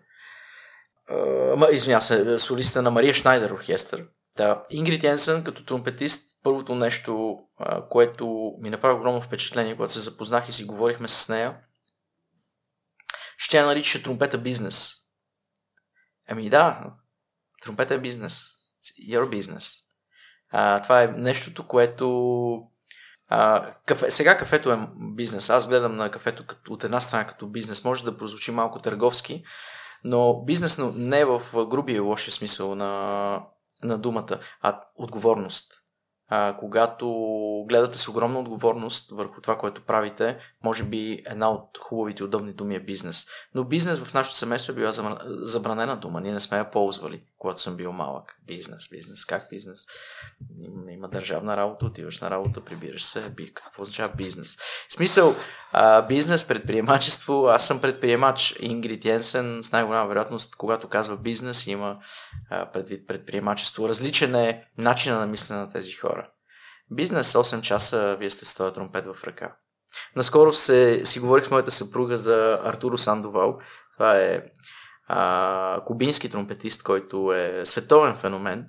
[1.72, 4.06] Извиня се, солиста на Мария Шнайдер оркестър.
[4.36, 10.00] Да, Ингрид Йенсен като тромпетист, първото нещо, а, което ми направи огромно впечатление, когато се
[10.00, 11.56] запознах и си говорихме с нея,
[13.36, 14.92] ще я нарича тромпета бизнес.
[16.28, 16.92] Ами да,
[17.64, 18.50] тромпета е бизнес.
[19.10, 19.84] Your business.
[20.50, 22.68] А, това е нещото, което
[23.28, 25.50] а, кафе, сега кафето е бизнес.
[25.50, 27.84] Аз гледам на кафето като, от една страна като бизнес.
[27.84, 29.44] Може да прозвучи малко търговски,
[30.04, 33.42] но бизнес не е в грубия лошия смисъл на,
[33.82, 35.83] на думата, а отговорност
[36.28, 37.06] а, когато
[37.68, 42.52] гледате с огромна отговорност върху това, което правите, може би една от хубавите и удобни
[42.52, 43.26] думи е бизнес.
[43.54, 44.92] Но бизнес в нашото семейство е била
[45.26, 46.20] забранена дума.
[46.20, 48.36] Ние не сме я ползвали, когато съм бил малък.
[48.46, 49.24] Бизнес, бизнес.
[49.24, 49.86] Как бизнес?
[50.90, 53.30] Има, държавна работа, отиваш на работа, прибираш се.
[53.30, 54.56] Би, какво означава бизнес?
[54.88, 55.34] В смисъл,
[55.72, 57.46] а, бизнес, предприемачество.
[57.46, 58.56] Аз съм предприемач.
[58.60, 61.98] Ингрид Йенсен с най-голяма вероятност, когато казва бизнес, има
[62.50, 63.88] а, предвид предприемачество.
[63.88, 66.23] Различен е начина на мислене на тези хора.
[66.90, 69.56] Бизнес 8 часа, вие сте с този тромпет в ръка.
[70.16, 73.58] Наскоро се, си говорих с моята съпруга за Артуро Сандовал.
[73.94, 74.42] Това е
[75.06, 78.66] а, кубински тромпетист, който е световен феномен.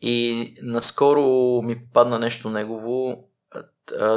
[0.00, 1.22] И наскоро
[1.62, 3.24] ми попадна нещо негово.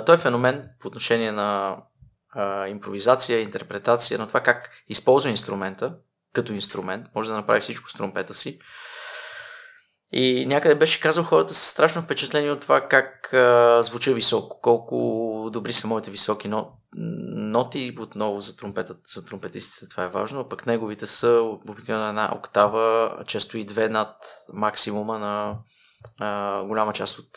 [0.06, 1.78] Той е феномен по отношение на
[2.30, 5.96] а, импровизация, интерпретация, на това как използва инструмента
[6.34, 7.08] като инструмент.
[7.16, 8.60] Може да направи всичко с тромпета си.
[10.12, 15.50] И някъде беше казал хората са страшно впечатлени от това как а, звуча високо, колко
[15.54, 16.72] добри са моите високи но,
[17.36, 23.16] ноти, отново за, тромпетът, за тромпетистите това е важно, пък неговите са обикновено една октава,
[23.28, 24.16] често и две над
[24.54, 25.58] максимума на
[26.20, 27.30] а, голяма част от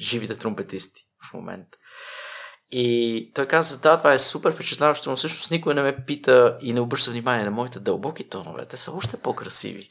[0.00, 1.77] живите тромпетисти в момента.
[2.70, 6.72] И той каза, да, това е супер впечатляващо, но всъщност никой не ме пита и
[6.72, 8.66] не обръща внимание на моите дълбоки тонове.
[8.66, 9.88] Те са още по-красиви.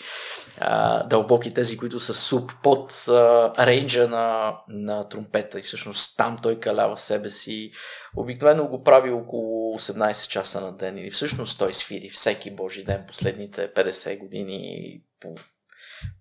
[0.59, 6.37] А, дълбоки тези, които са суп под а, рейнджа на, на тромпета и всъщност там
[6.43, 7.71] той калява себе си.
[8.15, 13.03] Обикновено го прави около 18 часа на ден или всъщност той свири всеки божи ден
[13.07, 15.35] последните 50 години по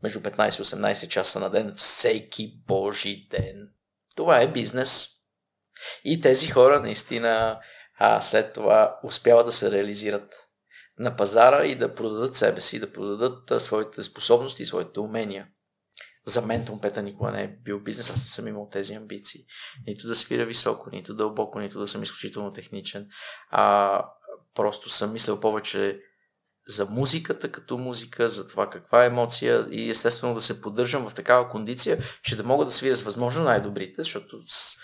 [0.02, 3.68] между 15 и 18 часа на ден всеки божи ден.
[4.16, 5.15] Това е бизнес
[6.04, 7.60] и тези хора наистина
[7.98, 10.34] а, след това успяват да се реализират
[10.98, 15.46] на пазара и да продадат себе си, да продадат а, своите способности и своите умения.
[16.26, 19.40] За мен тромпета никога не е бил бизнес, аз не съм имал тези амбиции.
[19.86, 23.08] Нито да свиря високо, нито дълбоко, нито да съм изключително техничен.
[23.50, 24.04] А
[24.54, 26.00] просто съм мислил повече
[26.68, 31.14] за музиката като музика, за това каква е емоция и естествено да се поддържам в
[31.14, 34.76] такава кондиция, че да мога да свиря с възможно най-добрите, защото с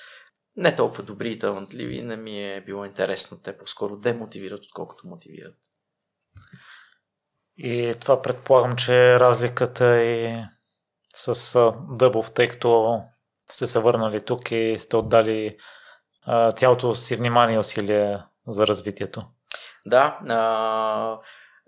[0.56, 3.38] не толкова добри и талантливи, не ми е било интересно.
[3.42, 5.54] Те по-скоро демотивират, отколкото мотивират.
[7.56, 10.44] И това предполагам, че разликата е
[11.14, 13.00] с Дъбов, тъй като
[13.50, 15.56] сте се върнали тук и сте отдали
[16.26, 19.24] а, цялото си внимание и усилие за развитието.
[19.86, 21.18] Да, а,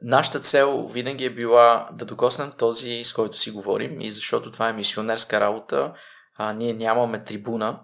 [0.03, 4.69] нашата цел винаги е била да докоснем този, с който си говорим и защото това
[4.69, 5.95] е мисионерска работа,
[6.37, 7.81] а, ние нямаме трибуна,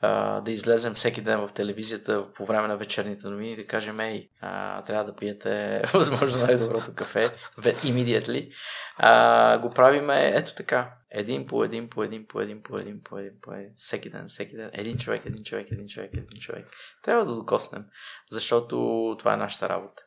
[0.00, 4.00] а, да излезем всеки ден в телевизията по време на вечерните новини и да кажем,
[4.00, 8.50] ей, а, трябва да пиете възможно най-доброто кафе, immediately.
[8.96, 13.18] А, го правиме ето така, един по един, по един, по един, по един, по
[13.18, 16.66] един, по един, всеки ден, всеки ден, един човек, един човек, един човек, един човек.
[17.02, 17.84] Трябва да докоснем,
[18.30, 18.76] защото
[19.18, 20.02] това е нашата работа.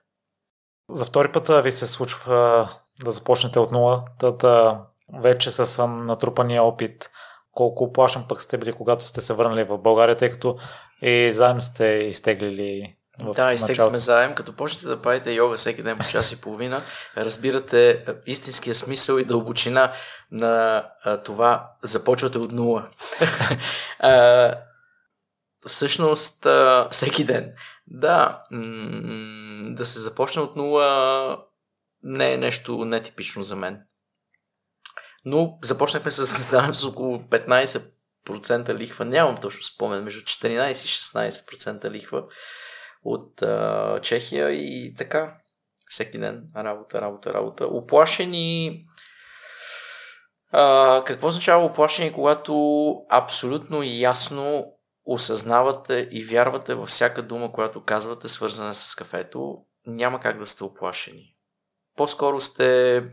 [0.89, 2.69] За втори път ви се случва
[3.03, 4.81] да започнете от нула, да, да
[5.19, 7.09] вече с натрупания опит,
[7.51, 10.57] колко оплашен пък сте били, когато сте се върнали в България, тъй като
[11.01, 14.35] и заем сте изтеглили в да, изтеглихме заем.
[14.35, 16.81] Като почнете да правите йога всеки ден по час и половина,
[17.17, 19.91] разбирате истинския смисъл и дълбочина
[20.31, 21.71] на а, това.
[21.83, 22.87] Започвате от нула.
[23.99, 24.55] а,
[25.67, 27.53] всъщност, а, всеки ден.
[27.87, 31.37] Да, м- да се започне от нула
[32.03, 33.81] не е нещо нетипично за мен.
[35.25, 37.89] Но започнахме с заем с около 15%
[38.77, 39.05] лихва.
[39.05, 42.23] Нямам точно спомен, между 14 и 16% лихва
[43.03, 45.37] от а, Чехия и така.
[45.87, 47.65] Всеки ден работа, работа, работа.
[47.65, 48.85] Оплашени.
[50.51, 54.73] А, какво означава оплашени, когато абсолютно ясно
[55.05, 60.63] осъзнавате и вярвате във всяка дума, която казвате, свързана с кафето, няма как да сте
[60.63, 61.35] оплашени.
[61.97, 63.03] По-скоро сте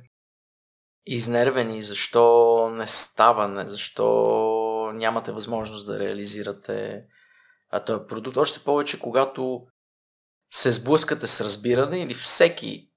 [1.14, 7.04] изнервени, защо не става, не, защо нямате възможност да реализирате
[7.70, 8.36] а този продукт.
[8.36, 9.66] Още повече, когато
[10.50, 12.90] се сблъскате с разбиране или всеки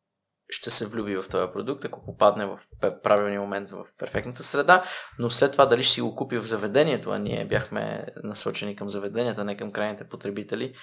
[0.49, 2.59] ще се влюби в този продукт, ако попадне в
[3.03, 4.83] правилния момент в перфектната среда,
[5.19, 8.89] но след това дали ще си го купи в заведението, а ние бяхме насочени към
[8.89, 10.73] заведенията, не към крайните потребители,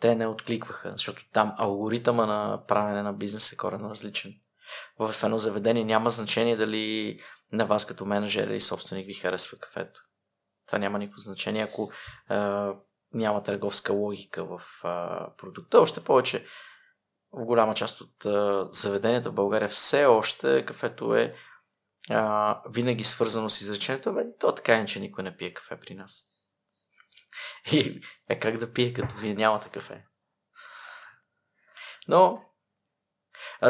[0.00, 4.32] те не откликваха, защото там алгоритъма на правене на бизнес е коренно различен.
[4.98, 7.20] В едно заведение няма значение дали
[7.52, 10.00] на вас като менеджер или собственик ви харесва кафето.
[10.66, 11.92] Това няма никакво значение, ако
[13.12, 15.80] няма търговска логика в а, продукта.
[15.80, 16.46] Още повече
[17.32, 21.34] в голяма част от а, заведенията в България все още кафето е
[22.10, 25.94] а, винаги свързано с изречението, бе, то така е, че никой не пие кафе при
[25.94, 26.28] нас.
[27.72, 30.04] И е как да пие, като вие нямате кафе.
[32.08, 32.44] Но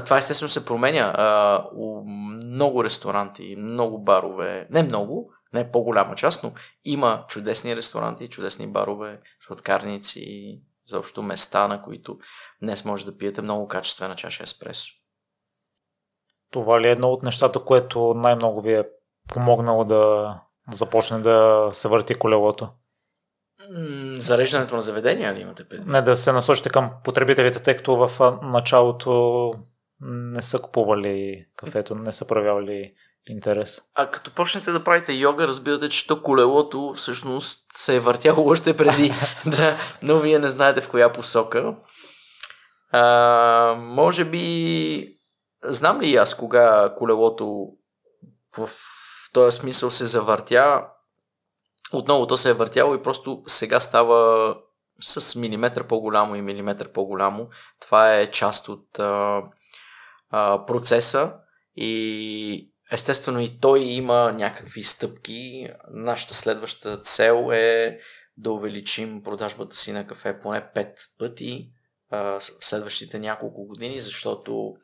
[0.01, 1.13] това естествено се променя.
[1.17, 2.05] А, у
[2.47, 6.53] много ресторанти, много барове, не много, не по-голяма част, но
[6.85, 12.19] има чудесни ресторанти, чудесни барове, сладкарници, заобщо места, на които
[12.63, 14.93] днес може да пиете много качествена чаша еспресо.
[16.51, 18.85] Това ли е едно от нещата, което най-много ви е
[19.29, 20.35] помогнало да
[20.73, 22.69] започне да се върти колелото?
[24.19, 25.89] Зареждането на заведения ли имате предвид?
[25.89, 29.53] Не, да се насочите към потребителите, тъй като в началото
[30.01, 32.95] не са купували кафето, не са проявявали
[33.27, 33.83] интерес.
[33.95, 38.77] А като почнете да правите йога, разбирате, че то колелото всъщност се е въртяло още
[38.77, 39.13] преди.
[39.47, 41.77] да, но вие не знаете в коя посока.
[42.91, 45.19] А, може би,
[45.65, 47.69] знам ли аз кога колелото
[48.59, 48.71] в
[49.33, 50.87] този смисъл се завъртя,
[51.93, 54.57] отново то се е въртяло и просто сега става
[55.01, 57.49] с милиметър по-голямо и милиметър по-голямо.
[57.81, 59.43] Това е част от а,
[60.37, 61.35] а, процеса
[61.77, 65.69] и Естествено и той има някакви стъпки.
[65.91, 68.01] Нашата следваща цел е
[68.37, 71.71] да увеличим продажбата си на кафе поне 5 пъти
[72.11, 74.75] а, в следващите няколко години, защото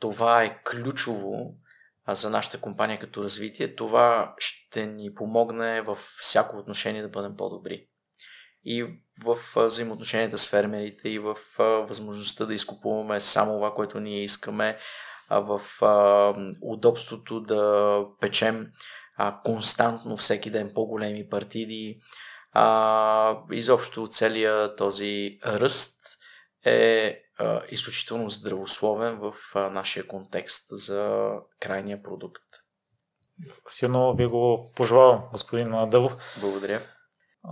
[0.00, 1.54] това е ключово
[2.04, 3.74] а, за нашата компания като развитие.
[3.74, 7.88] Това ще ни помогне в всяко отношение да бъдем по-добри.
[8.68, 14.78] И в взаимоотношенията с фермерите, и в възможността да изкупуваме само това, което ние искаме,
[15.30, 15.60] в
[16.62, 18.66] удобството да печем
[19.44, 21.98] константно всеки ден по-големи партиди.
[23.50, 26.02] Изобщо целият този ръст
[26.64, 27.20] е
[27.70, 31.30] изключително здравословен в нашия контекст за
[31.60, 32.42] крайния продукт.
[33.68, 36.16] Силно ви го пожелавам, господин Дъбов.
[36.40, 36.82] Благодаря.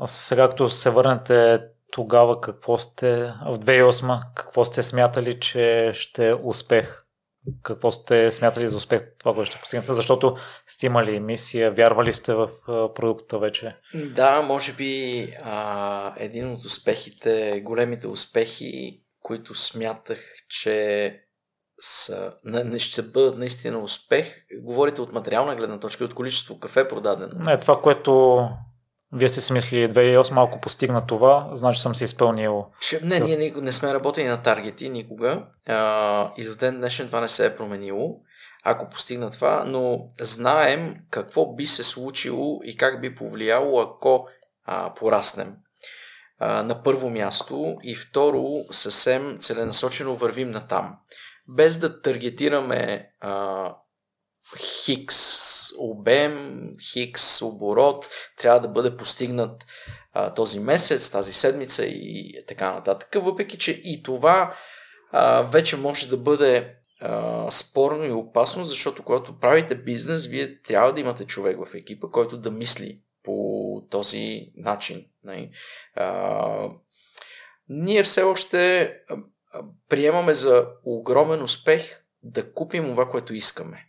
[0.06, 1.60] Сега, като се върнете
[1.90, 3.16] тогава, какво сте
[3.46, 7.04] в 2008, какво сте смятали, че ще е успех
[7.62, 9.94] какво сте смятали за успех това, което ще постигнете?
[9.94, 12.48] Защото сте имали мисия, вярвали сте в
[12.94, 13.76] продукта вече?
[13.94, 21.20] Да, може би а, един от успехите, големите успехи, които смятах, че
[21.80, 24.46] са, не, не ще бъдат наистина успех.
[24.62, 27.32] Говорите от материална гледна точка и от количество кафе продадено.
[27.38, 28.40] Не, това, което
[29.15, 32.66] вие сте си мислили 2008 малко постигна това, значи съм се изпълнил.
[33.03, 37.20] Не, ние не, не сме работили на таргети никога а, и до ден днешен това
[37.20, 38.20] не се е променило,
[38.65, 44.28] ако постигна това, но знаем какво би се случило и как би повлияло, ако
[44.65, 45.55] а, пораснем.
[46.39, 50.97] А, на първо място и второ, съвсем целенасочено вървим на там.
[51.49, 53.74] Без да таргетираме а,
[54.59, 55.16] хикс
[55.78, 59.66] обем, хикс оборот трябва да бъде постигнат
[60.12, 63.09] а, този месец, тази седмица и така нататък.
[63.14, 64.55] Въпреки, че и това
[65.12, 70.92] а, вече може да бъде а, спорно и опасно, защото когато правите бизнес, вие трябва
[70.92, 75.06] да имате човек в екипа, който да мисли по този начин.
[75.24, 75.51] Нали?
[75.94, 76.68] А,
[77.68, 78.92] ние все още
[79.88, 83.86] приемаме за огромен успех да купим това, което искаме.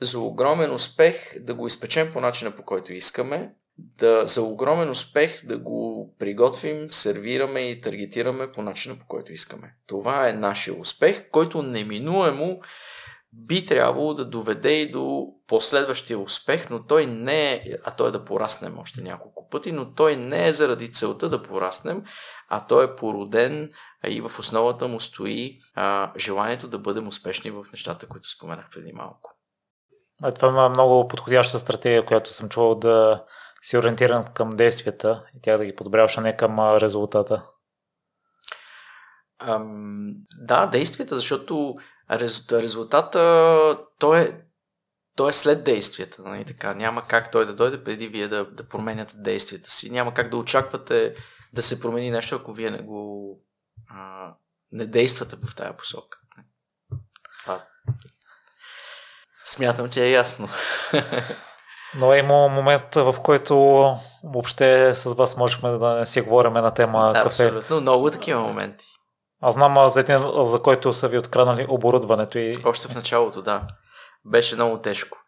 [0.00, 5.46] За огромен успех да го изпечем по начина, по който искаме, да, за огромен успех
[5.46, 9.74] да го приготвим, сервираме и таргетираме по начина, по който искаме.
[9.86, 12.60] Това е нашия успех, който неминуемо
[13.32, 18.12] би трябвало да доведе и до последващия успех, но той не е, а той е
[18.12, 22.02] да пораснем още няколко пъти, но той не е заради целта да пораснем,
[22.48, 23.70] а той е породен
[24.08, 28.92] и в основата му стои а, желанието да бъдем успешни в нещата, които споменах преди
[28.92, 29.37] малко.
[30.22, 33.24] А това е много подходяща стратегия, която съм чувал да
[33.62, 37.44] си ориентиран към действията и тя да ги подобряваш, а не към резултата.
[39.38, 41.74] Ам, да, действията, защото
[42.10, 44.40] рез, резултата той е,
[45.16, 46.22] той е след действията.
[46.22, 46.44] Нали?
[46.44, 49.90] Така, няма как той да дойде преди вие да, да променяте действията си.
[49.90, 51.14] Няма как да очаквате
[51.52, 53.32] да се промени нещо, ако вие не го
[53.90, 54.34] а,
[54.72, 56.18] не действате в тази посока.
[57.42, 57.64] Това.
[59.52, 60.48] Смятам, че е ясно.
[61.94, 63.56] Но е имало момент, в който
[64.24, 67.44] въобще с вас можехме да не си говорим на тема да, кафе.
[67.44, 68.84] Абсолютно, много такива моменти.
[69.40, 72.58] Аз знам за един, за който са ви откраднали оборудването и...
[72.64, 73.62] Още в началото, да.
[74.24, 75.18] Беше много тежко.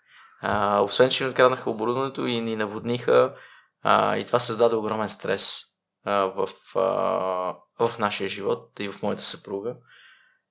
[0.42, 3.34] А, освен, че ни откраднаха оборудването и ни наводниха
[3.82, 5.60] а, и това създаде огромен стрес
[6.04, 9.76] а, в, а, в нашия живот и в моята съпруга.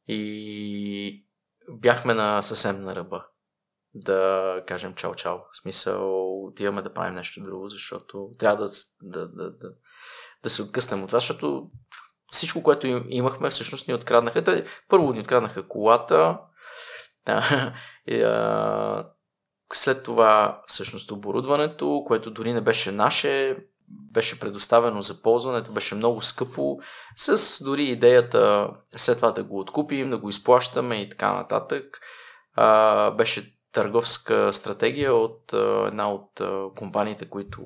[0.08, 1.26] И
[1.72, 3.26] бяхме на съвсем на ръба
[4.00, 5.38] да кажем чао-чао.
[5.38, 8.72] В смисъл, отиваме да правим нещо друго, защото трябва да,
[9.02, 9.70] да, да, да,
[10.44, 11.70] да се откъснем от това, защото
[12.32, 14.44] всичко, което имахме, всъщност ни откраднаха.
[14.44, 16.40] Те, първо ни откраднаха колата,
[17.26, 17.74] да,
[18.08, 19.10] и, а,
[19.74, 23.58] след това всъщност оборудването, което дори не беше наше,
[23.90, 26.80] беше предоставено за ползването, беше много скъпо,
[27.16, 32.00] с дори идеята след това да го откупим, да го изплащаме и така нататък.
[32.54, 35.54] А, беше търговска стратегия от
[35.88, 36.42] една от
[36.76, 37.62] компаниите, които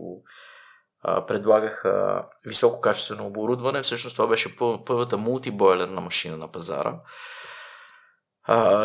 [1.27, 3.81] предлагаха висококачествено оборудване.
[3.81, 6.95] Всъщност това беше първата мултибойлерна машина на пазара.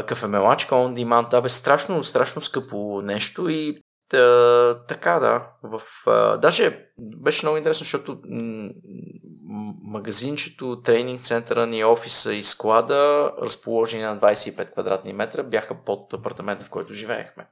[0.06, 1.30] Кафемелачка on demand.
[1.30, 5.50] Да, бе страшно, страшно скъпо нещо и Та, така, да.
[5.62, 8.70] В, а, даже беше много интересно, защото м-
[9.82, 16.64] магазинчето, тренинг центъра ни, офиса и склада, разположени на 25 квадратни метра, бяха под апартамента,
[16.64, 17.46] в който живеехме.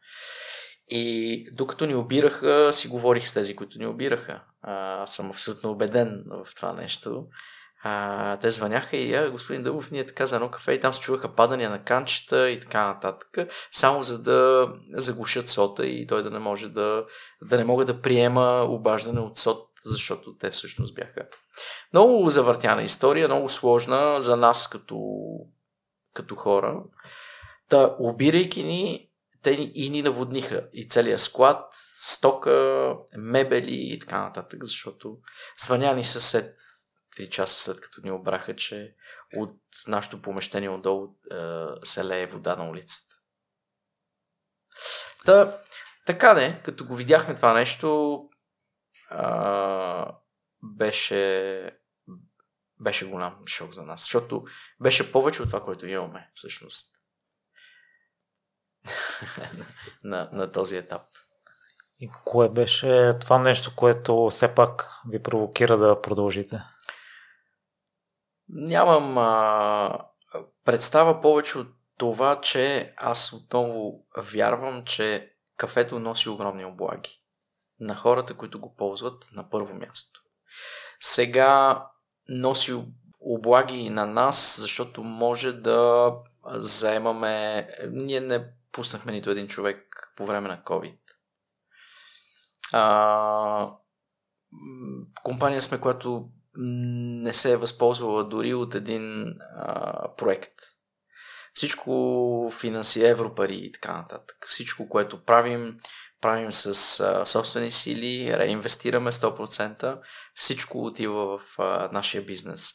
[0.88, 4.42] И докато ни обираха, си говорих с тези, които ни обираха.
[4.62, 7.26] А, съм абсолютно убеден в това нещо.
[7.88, 11.00] А, те звъняха и а, господин Дъбов, ние така за едно кафе и там се
[11.00, 13.38] чуваха падания на канчета и така нататък,
[13.72, 17.04] само за да заглушат сота и той да не може да,
[17.42, 21.26] да не мога да приема обаждане от сот, защото те всъщност бяха.
[21.92, 25.00] Много завъртяна история, много сложна за нас като,
[26.14, 26.82] като хора.
[27.68, 29.08] Та, обирайки ни,
[29.42, 31.64] те и ни наводниха и целият склад,
[31.98, 35.16] стока, мебели и така нататък, защото
[35.58, 36.56] звъня ни съсед
[37.16, 38.94] 3 часа след като ни обраха, че
[39.36, 41.36] от нашото помещение отдолу е,
[41.84, 43.14] се лее вода на улицата.
[45.24, 45.58] Та,
[46.06, 48.20] така не, като го видяхме това нещо,
[49.10, 50.16] а,
[50.62, 51.70] беше,
[52.80, 54.44] беше голям шок за нас, защото
[54.80, 56.92] беше повече от това, което имаме всъщност
[60.04, 61.02] на, на този етап.
[62.00, 66.62] И кое беше това нещо, което все пак ви провокира да продължите?
[68.48, 69.98] Нямам а,
[70.64, 71.68] представа повече от
[71.98, 77.22] това, че аз отново вярвам, че кафето носи огромни облаги
[77.80, 80.22] на хората, които го ползват на първо място.
[81.00, 81.84] Сега
[82.28, 82.84] носи
[83.20, 86.12] облаги на нас, защото може да
[86.46, 87.68] заемаме...
[87.90, 90.98] Ние не пуснахме нито един човек по време на COVID.
[92.72, 93.72] А,
[95.22, 100.54] компания сме, която не се е възползвала дори от един а, проект.
[101.54, 104.36] Всичко финанси, европари и така нататък.
[104.46, 105.76] Всичко, което правим,
[106.20, 109.98] правим с а, собствени сили, реинвестираме 100%.
[110.34, 112.72] Всичко отива в а, нашия бизнес.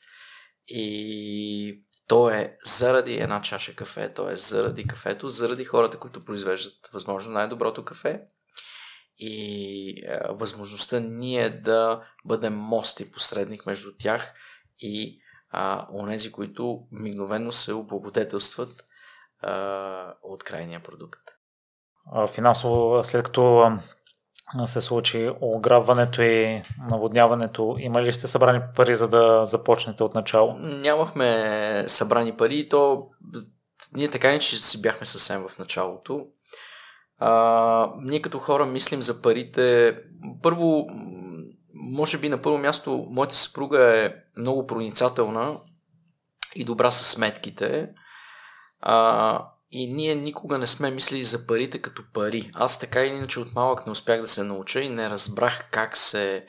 [0.67, 6.89] И то е заради една чаша кафе, то е заради кафето, заради хората, които произвеждат
[6.93, 8.21] възможно най-доброто кафе
[9.21, 14.33] и а, е, възможността ние да бъдем мост и посредник между тях
[14.79, 18.85] и а, онези, които мигновено се облагодетелстват
[19.41, 21.21] а, от крайния продукт.
[22.33, 23.71] Финансово, след като
[24.65, 30.53] се случи ограбването и наводняването, има ли сте събрани пари, за да започнете от начало?
[30.57, 33.07] Нямахме събрани пари и то
[33.93, 36.27] ние така не, че си бяхме съвсем в началото.
[37.23, 39.97] А, ние като хора мислим за парите.
[40.41, 40.87] Първо,
[41.73, 45.59] може би на първо място, моята съпруга е много проницателна
[46.55, 47.89] и добра с сметките.
[48.79, 52.51] А, и ние никога не сме мислили за парите като пари.
[52.53, 55.97] Аз така или иначе от малък не успях да се науча и не разбрах как
[55.97, 56.47] се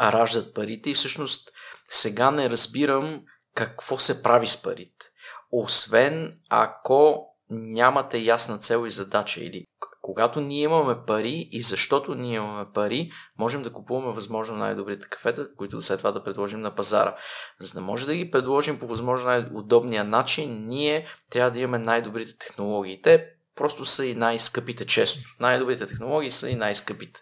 [0.00, 1.50] раждат парите и всъщност
[1.88, 3.22] сега не разбирам
[3.54, 5.06] какво се прави с парите.
[5.50, 9.66] Освен ако нямате ясна цел и задача или
[10.02, 15.48] когато ние имаме пари и защото ние имаме пари, можем да купуваме възможно най-добрите кафета,
[15.56, 17.16] които след това да предложим на пазара.
[17.60, 22.38] За да може да ги предложим по възможно най-удобния начин, ние трябва да имаме най-добрите
[22.38, 23.02] технологии.
[23.02, 25.20] Те просто са и най-скъпите, често.
[25.40, 27.20] Най-добрите технологии са и най-скъпите.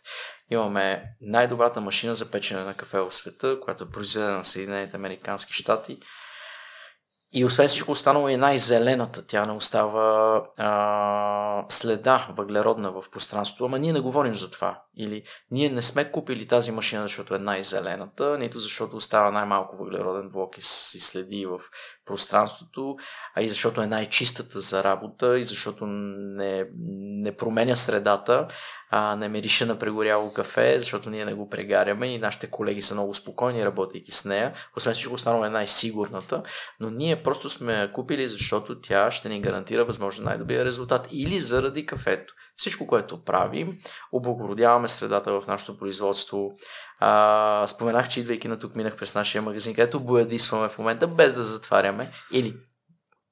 [0.51, 5.52] Имаме най-добрата машина за печене на кафе в света, която е произведена в Съединените Американски
[5.52, 5.98] щати
[7.32, 9.27] и освен всичко останало е най-зелената.
[9.27, 13.65] Тя не остава а, следа въглеродна в пространството.
[13.65, 14.82] Ама ние не говорим за това.
[14.97, 20.31] Или ние не сме купили тази машина, защото е най-зелената, нито защото остава най-малко въглероден
[20.57, 21.61] и, и следи в
[22.07, 22.97] пространството,
[23.36, 26.66] а и защото е най-чистата за работа и защото не,
[27.23, 28.48] не променя средата,
[28.90, 32.94] а, не мирише на прегоряло кафе, защото ние не го прегаряме и нашите колеги са
[32.94, 34.54] много спокойни, работейки с нея.
[34.76, 36.42] Освен всичко останало е най-сигурната,
[36.80, 41.86] но ние просто сме купили, защото тя ще ни гарантира възможно най-добрия резултат или заради
[41.86, 42.34] кафето.
[42.56, 43.78] Всичко, което правим,
[44.12, 46.52] облагородяваме средата в нашето производство.
[46.98, 51.34] А, споменах, че идвайки на тук минах през нашия магазин, където боядисваме в момента, без
[51.34, 52.56] да затваряме или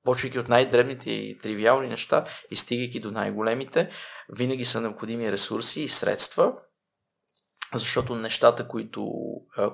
[0.09, 3.91] почвайки от най-дребните и тривиални неща и стигайки до най-големите,
[4.29, 6.53] винаги са необходими ресурси и средства,
[7.75, 9.11] защото нещата, които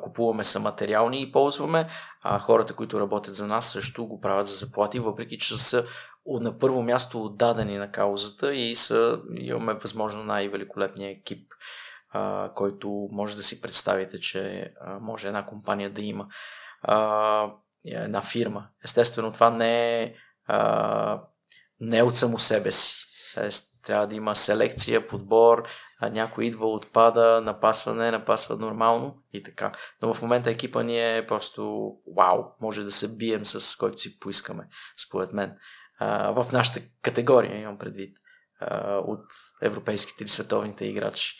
[0.03, 1.89] купуваме са материални и ползваме,
[2.23, 5.87] а хората, които работят за нас също го правят за заплати, въпреки че са
[6.27, 11.53] на първо място отдадени на каузата и са, имаме възможно най-великолепния екип,
[12.11, 16.27] а, който може да си представите, че а, може една компания да има.
[16.83, 17.51] А,
[17.85, 18.69] една фирма.
[18.85, 20.15] Естествено, това не е,
[20.47, 21.23] а,
[21.81, 22.97] не е от само себе си.
[23.35, 25.65] Тоест, трябва да има селекция, подбор,
[26.01, 29.73] а някой идва, отпада, напасва, не напасва нормално и така.
[30.03, 34.19] Но в момента екипа ни е просто вау, може да се бием с който си
[34.19, 34.69] поискаме,
[35.07, 35.57] според мен.
[35.99, 38.17] А, в нашата категория имам предвид
[38.61, 39.25] а, от
[39.63, 41.35] европейските или световните играчи.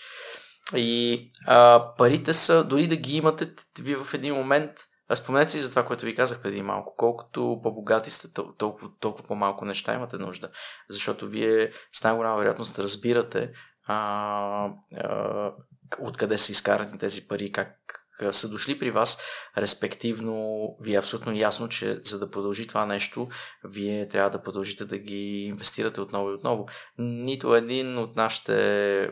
[0.77, 4.71] И а, парите са, дори да ги имате, вие в един момент
[5.17, 6.95] Спомнете си за това, което ви казах преди малко.
[6.97, 8.29] Колкото по-богати сте,
[8.59, 10.51] толкова, толкова по-малко неща имате нужда.
[10.91, 13.53] Защото вие с най-голяма вероятност разбирате
[13.87, 15.53] а, а,
[16.01, 19.23] откъде са изкарани тези пари, как са дошли при вас,
[19.59, 23.29] респективно ви е абсолютно ясно, че за да продължи това нещо,
[23.65, 26.67] вие трябва да продължите да ги инвестирате отново и отново.
[26.99, 29.11] Нито един от нашите,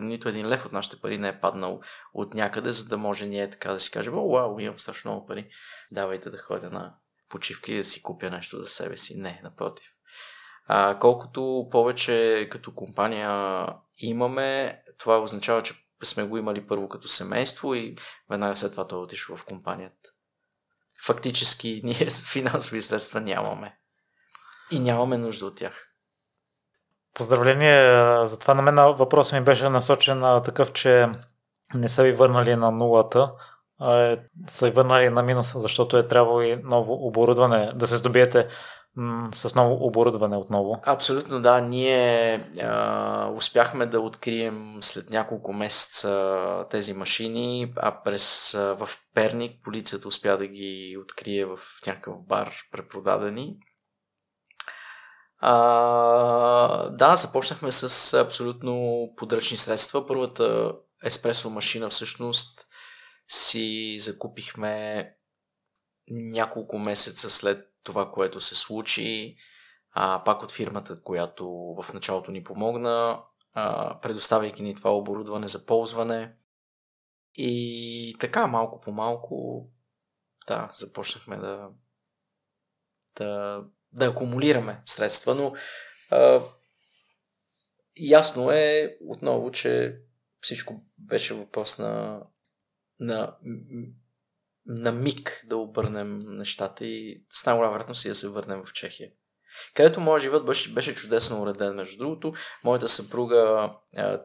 [0.00, 1.80] нито един лев от нашите пари не е паднал
[2.14, 5.26] от някъде, за да може ние така да си кажем, о, вау, имам страшно много
[5.26, 5.48] пари,
[5.90, 6.94] давайте да ходя на
[7.28, 9.16] почивки и да си купя нещо за себе си.
[9.16, 9.86] Не, напротив.
[10.66, 13.66] А, колкото повече като компания
[13.98, 15.74] имаме, това означава, че
[16.06, 17.96] сме го имали първо като семейство и
[18.30, 20.10] веднага след това той е отишъл в компанията.
[21.06, 23.78] Фактически ние финансови средства нямаме.
[24.70, 25.88] И нямаме нужда от тях.
[27.14, 27.86] Поздравление
[28.26, 28.54] за това.
[28.54, 31.08] На мен въпросът ми беше насочен на такъв, че
[31.74, 33.32] не са ви върнали на нулата,
[33.80, 37.96] а е, са ви върнали на минуса, защото е трябвало и ново оборудване, да се
[37.96, 38.48] здобиете
[39.34, 40.80] с ново оборудване отново.
[40.86, 41.60] Абсолютно да.
[41.60, 49.62] Ние а, успяхме да открием след няколко месеца тези машини, а през а, в Перник
[49.64, 53.56] полицията успя да ги открие в някакъв бар препродадени.
[55.38, 60.06] А, да, започнахме с абсолютно подръчни средства.
[60.06, 60.72] Първата
[61.04, 62.66] еспресо машина всъщност
[63.28, 65.08] си закупихме
[66.10, 69.36] няколко месеца след това, което се случи,
[69.92, 71.46] а, пак от фирмата, която
[71.82, 73.22] в началото ни помогна,
[73.52, 76.34] а, предоставяйки ни това оборудване за ползване.
[77.34, 79.66] И така, малко по малко,
[80.46, 81.68] да, започнахме да,
[83.16, 85.54] да, да акумулираме средства, но
[86.10, 86.42] а,
[87.96, 89.98] ясно е отново, че
[90.40, 92.22] всичко беше въпрос на,
[93.00, 93.36] на
[94.66, 99.10] на миг да обърнем нещата и с най-голяма вероятност и да се върнем в Чехия.
[99.74, 101.74] Където моят живот беше, беше чудесно уреден.
[101.74, 102.34] Между другото,
[102.64, 104.22] моята съпруга а,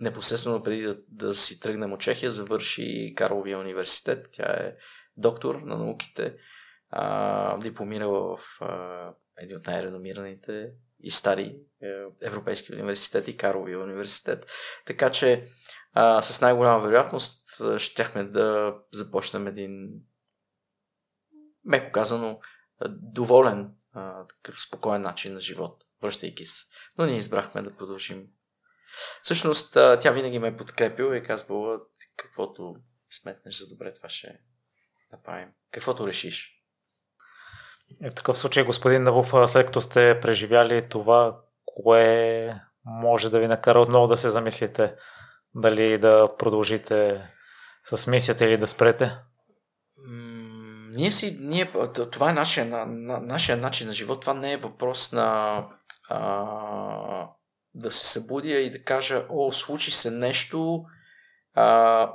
[0.00, 4.28] непосредствено преди да, да си тръгнем от Чехия, завърши Карловия университет.
[4.32, 4.76] Тя е
[5.16, 6.36] доктор на науките,
[6.90, 10.72] а, дипломирала в а, един от най-реномираните
[11.02, 11.86] и стари е,
[12.22, 14.46] европейски университети, Карловия университет.
[14.86, 15.44] Така че
[15.92, 19.90] а, с най-голяма вероятност щяхме да започнем един,
[21.64, 22.40] меко казано,
[22.88, 26.64] доволен, а, такъв спокоен начин на живот, връщайки се.
[26.98, 28.26] Но ние избрахме да продължим.
[29.22, 31.80] Всъщност, тя винаги ме е подкрепила и казвала,
[32.16, 32.76] каквото
[33.10, 34.40] сметнеш за добре, това ще
[35.12, 35.48] направим.
[35.70, 36.59] Каквото решиш.
[38.10, 43.80] В такъв случай, господин Набов, след като сте преживяли това, кое може да ви накара
[43.80, 44.94] отново да се замислите
[45.54, 47.28] дали да продължите
[47.84, 49.16] с мисията или да спрете?
[50.90, 51.72] ние си, ние,
[52.12, 54.20] това е нашия, на, на, нашия начин на живот.
[54.20, 55.66] Това не е въпрос на
[56.08, 57.28] а,
[57.74, 60.84] да се събудя и да кажа, о, случи се нещо,
[61.54, 62.12] а,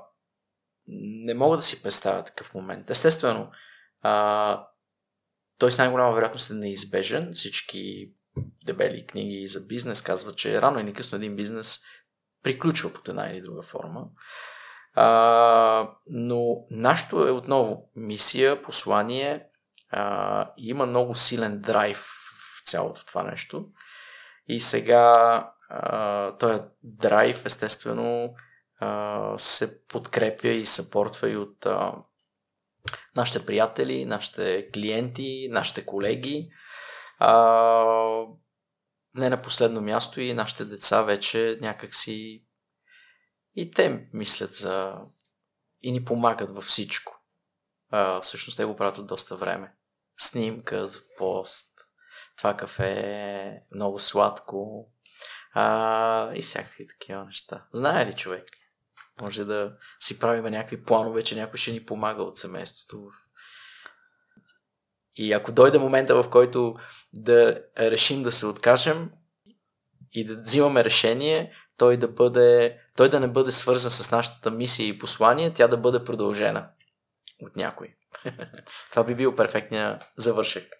[0.87, 2.89] не мога да си представя такъв момент.
[2.89, 3.51] Естествено,
[4.01, 4.67] а,
[5.57, 7.33] той с най-голяма вероятност е неизбежен.
[7.33, 8.11] Всички
[8.65, 11.79] дебели книги за бизнес казват, че рано или късно един бизнес
[12.43, 14.05] приключва под една или друга форма.
[14.93, 19.45] А, но нашето е отново мисия, послание.
[19.91, 21.97] А, има много силен драйв
[22.57, 23.67] в цялото това нещо.
[24.47, 25.13] И сега
[25.69, 28.35] а, този драйв, естествено,
[28.79, 31.93] а, се подкрепя и съпортва и от а,
[33.15, 36.49] нашите приятели, нашите клиенти, нашите колеги.
[37.19, 38.25] А,
[39.13, 42.45] не на последно място и нашите деца вече някакси
[43.55, 45.01] и те мислят за...
[45.81, 47.21] и ни помагат във всичко.
[47.89, 49.73] А, всъщност те го правят от доста време.
[50.17, 50.87] Снимка
[51.17, 51.73] пост,
[52.37, 54.89] това кафе е много сладко
[55.53, 57.65] а, и всякакви такива неща.
[57.73, 58.45] Знае ли човек?
[59.21, 63.09] Може да си правим някакви планове, че някой ще ни помага от семейството.
[65.15, 66.75] И ако дойде момента, в който
[67.13, 69.11] да решим да се откажем
[70.11, 74.87] и да взимаме решение, той да, бъде, той да не бъде свързан с нашата мисия
[74.87, 76.69] и послание, тя да бъде продължена
[77.41, 77.95] от някой.
[78.91, 80.73] Това би бил перфектният завършек.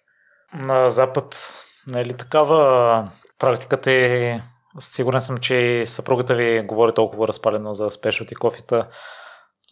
[0.54, 1.54] На Запад
[1.86, 4.40] не е ли такава практиката е
[4.78, 8.88] Сигурен съм, че и съпругата ви говори толкова разпалено за спешоти кофита.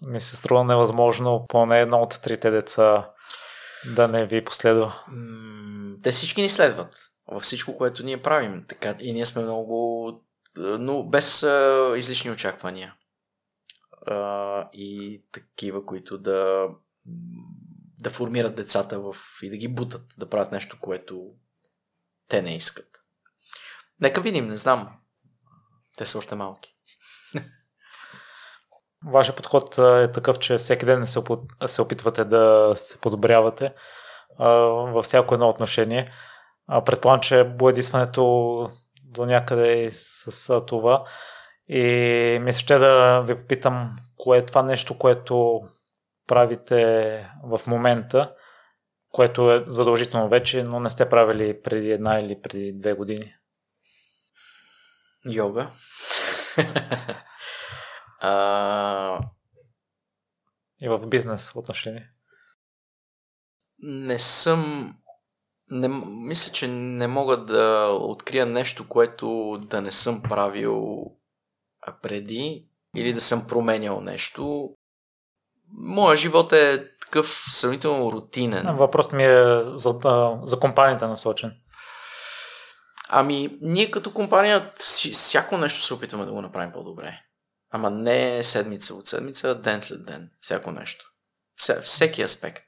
[0.06, 3.10] Ми се струва невъзможно поне едно от трите деца
[3.94, 5.05] да не ви последва.
[6.02, 8.64] Те всички ни следват във всичко, което ние правим.
[8.68, 10.24] Така, и ние сме много
[10.56, 12.94] но без а, излишни очаквания.
[14.06, 16.68] А, и такива, които да,
[18.02, 21.31] да формират децата в, и да ги бутат да правят нещо, което
[22.28, 22.93] те не искат.
[24.00, 24.88] Нека видим, не знам.
[25.96, 26.70] Те са още малки.
[29.06, 31.06] Вашия подход е такъв, че всеки ден
[31.66, 33.74] се, опитвате да се подобрявате
[34.38, 36.12] във всяко едно отношение.
[36.84, 38.24] Предполагам, че боядисването
[39.04, 41.04] до някъде с това.
[41.68, 45.60] И ми ще да ви попитам, кое е това нещо, което
[46.26, 48.34] правите в момента,
[49.08, 53.34] което е задължително вече, но не сте правили преди една или преди две години?
[55.30, 55.70] Йога.
[58.20, 59.20] а...
[60.80, 62.10] И в бизнес отношение?
[63.78, 64.94] Не съм
[65.70, 71.06] не, мисля, че не мога да открия нещо, което да не съм правил
[72.02, 74.70] преди или да съм променял нещо.
[75.72, 78.76] Моя живот е такъв сравнително рутинен.
[78.76, 80.01] Въпрос ми е за,
[80.42, 81.56] за компанията насочен.
[83.16, 84.73] Ами, ние като компания
[85.12, 87.20] всяко нещо се опитваме да го направим по-добре.
[87.70, 90.31] Ама не седмица от седмица, ден след ден.
[90.41, 91.12] Всяко нещо.
[91.82, 92.65] Всеки аспект.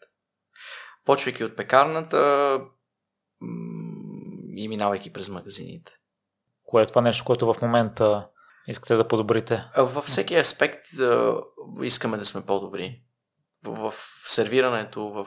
[1.05, 2.61] Почвайки от пекарната,
[4.57, 5.93] и минавайки през магазините.
[6.65, 8.29] Кое е това нещо, което в момента
[8.67, 9.65] искате да подобрите?
[9.77, 10.85] Във всеки аспект
[11.83, 13.03] искаме да сме по-добри.
[13.63, 13.95] В
[14.27, 15.27] сервирането, в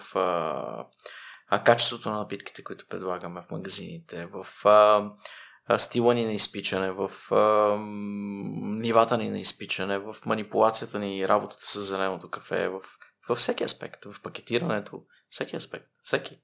[1.50, 7.12] а, качеството на напитките, които предлагаме в магазините, в а, стила ни на изпичане, в
[7.32, 7.78] а,
[8.80, 12.82] нивата ни на изпичане, в манипулацията ни и работата с зеленото кафе, в,
[13.30, 16.40] във всеки аспект, в пакетирането, всеки аспект, всеки.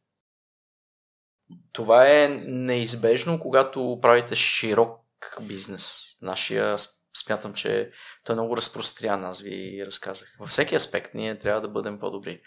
[1.71, 5.01] Това е неизбежно, когато правите широк
[5.41, 6.03] бизнес.
[6.21, 6.77] Нашия
[7.17, 7.91] смятам, че
[8.23, 10.35] той е много разпрострян, аз ви разказах.
[10.39, 12.41] Във всеки аспект ние трябва да бъдем по-добри.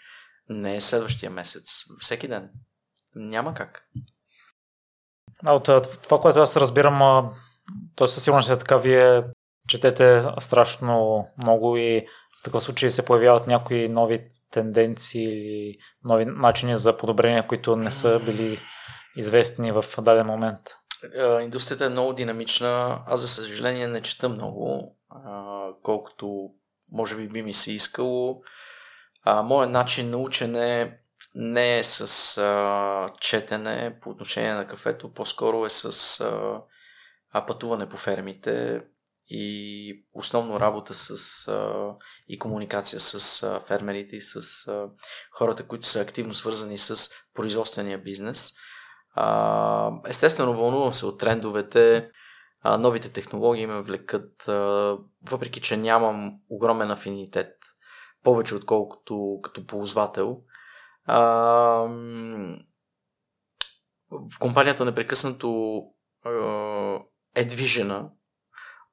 [0.49, 2.49] Не следващия месец, всеки ден.
[3.15, 3.87] Няма как.
[5.45, 5.63] А от
[6.03, 7.29] това, което аз разбирам,
[7.95, 9.23] то със сигурност е така, вие
[9.67, 12.07] четете страшно много и
[12.39, 17.91] в такъв случай се появяват някои нови тенденции или нови начини за подобрения, които не
[17.91, 18.59] са били
[19.15, 20.59] известни в даден момент?
[21.41, 23.03] Индустрията е много динамична.
[23.07, 24.95] Аз, за съжаление, не чета много,
[25.83, 26.49] колкото
[26.91, 28.41] може би би ми се искало.
[29.25, 30.99] Моят начин на учене
[31.35, 36.19] не е с а, четене по отношение на кафето, по-скоро е с
[37.33, 38.81] а, пътуване по фермите
[39.29, 41.93] и основно работа с а,
[42.27, 44.89] и комуникация с а, фермерите и с а,
[45.31, 48.53] хората, които са активно свързани с производствения бизнес.
[49.15, 52.09] А, естествено, вълнувам се от трендовете,
[52.61, 54.97] а, новите технологии ме влекат, а,
[55.29, 57.55] въпреки че нямам огромен афинитет,
[58.29, 60.41] повече отколкото като ползвател.
[61.05, 61.17] А,
[64.11, 65.81] в компанията непрекъснато
[67.35, 68.09] е движена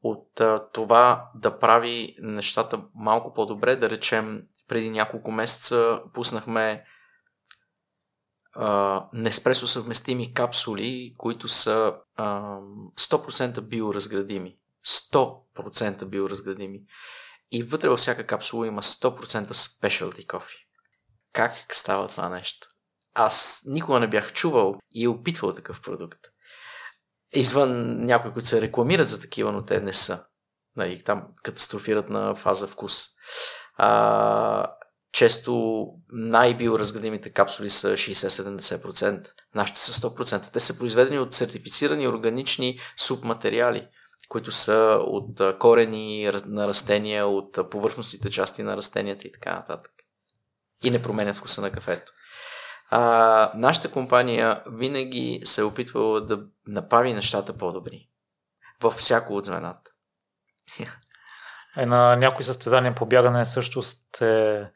[0.02, 3.76] от а, това да прави нещата малко по-добре.
[3.76, 6.84] Да речем, преди няколко месеца пуснахме
[8.54, 12.58] а, неспресо съвместими капсули, които са а,
[12.96, 14.56] 100% биоразградими.
[14.86, 16.80] 100% биоразградими.
[17.50, 20.54] И вътре във всяка капсула има 100% specialty кофе.
[21.32, 22.68] Как става това нещо?
[23.14, 26.20] Аз никога не бях чувал и опитвал такъв продукт.
[27.32, 30.24] Извън някои, които се рекламират за такива, но те не са.
[30.76, 33.04] Нали, там катастрофират на фаза вкус.
[33.76, 34.72] А,
[35.12, 39.30] често най-биоразградимите капсули са 60-70%.
[39.54, 40.52] Нашите са 100%.
[40.52, 43.88] Те са произведени от сертифицирани органични субматериали,
[44.28, 49.92] които са от корени на растения, от повърхностните части на растенията и така нататък.
[50.84, 52.12] И не променят вкуса на кафето.
[52.90, 58.08] А, нашата компания винаги се е опитвала да направи нещата по-добри.
[58.82, 59.90] Във всяко от звената.
[61.76, 64.70] Е, на някои състезания по бягане също сте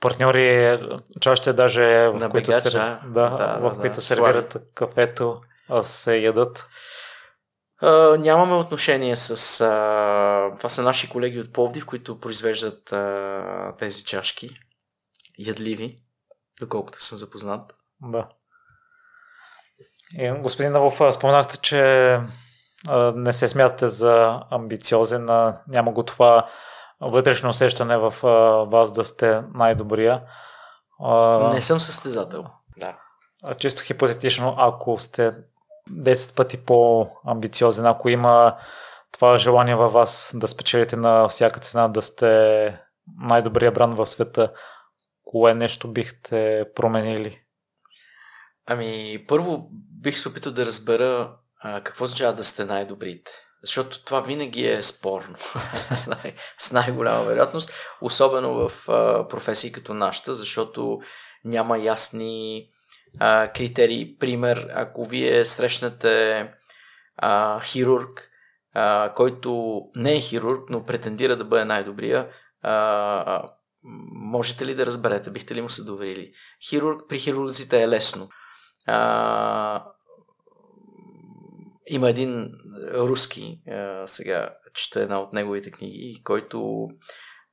[0.00, 0.78] партньори,
[1.20, 5.40] чаще даже в на които, бегач, се, да, да, в да, които да, сервират кафето,
[5.68, 6.68] а се ядат.
[8.18, 9.36] Нямаме отношение с...
[9.36, 14.50] Uh, това са наши колеги от Пловдив, които произвеждат uh, тези чашки.
[15.38, 15.98] Ядливи
[16.60, 17.72] доколкото съм запознат.
[18.02, 18.28] Да.
[20.18, 21.80] И, господин Навов, споменахте, че
[22.88, 26.48] а, не се смятате за амбициозен, а, няма го това
[27.00, 28.28] вътрешно усещане в а,
[28.70, 30.22] вас да сте най-добрия.
[31.00, 32.44] А, не съм състезател.
[32.76, 32.98] Да.
[33.42, 35.32] А, чисто хипотетично, ако сте
[35.90, 38.56] 10 пъти по-амбициозен, ако има
[39.12, 42.80] това желание във вас да спечелите на всяка цена, да сте
[43.22, 44.52] най-добрия бранд в света,
[45.24, 47.40] кое нещо бихте променили?
[48.66, 53.32] Ами, първо бих се опитал да разбера а, какво означава да сте най-добрите.
[53.62, 55.36] Защото това винаги е спорно.
[56.58, 57.72] С най-голяма вероятност.
[58.00, 61.00] Особено в а, професии като нашата, защото
[61.44, 62.68] няма ясни
[63.18, 64.16] а, критерии.
[64.18, 66.48] Пример, ако вие срещнете
[67.16, 68.30] а, хирург,
[68.74, 72.28] а, който не е хирург, но претендира да бъде най-добрия,
[72.62, 73.50] а,
[74.12, 75.30] можете ли да разберете?
[75.30, 76.32] Бихте ли му се доверили?
[76.68, 78.28] Хирург, при хирурзите е лесно.
[78.86, 79.84] А,
[81.86, 82.50] има един
[82.94, 86.88] руски, а, сега чета една от неговите книги, който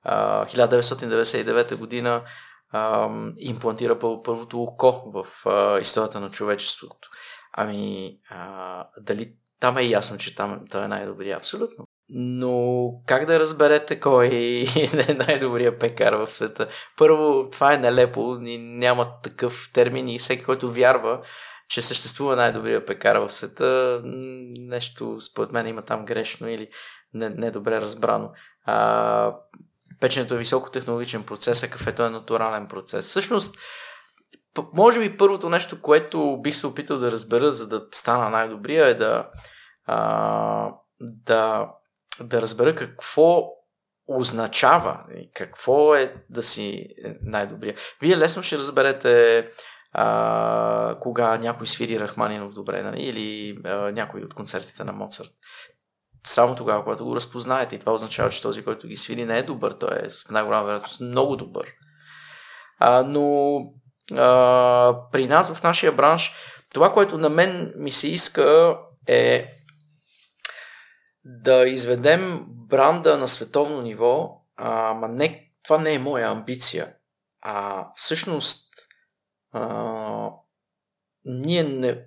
[0.04, 2.24] а, 1999 година
[2.72, 7.10] а, имплантира първото око в а, историята на човечеството.
[7.54, 11.38] Ами, а, дали там е ясно, че там той е най-добрия?
[11.38, 11.86] Абсолютно.
[12.10, 14.28] Но как да разберете кой
[15.08, 16.70] е най-добрият пекар в света?
[16.98, 21.22] Първо, това е нелепо, няма такъв термин и всеки, който вярва,
[21.70, 24.02] че съществува най-добрия пекар в света,
[24.60, 26.70] нещо според мен има там грешно или
[27.14, 28.32] недобре не разбрано.
[28.66, 29.36] А,
[30.00, 33.10] печенето е високотехнологичен процес, а кафето е натурален процес.
[33.10, 33.56] Всъщност,
[34.74, 38.94] може би първото нещо, което бих се опитал да разбера, за да стана най-добрия, е
[38.94, 39.30] да,
[39.86, 41.68] а, да
[42.20, 43.50] да разбера какво
[44.08, 46.88] означава, какво е да си
[47.22, 47.76] най-добрия.
[48.02, 49.50] Вие лесно ще разберете
[49.92, 53.02] а, кога някой свири Рахманинов добре, нали?
[53.02, 55.32] или а, някой от концертите на Моцарт.
[56.28, 57.76] Само тогава, когато го разпознаете.
[57.76, 59.72] И това означава, че този, който ги свири, не е добър.
[59.72, 61.66] Той е с най-голяма вероятност много добър.
[62.80, 63.58] А, но
[64.12, 66.34] а, при нас в нашия бранш,
[66.74, 68.78] това, което на мен ми се иска
[69.08, 69.48] е
[71.26, 76.94] да изведем бранда на световно ниво, ама не, това не е моя амбиция.
[77.42, 78.74] А всъщност
[79.52, 80.32] а,
[81.26, 82.07] ние не,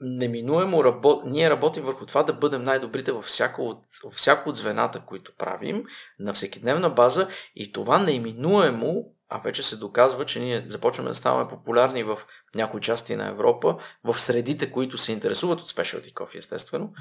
[0.00, 1.24] неминуемо работ...
[1.26, 5.84] ние работим върху това да бъдем най-добрите във всяко от, всяко от звената, които правим
[6.18, 11.50] на всекидневна база и това неминуемо, а вече се доказва, че ние започваме да ставаме
[11.50, 12.18] популярни в
[12.54, 16.92] някои части на Европа, в средите, които се интересуват от specialty coffee, естествено.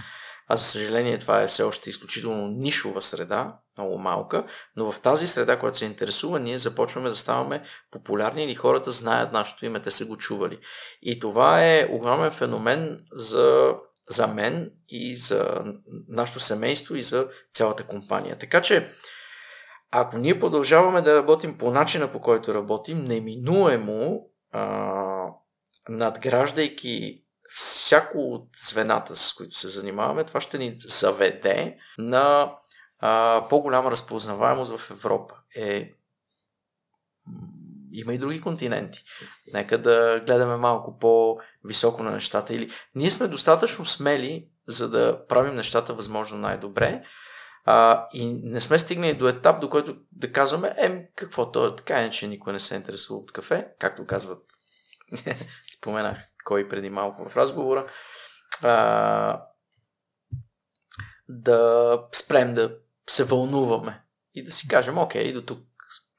[0.48, 4.46] А за съжаление това е все още изключително нишова среда, много малка,
[4.76, 9.32] но в тази среда, която се интересува, ние започваме да ставаме популярни или хората знаят
[9.32, 10.60] нашето име, те са го чували.
[11.02, 13.74] И това е огромен феномен за,
[14.10, 15.64] за мен и за
[16.08, 18.38] нашето семейство и за цялата компания.
[18.38, 18.90] Така че,
[19.92, 25.28] ако ние продължаваме да работим по начина по който работим, неминуемо а,
[25.90, 27.25] надграждайки
[27.56, 32.54] всяко от звената, с които се занимаваме, това ще ни заведе на
[33.00, 35.36] а, по-голяма разпознаваемост в Европа.
[35.56, 35.92] Е,
[37.92, 39.04] има и други континенти.
[39.54, 42.54] Нека да гледаме малко по-високо на нещата.
[42.54, 47.04] Или ние сме достатъчно смели, за да правим нещата възможно най-добре.
[47.66, 51.76] А, и не сме стигнали до етап, до който да казваме, е, какво то е
[51.76, 54.44] така, че никой не се интересува от кафе, както казват,
[55.78, 57.88] споменах кой преди малко в разговора,
[58.62, 59.46] а,
[61.30, 62.78] да спрем да
[63.10, 64.04] се вълнуваме
[64.34, 65.60] и да си кажем, окей, до тук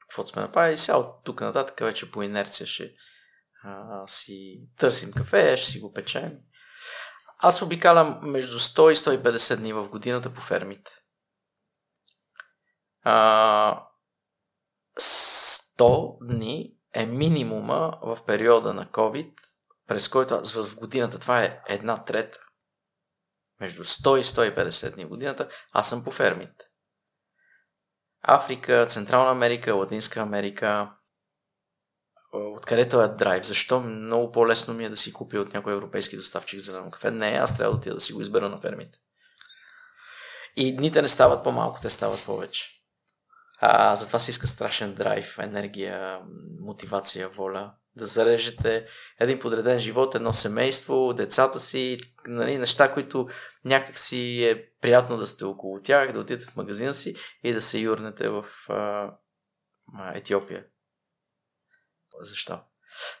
[0.01, 2.93] каквото сме направили, сега от тук нататък вече по инерция ще
[3.63, 6.39] а, си търсим кафе, ще си го печем.
[7.39, 10.91] Аз обикалям между 100 и 150 дни в годината по фермите.
[13.03, 13.87] А,
[14.99, 19.33] 100 дни е минимума в периода на COVID
[19.87, 22.39] през който аз в годината, това е една трета,
[23.59, 26.65] между 100 и 150 дни в годината, аз съм по фермите.
[28.21, 30.91] Африка, Централна Америка, Латинска Америка,
[32.33, 33.45] откъдето е драйв.
[33.45, 37.11] Защо много по-лесно ми е да си купя от някой европейски доставчик зелено кафе?
[37.11, 38.99] Не, аз трябва да отида да си го избера на фермите.
[40.55, 42.69] И дните не стават по-малко, те стават повече.
[43.59, 46.21] А, затова се иска страшен драйв, енергия,
[46.59, 48.87] мотивация, воля да зарежете
[49.19, 53.27] един подреден живот, едно семейство, децата си, нали, неща, които
[53.65, 57.61] някак си е приятно да сте около тях, да отидете в магазина си и да
[57.61, 59.11] се юрнете в а,
[60.13, 60.65] Етиопия.
[62.21, 62.59] Защо?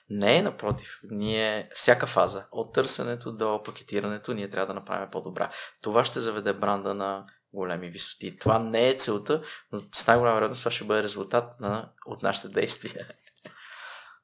[0.09, 0.99] Не, напротив.
[1.03, 5.51] Ние всяка фаза, от търсенето до пакетирането, ние трябва да направим по-добра.
[5.81, 8.37] Това ще заведе бранда на големи висоти.
[8.37, 12.47] Това не е целта, но с най-голяма вероятност това ще бъде резултат на, от нашите
[12.47, 13.07] действия.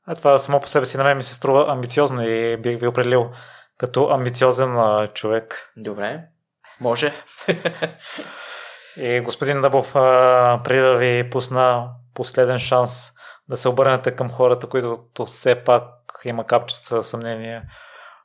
[0.07, 2.87] А това само по себе си на мен ми се струва амбициозно и бих ви
[2.87, 3.31] определил
[3.77, 5.71] като амбициозен а, човек.
[5.77, 6.23] Добре,
[6.79, 7.13] може.
[8.97, 13.11] и господин Дъбов, а, преди да ви пусна последен шанс
[13.49, 15.85] да се обърнете към хората, които все пак
[16.25, 17.63] има капчета съмнение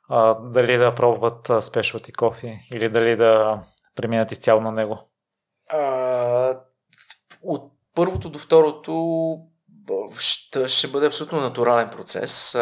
[0.09, 3.61] а, дали да пробват specialty кофи или дали да
[3.95, 5.09] преминат изцяло на него?
[5.69, 6.59] А,
[7.41, 8.93] от първото до второто
[10.17, 12.57] ще, ще бъде абсолютно натурален процес.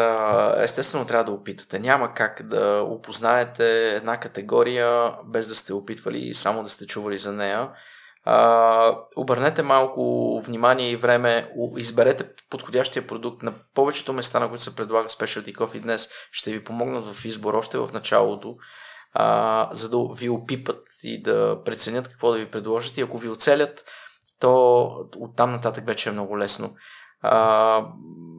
[0.56, 1.78] Естествено, трябва да опитате.
[1.78, 7.18] Няма как да опознаете една категория без да сте опитвали и само да сте чували
[7.18, 7.70] за нея.
[9.16, 13.42] обърнете малко внимание и време, изберете подходящия продукт.
[13.42, 17.54] На повечето места, на които се предлага Specialty Coffee днес, ще ви помогнат в избор
[17.54, 18.56] още в началото,
[19.72, 22.98] за да ви опипат и да преценят какво да ви предложат.
[22.98, 23.84] И ако ви оцелят,
[24.40, 24.84] то
[25.16, 26.74] оттам нататък вече е много лесно
[27.20, 27.86] а,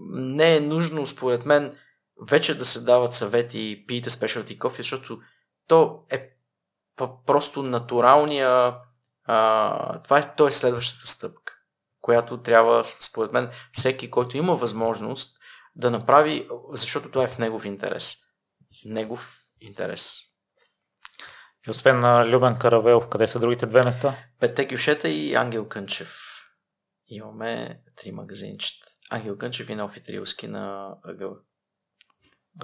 [0.10, 1.78] не е нужно, според мен,
[2.30, 5.20] вече да се дават съвети и пиете specialty coffee, защото
[5.68, 6.30] то е
[7.26, 8.76] просто натуралния
[9.32, 11.54] а, това е, то е следващата стъпка,
[12.02, 15.38] която трябва, според мен, всеки, който има възможност
[15.76, 18.18] да направи, защото това е в негов интерес.
[18.86, 20.20] Негов интерес.
[21.68, 24.16] И освен на Любен Каравелов, къде са другите две места?
[24.40, 26.29] Петте Кюшета и Ангел Кънчев
[27.10, 28.86] имаме три магазинчета.
[29.12, 31.38] Ангел Кънчев и Нофи Трилски на ъгъл.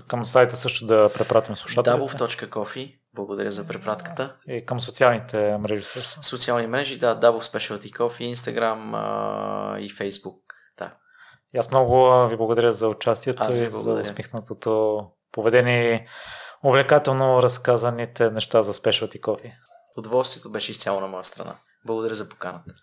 [0.07, 1.89] Към сайта също да препратим слушателите.
[1.89, 2.99] Dabov.coffee.
[3.13, 4.35] Благодаря за препратката.
[4.47, 6.23] И към социалните мрежи също.
[6.23, 10.41] Социални мрежи, да, Dabov Specialty Coffee, Instagram а, и Facebook.
[10.77, 10.97] Да.
[11.53, 15.01] И аз много ви благодаря за участието и за усмихнатото
[15.31, 16.07] поведение и
[16.67, 19.53] увлекателно разказаните неща за Specialty Coffee.
[19.97, 21.55] Удоволствието беше изцяло на моя страна.
[21.85, 22.73] Благодаря за поканата.